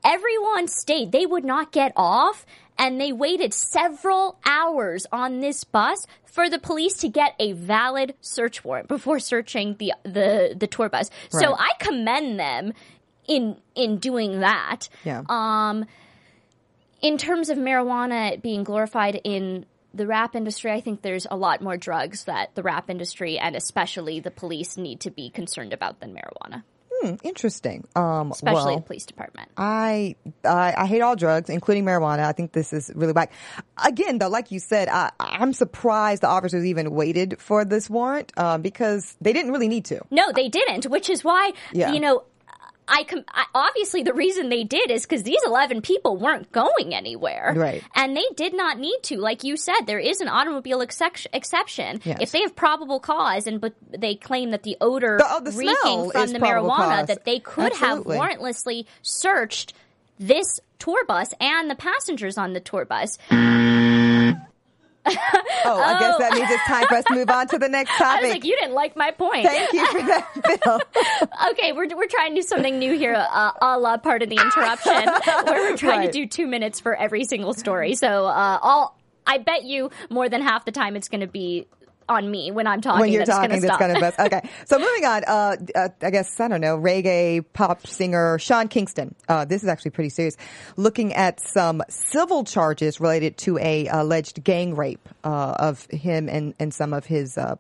Everyone 0.02 0.66
stayed. 0.66 1.12
They 1.12 1.26
would 1.26 1.44
not 1.44 1.72
get 1.72 1.92
off. 1.94 2.46
and 2.78 2.98
they 2.98 3.12
waited 3.12 3.52
several 3.52 4.38
hours 4.46 5.06
on 5.12 5.40
this 5.40 5.64
bus 5.64 6.06
for 6.24 6.48
the 6.48 6.58
police 6.58 6.94
to 6.94 7.08
get 7.10 7.34
a 7.38 7.52
valid 7.52 8.14
search 8.22 8.64
warrant 8.64 8.88
before 8.88 9.18
searching 9.18 9.76
the 9.78 9.92
the 10.04 10.56
the 10.58 10.66
tour 10.66 10.88
bus. 10.88 11.10
So 11.28 11.54
I 11.54 11.72
commend 11.78 12.40
them 12.40 12.72
in 13.28 13.56
in 13.74 13.98
doing 13.98 14.40
that. 14.40 14.88
Yeah. 15.04 15.24
Um, 15.28 15.84
in 17.02 17.18
terms 17.18 17.50
of 17.50 17.58
marijuana 17.58 18.40
being 18.40 18.64
glorified 18.64 19.20
in 19.24 19.66
the 19.94 20.06
rap 20.06 20.36
industry, 20.36 20.70
I 20.72 20.80
think 20.80 21.02
there's 21.02 21.26
a 21.30 21.36
lot 21.36 21.60
more 21.60 21.76
drugs 21.76 22.24
that 22.24 22.54
the 22.54 22.62
rap 22.62 22.90
industry 22.90 23.38
and 23.38 23.56
especially 23.56 24.20
the 24.20 24.30
police 24.30 24.76
need 24.76 25.00
to 25.00 25.10
be 25.10 25.30
concerned 25.30 25.72
about 25.72 26.00
than 26.00 26.14
marijuana, 26.14 26.62
Interesting. 27.22 27.86
Um, 27.96 28.30
especially 28.30 28.72
well, 28.72 28.76
the 28.76 28.82
police 28.82 29.06
department. 29.06 29.48
I, 29.56 30.16
I 30.44 30.74
I 30.76 30.86
hate 30.86 31.00
all 31.00 31.16
drugs, 31.16 31.48
including 31.48 31.84
marijuana. 31.84 32.20
I 32.20 32.32
think 32.32 32.52
this 32.52 32.72
is 32.72 32.90
really 32.94 33.12
bad. 33.12 33.30
Again, 33.82 34.18
though, 34.18 34.28
like 34.28 34.50
you 34.50 34.58
said, 34.58 34.88
I, 34.88 35.10
I'm 35.18 35.52
surprised 35.52 36.22
the 36.22 36.28
officers 36.28 36.66
even 36.66 36.90
waited 36.90 37.40
for 37.40 37.64
this 37.64 37.88
warrant 37.88 38.32
um, 38.36 38.62
because 38.62 39.16
they 39.20 39.32
didn't 39.32 39.52
really 39.52 39.68
need 39.68 39.86
to. 39.86 40.02
No, 40.10 40.30
they 40.32 40.48
didn't, 40.48 40.86
which 40.86 41.08
is 41.08 41.24
why, 41.24 41.52
Yeah. 41.72 41.92
you 41.92 42.00
know, 42.00 42.24
I, 42.90 43.04
com- 43.04 43.24
I 43.32 43.44
obviously 43.54 44.02
the 44.02 44.12
reason 44.12 44.48
they 44.48 44.64
did 44.64 44.90
is 44.90 45.02
because 45.06 45.22
these 45.22 45.40
11 45.46 45.80
people 45.82 46.16
weren't 46.16 46.50
going 46.52 46.94
anywhere. 46.94 47.52
Right. 47.56 47.82
And 47.94 48.16
they 48.16 48.24
did 48.36 48.54
not 48.54 48.78
need 48.78 48.98
to. 49.04 49.16
Like 49.18 49.44
you 49.44 49.56
said, 49.56 49.82
there 49.86 49.98
is 50.00 50.20
an 50.20 50.28
automobile 50.28 50.80
excep- 50.80 51.16
exception. 51.32 52.00
Yes. 52.04 52.18
If 52.20 52.32
they 52.32 52.40
have 52.42 52.56
probable 52.56 52.98
cause 53.00 53.46
and 53.46 53.60
but 53.60 53.74
they 53.96 54.16
claim 54.16 54.50
that 54.50 54.64
the 54.64 54.76
odor 54.80 55.18
The- 55.18 55.26
oh, 55.28 55.40
the 55.40 55.52
reeking 55.52 56.10
from 56.10 56.32
the 56.32 56.38
marijuana, 56.40 56.98
cause. 57.00 57.06
that 57.08 57.24
they 57.24 57.38
could 57.38 57.72
Absolutely. 57.72 58.16
have 58.18 58.22
warrantlessly 58.38 58.86
searched 59.02 59.72
this 60.18 60.60
tour 60.78 61.04
bus 61.06 61.32
and 61.40 61.70
the 61.70 61.74
passengers 61.74 62.36
on 62.36 62.52
the 62.54 62.60
tour 62.60 62.84
bus. 62.84 63.18
Oh, 65.06 65.12
I 65.82 65.98
guess 65.98 66.18
that 66.18 66.32
means 66.34 66.50
it's 66.50 66.64
time 66.64 66.86
for 66.86 66.96
us 66.96 67.04
to 67.06 67.14
move 67.14 67.30
on 67.30 67.48
to 67.48 67.58
the 67.58 67.68
next 67.68 67.90
I 67.94 67.98
topic. 67.98 68.22
was 68.22 68.30
like, 68.32 68.44
you 68.44 68.56
didn't 68.60 68.74
like 68.74 68.96
my 68.96 69.10
point. 69.10 69.46
Thank 69.46 69.72
you 69.72 69.86
for 69.86 70.02
that, 70.02 70.60
Bill. 70.64 70.80
okay, 71.52 71.72
we're, 71.72 71.88
we're 71.96 72.06
trying 72.08 72.34
to 72.34 72.40
do 72.42 72.46
something 72.46 72.78
new 72.78 72.96
here, 72.96 73.14
uh, 73.14 73.52
a 73.62 73.78
la 73.78 73.96
part 73.96 74.22
of 74.22 74.28
the 74.28 74.36
interruption, 74.36 74.92
where 75.46 75.70
we're 75.70 75.76
trying 75.76 76.00
Right. 76.00 76.06
to 76.06 76.12
do 76.12 76.26
two 76.26 76.46
minutes 76.46 76.80
for 76.80 76.94
every 76.94 77.24
single 77.24 77.54
story. 77.54 77.94
So, 77.94 78.26
uh, 78.26 78.58
all 78.60 78.96
I 79.26 79.38
bet 79.38 79.64
you 79.64 79.90
more 80.10 80.28
than 80.28 80.42
half 80.42 80.64
the 80.64 80.72
time 80.72 80.96
it's 80.96 81.08
going 81.08 81.20
to 81.20 81.26
be 81.26 81.66
on 82.10 82.30
me 82.30 82.50
when 82.50 82.66
I'm 82.66 82.80
talking. 82.80 83.00
when 83.00 83.12
you're 83.12 83.24
talking, 83.24 83.60
that's 83.60 83.78
going 83.78 83.94
to 83.94 84.00
best. 84.00 84.18
Okay, 84.18 84.42
so 84.66 84.78
moving 84.78 85.04
on. 85.04 85.24
Uh, 85.24 85.56
uh, 85.74 85.88
I 86.02 86.10
guess 86.10 86.38
I 86.38 86.48
don't 86.48 86.60
know 86.60 86.76
reggae 86.76 87.44
pop 87.52 87.86
singer 87.86 88.38
Sean 88.38 88.68
Kingston. 88.68 89.14
Uh, 89.28 89.44
this 89.44 89.62
is 89.62 89.68
actually 89.68 89.92
pretty 89.92 90.10
serious. 90.10 90.36
Looking 90.76 91.14
at 91.14 91.40
some 91.40 91.82
civil 91.88 92.44
charges 92.44 93.00
related 93.00 93.38
to 93.38 93.58
a 93.58 93.86
alleged 93.86 94.42
gang 94.42 94.74
rape 94.74 95.08
uh, 95.24 95.54
of 95.58 95.86
him 95.86 96.28
and 96.28 96.54
and 96.58 96.74
some 96.74 96.92
of 96.92 97.06
his. 97.06 97.38
Uh, 97.38 97.56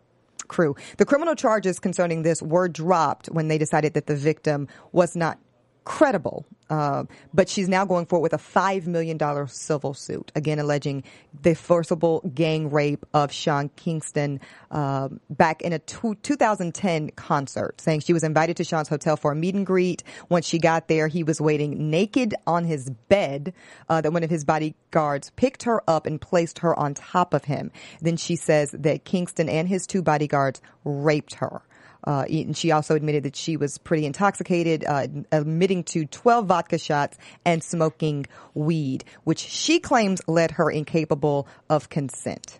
crew. 0.48 0.74
The 0.96 1.04
criminal 1.04 1.36
charges 1.36 1.78
concerning 1.78 2.22
this 2.22 2.42
were 2.42 2.66
dropped 2.66 3.28
when 3.28 3.46
they 3.46 3.56
decided 3.56 3.94
that 3.94 4.06
the 4.06 4.16
victim 4.16 4.66
was 4.90 5.14
not 5.14 5.38
credible. 5.84 6.46
Uh, 6.68 7.04
but 7.34 7.48
she's 7.48 7.68
now 7.68 7.84
going 7.84 8.06
forward 8.06 8.22
with 8.22 8.32
a 8.32 8.42
$5 8.42 8.86
million 8.86 9.18
civil 9.48 9.92
suit, 9.92 10.30
again 10.36 10.60
alleging 10.60 11.02
the 11.42 11.54
forcible 11.54 12.20
gang 12.32 12.70
rape 12.70 13.04
of 13.12 13.32
Sean 13.32 13.70
Kingston 13.70 14.40
um 14.70 15.20
back 15.28 15.62
in 15.62 15.72
a 15.72 15.80
two, 15.80 16.14
2010 16.22 17.10
concert, 17.16 17.80
saying 17.80 18.00
she 18.00 18.12
was 18.12 18.22
invited 18.22 18.56
to 18.58 18.64
Sean's 18.64 18.88
hotel 18.88 19.16
for 19.16 19.32
a 19.32 19.34
meet 19.34 19.56
and 19.56 19.66
greet. 19.66 20.04
Once 20.28 20.46
she 20.46 20.60
got 20.60 20.86
there, 20.86 21.08
he 21.08 21.24
was 21.24 21.40
waiting 21.40 21.90
naked 21.90 22.36
on 22.46 22.64
his 22.64 22.88
bed. 23.08 23.52
Uh, 23.88 24.00
that 24.00 24.12
one 24.12 24.22
of 24.22 24.30
his 24.30 24.44
bodyguards 24.44 25.30
picked 25.34 25.64
her 25.64 25.82
up 25.90 26.06
and 26.06 26.20
placed 26.20 26.60
her 26.60 26.78
on 26.78 26.94
top 26.94 27.34
of 27.34 27.44
him. 27.44 27.72
Then 28.00 28.16
she 28.16 28.36
says 28.36 28.70
that 28.78 29.04
Kingston 29.04 29.48
and 29.48 29.66
his 29.66 29.88
two 29.88 30.02
bodyguards 30.02 30.60
raped 30.84 31.34
her. 31.34 31.62
Uh, 32.04 32.24
and 32.28 32.56
she 32.56 32.72
also 32.72 32.94
admitted 32.94 33.22
that 33.24 33.36
she 33.36 33.56
was 33.56 33.78
pretty 33.78 34.06
intoxicated, 34.06 34.84
uh, 34.84 35.06
admitting 35.32 35.84
to 35.84 36.06
12 36.06 36.46
vodka 36.46 36.78
shots 36.78 37.18
and 37.44 37.62
smoking 37.62 38.26
weed, 38.54 39.04
which 39.24 39.38
she 39.38 39.78
claims 39.78 40.20
led 40.26 40.52
her 40.52 40.70
incapable 40.70 41.46
of 41.68 41.88
consent. 41.88 42.58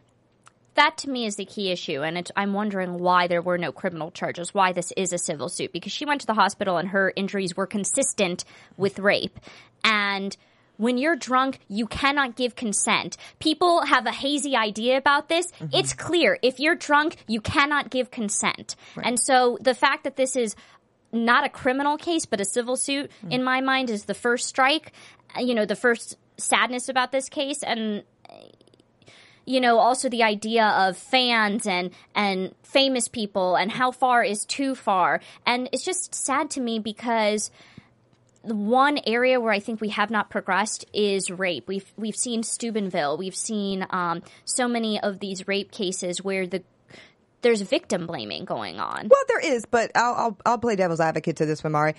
That 0.75 0.97
to 0.99 1.11
me 1.11 1.27
is 1.27 1.37
the 1.37 1.45
key 1.45 1.71
issue, 1.71 2.03
and 2.03 2.31
I'm 2.37 2.55
wondering 2.55 2.99
why 2.99 3.27
there 3.27 3.43
were 3.43 3.59
no 3.59 3.73
criminal 3.73 4.11
charges, 4.11 4.55
why 4.55 4.73
this 4.73 4.93
is 4.97 5.13
a 5.13 5.19
civil 5.19 5.49
suit, 5.49 5.73
because 5.73 5.93
she 5.93 6.07
went 6.07 6.21
to 6.23 6.27
the 6.27 6.35
hospital 6.35 6.79
and 6.79 6.89
her 6.89 7.13
injuries 7.17 7.57
were 7.57 7.67
consistent 7.67 8.45
with 8.77 8.99
rape. 8.99 9.39
And 9.85 10.37
when 10.81 10.97
you're 10.97 11.15
drunk, 11.15 11.59
you 11.69 11.87
cannot 11.87 12.37
give 12.37 12.57
consent. 12.57 13.19
People 13.39 13.83
have 13.83 14.07
a 14.07 14.11
hazy 14.11 14.57
idea 14.57 14.97
about 14.97 15.29
this. 15.29 15.53
Mm-hmm. 15.53 15.75
It's 15.75 15.93
clear. 15.93 16.39
If 16.43 16.59
you're 16.59 16.75
drunk, 16.75 17.17
you 17.27 17.43
cannot 17.43 17.91
give 17.91 18.11
consent. 18.11 18.77
And 19.03 19.21
so 19.21 19.59
the 19.61 19.75
fact 19.75 20.05
that 20.05 20.17
this 20.17 20.37
is 20.37 20.57
not 21.13 21.45
a 21.45 21.51
criminal 21.51 21.99
case, 21.99 22.25
but 22.25 22.41
a 22.41 22.47
civil 22.47 22.77
suit, 22.77 23.11
hmm. 23.21 23.31
in 23.31 23.45
my 23.45 23.61
mind, 23.61 23.91
is 23.91 24.05
the 24.05 24.15
first 24.15 24.47
strike. 24.47 24.93
You 25.39 25.55
know, 25.55 25.67
the 25.67 25.77
first 25.77 26.17
sadness 26.39 26.89
about 26.89 27.13
this 27.13 27.29
case. 27.29 27.63
And 27.63 28.05
you 29.45 29.61
know 29.61 29.79
also 29.79 30.09
the 30.09 30.23
idea 30.23 30.65
of 30.65 30.97
fans 30.97 31.67
and 31.67 31.91
and 32.15 32.55
famous 32.63 33.09
people 33.09 33.57
and 33.57 33.73
how 33.73 33.91
far 33.91 34.23
is 34.23 34.45
too 34.45 34.75
far 34.75 35.21
and 35.45 35.69
it's 35.73 35.85
just 35.85 36.15
sad 36.15 36.51
to 36.51 36.61
me 36.61 36.79
because 36.79 37.51
one 38.43 38.99
area 39.07 39.41
where 39.41 39.53
I 39.53 39.61
think 39.61 39.81
we 39.81 39.91
have 39.91 40.11
not 40.11 40.31
progressed 40.31 40.85
is 40.93 41.31
rape. 41.31 41.69
We've 41.69 41.93
we've 41.97 42.17
seen 42.17 42.43
Steubenville. 42.43 43.17
We've 43.17 43.37
seen 43.37 43.87
um, 43.91 44.23
so 44.45 44.67
many 44.67 45.01
of 45.01 45.21
these 45.21 45.47
rape 45.47 45.71
cases 45.71 46.23
where 46.23 46.47
the 46.47 46.63
there's 47.43 47.63
victim 47.63 48.07
blaming 48.07 48.45
going 48.45 48.79
on. 48.79 49.09
Well, 49.09 49.25
there 49.29 49.41
is, 49.41 49.65
but 49.65 49.91
I'll, 49.95 50.15
I'll, 50.15 50.39
I'll 50.45 50.59
play 50.59 50.77
devil's 50.77 51.01
advocate 51.01 51.37
to 51.37 51.47
this 51.47 51.65
one, 51.65 51.73
Mari. 51.73 51.95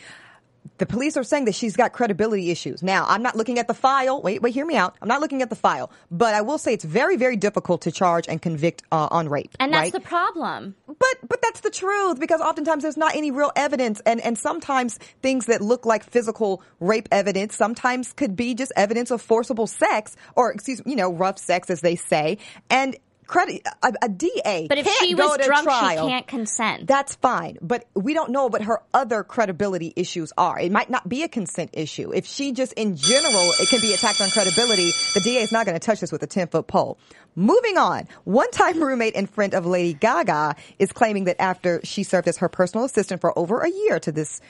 The 0.77 0.85
police 0.85 1.15
are 1.15 1.23
saying 1.23 1.45
that 1.45 1.55
she's 1.55 1.75
got 1.75 1.93
credibility 1.93 2.49
issues. 2.49 2.81
Now, 2.81 3.05
I'm 3.07 3.21
not 3.21 3.35
looking 3.35 3.59
at 3.59 3.67
the 3.67 3.73
file. 3.73 4.21
Wait, 4.21 4.41
wait, 4.41 4.53
hear 4.53 4.65
me 4.65 4.75
out. 4.75 4.95
I'm 5.01 5.07
not 5.07 5.21
looking 5.21 5.41
at 5.41 5.49
the 5.49 5.55
file, 5.55 5.91
but 6.09 6.33
I 6.33 6.41
will 6.41 6.57
say 6.57 6.73
it's 6.73 6.83
very, 6.83 7.17
very 7.17 7.35
difficult 7.35 7.81
to 7.81 7.91
charge 7.91 8.27
and 8.27 8.41
convict 8.41 8.81
uh, 8.91 9.07
on 9.11 9.29
rape. 9.29 9.55
and 9.59 9.73
that's 9.73 9.85
right? 9.85 9.93
the 9.93 9.99
problem. 9.99 10.75
But 10.87 11.17
but 11.27 11.41
that's 11.41 11.61
the 11.61 11.69
truth 11.69 12.19
because 12.19 12.41
oftentimes 12.41 12.83
there's 12.83 12.97
not 12.97 13.15
any 13.15 13.31
real 13.31 13.51
evidence 13.55 14.01
and 14.05 14.19
and 14.21 14.37
sometimes 14.37 14.97
things 15.21 15.45
that 15.47 15.61
look 15.61 15.85
like 15.85 16.03
physical 16.03 16.61
rape 16.79 17.07
evidence 17.11 17.55
sometimes 17.55 18.13
could 18.13 18.35
be 18.35 18.53
just 18.53 18.71
evidence 18.75 19.11
of 19.11 19.21
forcible 19.21 19.67
sex 19.67 20.15
or 20.35 20.51
excuse 20.51 20.81
you 20.85 20.95
know 20.95 21.11
rough 21.11 21.37
sex 21.37 21.69
as 21.69 21.81
they 21.81 21.95
say 21.95 22.37
and 22.69 22.95
credit 23.31 23.65
a, 23.81 23.93
a 24.01 24.09
DA 24.09 24.67
But 24.67 24.77
if 24.77 24.85
can't 24.85 24.97
she 24.99 25.15
was 25.15 25.37
drunk, 25.45 25.63
trial. 25.63 26.05
she 26.05 26.11
can't 26.11 26.27
consent. 26.27 26.85
That's 26.85 27.15
fine, 27.15 27.57
but 27.61 27.85
we 27.95 28.13
don't 28.13 28.31
know 28.31 28.47
what 28.47 28.61
her 28.63 28.81
other 28.93 29.23
credibility 29.23 29.93
issues 29.95 30.33
are. 30.37 30.59
It 30.59 30.71
might 30.71 30.89
not 30.89 31.07
be 31.07 31.23
a 31.23 31.29
consent 31.29 31.71
issue. 31.73 32.11
If 32.13 32.25
she 32.25 32.51
just 32.51 32.73
in 32.73 32.97
general, 32.97 33.51
it 33.59 33.69
can 33.69 33.79
be 33.79 33.93
attacked 33.93 34.19
on 34.19 34.29
credibility, 34.29 34.91
the 35.13 35.21
DA 35.21 35.41
is 35.41 35.51
not 35.51 35.65
going 35.65 35.79
to 35.79 35.85
touch 35.85 36.01
this 36.01 36.11
with 36.11 36.21
a 36.23 36.27
10 36.27 36.49
foot 36.49 36.67
pole. 36.67 36.97
Moving 37.35 37.77
on, 37.77 38.07
one 38.25 38.51
time 38.51 38.83
roommate 38.83 39.15
and 39.15 39.29
friend 39.29 39.53
of 39.53 39.65
Lady 39.65 39.93
Gaga 39.93 40.57
is 40.77 40.91
claiming 40.91 41.23
that 41.23 41.41
after 41.41 41.79
she 41.85 42.03
served 42.03 42.27
as 42.27 42.37
her 42.39 42.49
personal 42.49 42.85
assistant 42.85 43.21
for 43.21 43.37
over 43.39 43.61
a 43.61 43.69
year 43.69 43.99
to 44.01 44.11
this 44.11 44.41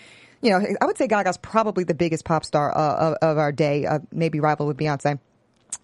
you 0.41 0.49
know, 0.49 0.65
I 0.81 0.85
would 0.85 0.97
say 0.97 1.05
Gaga's 1.05 1.37
probably 1.37 1.83
the 1.83 1.93
biggest 1.93 2.25
pop 2.25 2.43
star 2.43 2.75
uh, 2.75 3.11
of, 3.11 3.17
of 3.21 3.37
our 3.37 3.51
day, 3.51 3.85
uh, 3.85 3.99
maybe 4.11 4.39
rival 4.39 4.65
with 4.65 4.75
Beyonce. 4.75 5.19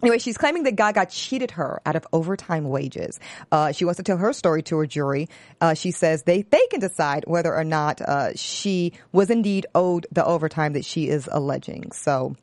Anyway, 0.01 0.19
she's 0.19 0.37
claiming 0.37 0.63
that 0.63 0.75
Gaga 0.75 1.07
cheated 1.07 1.51
her 1.51 1.81
out 1.85 1.95
of 1.95 2.05
overtime 2.13 2.69
wages. 2.69 3.19
Uh, 3.51 3.71
she 3.71 3.83
wants 3.83 3.97
to 3.97 4.03
tell 4.03 4.17
her 4.17 4.31
story 4.31 4.61
to 4.63 4.77
her 4.77 4.85
jury. 4.85 5.27
Uh, 5.59 5.73
she 5.73 5.91
says 5.91 6.23
they, 6.23 6.43
they 6.43 6.65
can 6.69 6.79
decide 6.79 7.23
whether 7.25 7.53
or 7.53 7.63
not 7.63 8.01
uh, 8.01 8.35
she 8.35 8.93
was 9.11 9.29
indeed 9.29 9.65
owed 9.73 10.05
the 10.11 10.23
overtime 10.23 10.73
that 10.73 10.85
she 10.85 11.09
is 11.09 11.27
alleging. 11.31 11.91
So, 11.91 12.35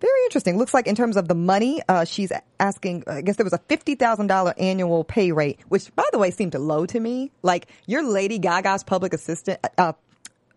very 0.00 0.24
interesting. 0.24 0.56
Looks 0.56 0.72
like 0.72 0.86
in 0.86 0.94
terms 0.94 1.16
of 1.16 1.28
the 1.28 1.34
money, 1.34 1.80
uh, 1.88 2.06
she's 2.06 2.32
asking, 2.58 3.04
I 3.06 3.20
guess 3.20 3.36
there 3.36 3.44
was 3.44 3.52
a 3.52 3.58
$50,000 3.58 4.54
annual 4.58 5.04
pay 5.04 5.30
rate, 5.30 5.60
which 5.68 5.94
by 5.94 6.06
the 6.10 6.18
way 6.18 6.30
seemed 6.30 6.54
low 6.54 6.86
to 6.86 6.98
me. 6.98 7.30
Like, 7.42 7.66
you're 7.86 8.02
Lady 8.02 8.38
Gaga's 8.38 8.82
public 8.82 9.12
assistant, 9.12 9.60
uh, 9.76 9.92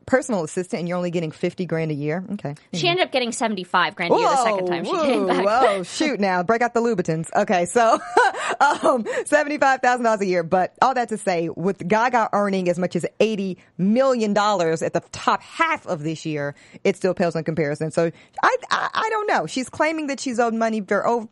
personal 0.05 0.43
assistant 0.43 0.81
and 0.81 0.87
you're 0.87 0.97
only 0.97 1.11
getting 1.11 1.31
50 1.31 1.65
grand 1.65 1.91
a 1.91 1.93
year. 1.93 2.23
Okay. 2.33 2.55
She 2.73 2.87
ended 2.87 3.05
up 3.05 3.11
getting 3.11 3.31
75 3.31 3.95
grand 3.95 4.13
a 4.13 4.17
year 4.17 4.29
the 4.29 4.43
second 4.43 4.65
time 4.67 4.85
she 4.85 4.91
came 4.91 5.27
back. 5.27 5.45
Whoa, 5.45 5.83
shoot 5.83 6.19
now. 6.19 6.43
Break 6.43 6.61
out 6.61 6.73
the 6.73 6.81
Louboutins. 6.81 7.29
Okay, 7.33 7.65
so 7.65 7.93
um, 8.59 9.03
$75,000 9.03 10.21
a 10.21 10.25
year. 10.25 10.43
But 10.43 10.73
all 10.81 10.93
that 10.93 11.09
to 11.09 11.17
say, 11.17 11.49
with 11.49 11.87
Gaga 11.87 12.29
earning 12.33 12.69
as 12.69 12.77
much 12.77 12.95
as 12.95 13.05
$80 13.19 13.57
million 13.77 14.31
at 14.31 14.93
the 14.93 15.03
top 15.11 15.41
half 15.41 15.85
of 15.87 16.03
this 16.03 16.25
year, 16.25 16.55
it 16.83 16.97
still 16.97 17.13
pales 17.13 17.35
in 17.35 17.43
comparison. 17.43 17.91
So 17.91 18.11
I, 18.41 18.57
I, 18.71 18.89
I 18.93 19.09
don't 19.09 19.27
know. 19.27 19.47
She's 19.47 19.69
claiming 19.69 20.07
that 20.07 20.19
she's 20.19 20.39
owed 20.39 20.53
money 20.53 20.81
for 20.81 21.27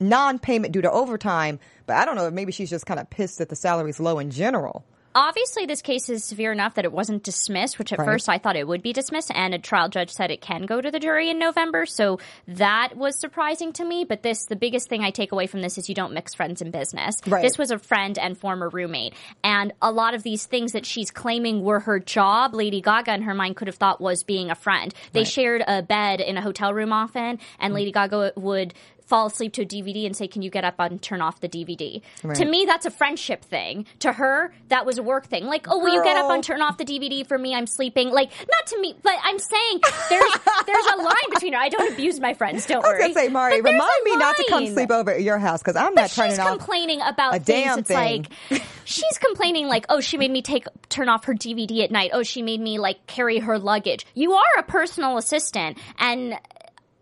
non 0.00 0.38
payment 0.38 0.72
due 0.72 0.82
to 0.82 0.90
overtime, 0.90 1.58
but 1.86 1.96
I 1.96 2.04
don't 2.04 2.16
know. 2.16 2.30
Maybe 2.30 2.52
she's 2.52 2.70
just 2.70 2.86
kind 2.86 3.00
of 3.00 3.08
pissed 3.10 3.38
that 3.38 3.48
the 3.48 3.56
salary's 3.56 4.00
low 4.00 4.18
in 4.18 4.30
general. 4.30 4.84
Obviously 5.16 5.66
this 5.66 5.82
case 5.82 6.08
is 6.08 6.22
severe 6.22 6.52
enough 6.52 6.74
that 6.74 6.84
it 6.84 6.92
wasn't 6.92 7.22
dismissed, 7.22 7.78
which 7.78 7.92
at 7.92 7.98
Right. 7.98 8.04
first 8.04 8.28
I 8.28 8.38
thought 8.38 8.54
it 8.54 8.68
would 8.68 8.82
be 8.82 8.92
dismissed, 8.92 9.32
and 9.34 9.54
a 9.54 9.58
trial 9.58 9.88
judge 9.88 10.10
said 10.10 10.30
it 10.30 10.40
can 10.42 10.66
go 10.66 10.80
to 10.80 10.90
the 10.90 11.00
jury 11.00 11.30
in 11.30 11.38
November. 11.38 11.86
So 11.86 12.20
that 12.46 12.96
was 12.96 13.18
surprising 13.18 13.72
to 13.74 13.84
me. 13.84 14.04
But 14.04 14.22
this, 14.22 14.44
the 14.44 14.56
biggest 14.56 14.88
thing 14.88 15.02
I 15.02 15.10
take 15.10 15.32
away 15.32 15.46
from 15.46 15.62
this 15.62 15.78
is 15.78 15.88
you 15.88 15.94
don't 15.94 16.12
mix 16.12 16.34
friends 16.34 16.60
and 16.60 16.70
business. 16.70 17.16
Right. 17.26 17.42
This 17.42 17.56
was 17.56 17.70
a 17.70 17.78
friend 17.78 18.18
and 18.18 18.36
former 18.36 18.68
roommate, 18.68 19.14
and 19.42 19.72
a 19.80 19.90
lot 19.90 20.14
of 20.14 20.22
these 20.22 20.44
things 20.44 20.72
that 20.72 20.84
she's 20.84 21.10
claiming 21.10 21.62
were 21.62 21.80
her 21.80 21.98
job, 21.98 22.54
Lady 22.54 22.82
Gaga 22.82 23.14
in 23.14 23.22
her 23.22 23.34
mind 23.34 23.56
could 23.56 23.68
have 23.68 23.76
thought 23.76 24.00
was 24.00 24.22
being 24.22 24.50
a 24.50 24.54
friend. 24.54 24.92
They 25.12 25.24
shared 25.24 25.64
a 25.66 25.82
bed 25.82 26.20
in 26.20 26.36
a 26.36 26.42
hotel 26.42 26.74
room 26.74 26.92
often, 26.92 27.38
and 27.58 27.72
Lady 27.72 27.90
Gaga 27.90 28.32
would 28.36 28.74
fall 29.06 29.26
asleep 29.26 29.52
to 29.54 29.62
a 29.62 29.64
DVD 29.64 30.04
and 30.06 30.16
say, 30.16 30.28
"Can 30.28 30.42
you 30.42 30.50
get 30.50 30.64
up 30.64 30.74
and 30.78 31.00
turn 31.00 31.20
off 31.22 31.40
the 31.40 31.48
DVD?" 31.48 32.02
To 32.34 32.44
me, 32.44 32.64
that's 32.66 32.84
a 32.86 32.90
friendship 32.90 33.44
thing. 33.44 33.86
To 34.00 34.12
her, 34.12 34.52
that 34.68 34.84
was 34.84 34.98
a 34.98 35.02
work 35.02 35.26
thing. 35.26 35.46
Like, 35.46 35.66
"Oh, 35.70 35.78
will 35.78 35.94
you 35.94 36.02
get 36.04 36.16
up 36.16 36.30
and 36.30 36.42
turn 36.44 36.60
off 36.62 36.76
the 36.78 36.84
DVD 36.84 37.26
for 37.26 37.38
me? 37.38 37.54
I'm 37.54 37.66
sleeping." 37.66 38.10
Like, 38.10 38.30
not 38.40 38.66
to 38.68 38.80
me, 38.80 38.94
but 39.02 39.14
I'm 39.22 39.38
saying 39.38 39.80
there's 40.10 40.32
there's 40.66 40.86
a 40.94 40.96
line 41.02 41.14
between 41.30 41.52
her. 41.54 41.58
I 41.58 41.68
don't 41.68 41.92
abuse 41.92 42.20
my 42.20 42.34
friends. 42.34 42.66
Don't 42.66 42.84
I 42.84 42.88
was 42.88 42.94
worry. 42.94 43.00
gonna 43.00 43.14
say, 43.14 43.28
Mari, 43.28 43.60
remind 43.60 44.04
me 44.04 44.16
not 44.16 44.36
to 44.36 44.44
come 44.48 44.66
sleep 44.66 44.90
over 44.90 45.12
at 45.12 45.22
your 45.22 45.38
house 45.38 45.62
because 45.62 45.76
I'm 45.76 45.94
not 45.94 46.06
But 46.06 46.10
turning 46.12 46.30
she's 46.32 46.38
off. 46.38 46.48
complaining 46.48 47.00
about 47.00 47.36
a 47.36 47.40
things. 47.40 47.46
damn 47.64 47.78
it's 47.78 47.88
thing. 47.88 48.26
like 48.50 48.62
she's 48.84 49.18
complaining 49.18 49.66
like, 49.68 49.86
oh, 49.88 50.00
she 50.00 50.16
made 50.18 50.30
me 50.30 50.42
take 50.42 50.66
turn 50.88 51.08
off 51.08 51.24
her 51.24 51.34
DVD 51.34 51.84
at 51.84 51.90
night. 51.90 52.10
Oh, 52.12 52.22
she 52.22 52.42
made 52.42 52.60
me 52.60 52.78
like 52.78 53.06
carry 53.06 53.38
her 53.38 53.58
luggage. 53.58 54.04
You 54.14 54.34
are 54.34 54.44
a 54.58 54.62
personal 54.62 55.16
assistant, 55.16 55.78
and 55.98 56.34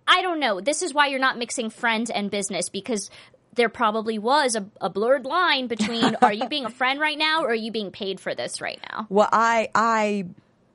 I 0.07 0.23
don't 0.23 0.41
know. 0.41 0.61
This 0.61 0.83
is 0.83 0.93
why 0.93 1.09
you're 1.09 1.21
not 1.21 1.39
mixing 1.39 1.71
friends 1.71 2.11
and 2.11 2.31
business 2.31 2.69
because. 2.69 3.11
There 3.57 3.69
probably 3.69 4.19
was 4.19 4.57
a, 4.57 4.67
a 4.81 4.91
blurred 4.91 5.25
line 5.25 5.69
between 5.69 6.17
are 6.23 6.33
you 6.33 6.49
being 6.49 6.65
a 6.65 6.71
friend 6.71 6.99
right 6.99 7.17
now 7.17 7.45
or 7.45 7.51
are 7.51 7.55
you 7.55 7.71
being 7.71 7.93
paid 7.93 8.19
for 8.19 8.35
this 8.35 8.61
right 8.61 8.81
now? 8.91 9.07
Well, 9.09 9.29
I, 9.31 9.69
I, 9.73 10.25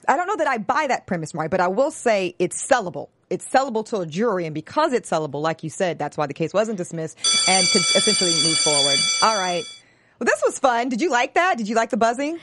I 0.08 0.16
don't 0.16 0.28
know 0.28 0.38
that 0.38 0.48
I 0.48 0.60
buy 0.60 0.88
that 0.88 1.06
premise, 1.06 1.34
Mari, 1.34 1.50
but 1.50 1.60
I 1.60 1.68
will 1.68 1.92
say 1.92 2.36
it's 2.40 2.66
sellable. 2.66 3.10
It's 3.30 3.46
sellable 3.46 3.86
to 3.88 3.98
a 3.98 4.06
jury, 4.06 4.46
and 4.46 4.56
because 4.56 4.94
it's 4.94 5.10
sellable, 5.10 5.42
like 5.42 5.62
you 5.62 5.70
said, 5.70 6.00
that's 6.00 6.16
why 6.16 6.26
the 6.26 6.34
case 6.34 6.54
wasn't 6.54 6.78
dismissed 6.78 7.18
and 7.50 7.68
could 7.68 7.82
essentially 7.82 8.32
move 8.32 8.58
forward. 8.58 8.96
All 9.22 9.38
right. 9.38 9.64
Well, 10.20 10.26
this 10.26 10.42
was 10.46 10.58
fun. 10.58 10.90
Did 10.90 11.02
you 11.02 11.12
like 11.12 11.36
that? 11.36 11.58
Did 11.58 11.68
you 11.70 11.76
like 11.76 11.92
the 11.92 11.98
buzzing? 11.98 12.40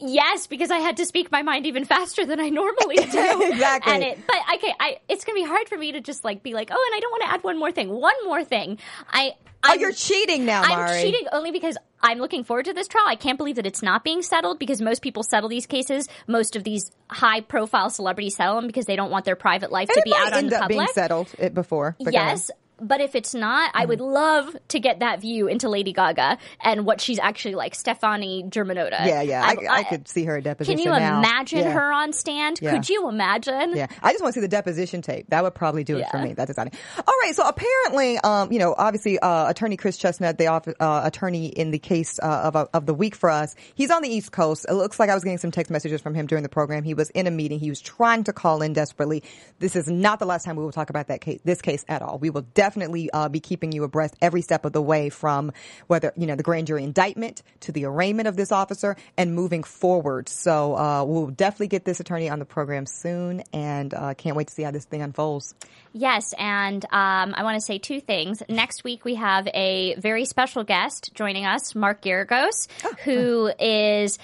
Yes, 0.00 0.46
because 0.46 0.70
I 0.70 0.78
had 0.78 0.96
to 0.98 1.04
speak 1.06 1.32
my 1.32 1.42
mind 1.42 1.66
even 1.66 1.84
faster 1.84 2.24
than 2.24 2.40
I 2.40 2.48
normally 2.50 2.96
do. 2.96 3.42
Exactly. 3.48 3.92
And 3.92 4.02
it, 4.04 4.18
but 4.26 4.36
okay, 4.56 4.72
I 4.78 4.98
it's 5.08 5.24
gonna 5.24 5.34
be 5.36 5.44
hard 5.44 5.68
for 5.68 5.76
me 5.76 5.92
to 5.92 6.00
just 6.00 6.24
like 6.24 6.42
be 6.42 6.54
like, 6.54 6.70
oh, 6.72 6.90
and 6.90 6.96
I 6.96 7.00
don't 7.00 7.10
want 7.10 7.22
to 7.24 7.30
add 7.30 7.42
one 7.42 7.58
more 7.58 7.72
thing. 7.72 7.88
One 7.90 8.14
more 8.24 8.44
thing. 8.44 8.78
I. 9.10 9.32
Oh, 9.64 9.72
I'm, 9.72 9.80
you're 9.80 9.90
cheating 9.92 10.44
now, 10.46 10.62
I'm 10.62 10.78
Mari. 10.78 11.02
cheating 11.02 11.26
only 11.32 11.50
because 11.50 11.76
I'm 12.00 12.18
looking 12.18 12.44
forward 12.44 12.66
to 12.66 12.72
this 12.74 12.86
trial. 12.86 13.06
I 13.08 13.16
can't 13.16 13.36
believe 13.36 13.56
that 13.56 13.66
it's 13.66 13.82
not 13.82 14.04
being 14.04 14.22
settled 14.22 14.60
because 14.60 14.80
most 14.80 15.02
people 15.02 15.24
settle 15.24 15.48
these 15.48 15.66
cases. 15.66 16.08
Most 16.28 16.54
of 16.54 16.62
these 16.62 16.92
high 17.10 17.40
profile 17.40 17.90
celebrities 17.90 18.36
settle 18.36 18.54
them 18.54 18.68
because 18.68 18.84
they 18.86 18.94
don't 18.94 19.10
want 19.10 19.24
their 19.24 19.34
private 19.34 19.72
life 19.72 19.88
And 19.88 19.96
to 19.96 20.02
be 20.04 20.14
out 20.14 20.32
on 20.32 20.38
end 20.38 20.50
the 20.52 20.56
up 20.56 20.62
public. 20.62 20.78
being 20.78 20.88
settled 20.94 21.28
it 21.40 21.54
before. 21.54 21.96
go 21.98 22.04
ahead. 22.10 22.14
Yes. 22.14 22.50
But 22.80 23.00
if 23.00 23.14
it's 23.14 23.34
not, 23.34 23.70
I 23.74 23.84
would 23.84 24.00
love 24.00 24.56
to 24.68 24.80
get 24.80 25.00
that 25.00 25.20
view 25.20 25.48
into 25.48 25.68
Lady 25.68 25.92
Gaga 25.92 26.38
and 26.62 26.86
what 26.86 27.00
she's 27.00 27.18
actually 27.18 27.54
like, 27.54 27.74
Stefani 27.74 28.44
Germanotta. 28.44 29.04
Yeah, 29.06 29.22
yeah. 29.22 29.42
I, 29.44 29.50
I- 29.68 29.78
I, 29.78 29.82
could 29.84 30.06
see 30.08 30.24
her 30.24 30.36
at 30.38 30.44
deposition. 30.44 30.78
Can 30.78 30.84
you 30.84 30.98
now. 30.98 31.18
imagine 31.18 31.60
Yeah. 31.60 31.72
her 31.72 31.92
on 31.92 32.12
stand? 32.12 32.58
Yeah. 32.60 32.72
Could 32.72 32.88
you 32.88 33.08
imagine? 33.08 33.76
Yeah, 33.76 33.86
I 34.02 34.12
just 34.12 34.22
want 34.22 34.34
to 34.34 34.40
see 34.40 34.42
the 34.42 34.48
deposition 34.48 35.02
tape. 35.02 35.26
That 35.30 35.42
would 35.42 35.54
probably 35.54 35.82
do 35.84 35.96
it 35.98 36.06
for 36.10 36.18
me. 36.18 36.34
That's 36.34 36.50
exciting. 36.50 36.72
All 36.98 37.14
right, 37.22 37.34
so 37.34 37.46
apparently, 37.46 38.18
um, 38.18 38.52
you 38.52 38.58
know, 38.58 38.74
obviously, 38.76 39.18
uh, 39.18 39.48
Attorney 39.48 39.76
Chris 39.76 39.96
Chestnut, 39.96 40.38
the 40.38 40.46
off- 40.48 40.68
uh, 40.68 41.00
attorney 41.04 41.46
in 41.46 41.70
the 41.70 41.78
case 41.78 42.18
uh, 42.22 42.50
of 42.54 42.68
of 42.72 42.86
the 42.86 42.94
week 42.94 43.14
for 43.14 43.30
us, 43.30 43.54
he's 43.74 43.90
on 43.90 44.02
the 44.02 44.08
East 44.08 44.30
Coast. 44.32 44.66
It 44.68 44.74
looks 44.74 45.00
like 45.00 45.10
I 45.10 45.14
was 45.14 45.24
getting 45.24 45.38
some 45.38 45.50
text 45.50 45.70
messages 45.70 46.00
from 46.00 46.14
him 46.14 46.26
during 46.26 46.42
the 46.42 46.48
program. 46.48 46.84
He 46.84 46.94
was 46.94 47.10
in 47.10 47.26
a 47.26 47.30
meeting. 47.30 47.58
He 47.58 47.70
was 47.70 47.80
trying 47.80 48.24
to 48.24 48.32
call 48.32 48.62
in 48.62 48.72
desperately. 48.72 49.22
This 49.58 49.74
is 49.74 49.88
not 49.88 50.18
the 50.18 50.26
last 50.26 50.44
time 50.44 50.56
we 50.56 50.64
will 50.64 50.72
talk 50.72 50.90
about 50.90 51.08
that 51.08 51.20
case, 51.20 51.40
this 51.44 51.60
case 51.62 51.84
at 51.88 52.02
all. 52.02 52.18
We 52.18 52.30
will 52.30 52.42
definitely 52.42 52.67
uh, 53.12 53.28
be 53.28 53.40
keeping 53.40 53.72
you 53.72 53.84
abreast 53.84 54.16
every 54.20 54.42
step 54.42 54.64
of 54.64 54.72
the 54.72 54.82
way 54.82 55.08
from 55.08 55.52
whether 55.86 56.12
you 56.16 56.26
know 56.26 56.34
the 56.34 56.42
grand 56.42 56.66
jury 56.66 56.84
indictment 56.84 57.42
to 57.60 57.72
the 57.72 57.84
arraignment 57.84 58.28
of 58.28 58.36
this 58.36 58.52
officer 58.52 58.96
and 59.16 59.34
moving 59.34 59.62
forward. 59.62 60.28
So 60.28 60.76
uh, 60.76 61.04
we'll 61.04 61.28
definitely 61.28 61.68
get 61.68 61.84
this 61.84 62.00
attorney 62.00 62.28
on 62.28 62.38
the 62.38 62.44
program 62.44 62.86
soon, 62.86 63.42
and 63.52 63.92
uh, 63.94 64.14
can't 64.14 64.36
wait 64.36 64.48
to 64.48 64.54
see 64.54 64.62
how 64.62 64.70
this 64.70 64.84
thing 64.84 65.02
unfolds. 65.02 65.54
Yes, 65.92 66.34
and 66.38 66.84
um, 66.86 67.34
I 67.34 67.42
want 67.42 67.56
to 67.56 67.60
say 67.60 67.78
two 67.78 68.00
things. 68.00 68.42
Next 68.48 68.84
week 68.84 69.04
we 69.04 69.14
have 69.16 69.48
a 69.54 69.94
very 69.96 70.24
special 70.24 70.64
guest 70.64 71.10
joining 71.14 71.44
us, 71.46 71.74
Mark 71.74 72.02
Geragos, 72.02 72.68
Oh, 72.84 72.94
who 73.04 73.50
is 73.58 74.18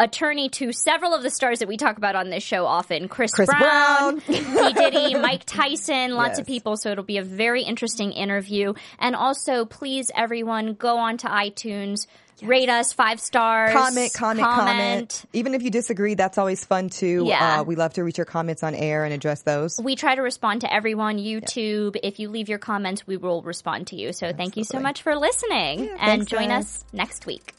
attorney 0.00 0.48
to 0.48 0.72
several 0.72 1.14
of 1.14 1.22
the 1.22 1.30
stars 1.30 1.58
that 1.58 1.68
we 1.68 1.76
talk 1.76 1.98
about 1.98 2.16
on 2.16 2.30
this 2.30 2.42
show 2.42 2.64
often. 2.64 3.06
Chris, 3.06 3.32
Chris 3.32 3.48
Brown, 3.48 4.18
Brown. 4.18 4.74
Diddy, 4.74 5.14
Mike 5.20 5.44
Tyson, 5.44 6.14
lots 6.14 6.38
of 6.38 6.46
people. 6.46 6.76
So 6.76 6.90
it'll 6.90 7.04
be 7.04 7.18
a 7.18 7.22
very 7.22 7.62
interesting 7.62 8.12
interview. 8.12 8.72
And 8.98 9.14
also, 9.14 9.66
please, 9.66 10.10
everyone, 10.16 10.72
go 10.74 10.96
on 10.96 11.18
to 11.18 11.28
iTunes, 11.28 12.06
rate 12.42 12.70
us 12.70 12.94
five 12.94 13.20
stars, 13.20 13.74
Comment, 13.74 14.10
comment, 14.14 14.46
comment, 14.46 15.24
Even 15.34 15.54
if 15.54 15.62
you 15.62 15.70
disagree, 15.70 16.14
that's 16.14 16.38
always 16.38 16.64
fun 16.64 16.88
too. 16.88 17.24
Yeah. 17.26 17.60
Uh, 17.60 17.64
we 17.64 17.76
love 17.76 17.92
to 17.94 18.02
read 18.02 18.16
your 18.16 18.24
comments 18.24 18.62
on 18.62 18.74
air 18.74 19.04
and 19.04 19.12
address 19.12 19.42
those. 19.42 19.78
We 19.82 19.96
try 19.96 20.14
to 20.14 20.22
respond 20.22 20.62
to 20.62 20.72
everyone. 20.72 21.18
YouTube, 21.18 21.96
if 22.02 22.18
you 22.18 22.30
leave 22.30 22.48
your 22.48 22.58
comments, 22.58 23.06
we 23.06 23.18
will 23.18 23.42
respond 23.42 23.88
to 23.88 23.96
you. 23.96 24.14
So 24.14 24.32
thank 24.32 24.56
you 24.56 24.64
so 24.64 24.80
much 24.80 25.02
for 25.02 25.14
listening 25.14 25.90
and 25.90 25.98
thanks, 26.00 26.26
join 26.26 26.48
guys. 26.48 26.64
us 26.64 26.84
next 26.94 27.26
week. 27.26 27.52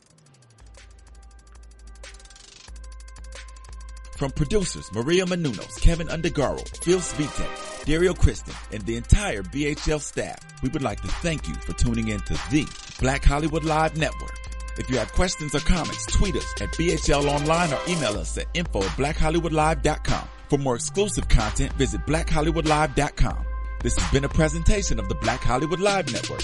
From 4.21 4.29
producers 4.29 4.91
Maria 4.93 5.25
Menounos, 5.25 5.81
Kevin 5.81 6.05
Undergaro, 6.05 6.61
Phil 6.83 6.99
Svitek, 6.99 7.85
Dario 7.85 8.13
Kristen, 8.13 8.53
and 8.71 8.85
the 8.85 8.95
entire 8.95 9.41
BHL 9.41 9.99
staff, 9.99 10.37
we 10.61 10.69
would 10.69 10.83
like 10.83 11.01
to 11.01 11.07
thank 11.07 11.47
you 11.47 11.55
for 11.55 11.73
tuning 11.73 12.09
in 12.09 12.19
to 12.19 12.33
the 12.51 12.67
Black 12.99 13.25
Hollywood 13.25 13.63
Live 13.63 13.97
Network. 13.97 14.37
If 14.77 14.91
you 14.91 14.99
have 14.99 15.11
questions 15.13 15.55
or 15.55 15.59
comments, 15.61 16.05
tweet 16.05 16.35
us 16.35 16.45
at 16.61 16.69
BHL 16.73 17.31
Online 17.31 17.73
or 17.73 17.79
email 17.89 18.15
us 18.19 18.37
at 18.37 18.45
info 18.53 18.83
at 18.83 18.89
blackhollywoodlive.com. 18.89 20.27
For 20.49 20.59
more 20.59 20.75
exclusive 20.75 21.27
content, 21.27 21.73
visit 21.73 22.05
blackhollywoodlive.com. 22.05 23.45
This 23.81 23.97
has 23.97 24.11
been 24.11 24.25
a 24.25 24.29
presentation 24.29 24.99
of 24.99 25.09
the 25.09 25.15
Black 25.15 25.39
Hollywood 25.39 25.79
Live 25.79 26.13
Network. 26.13 26.43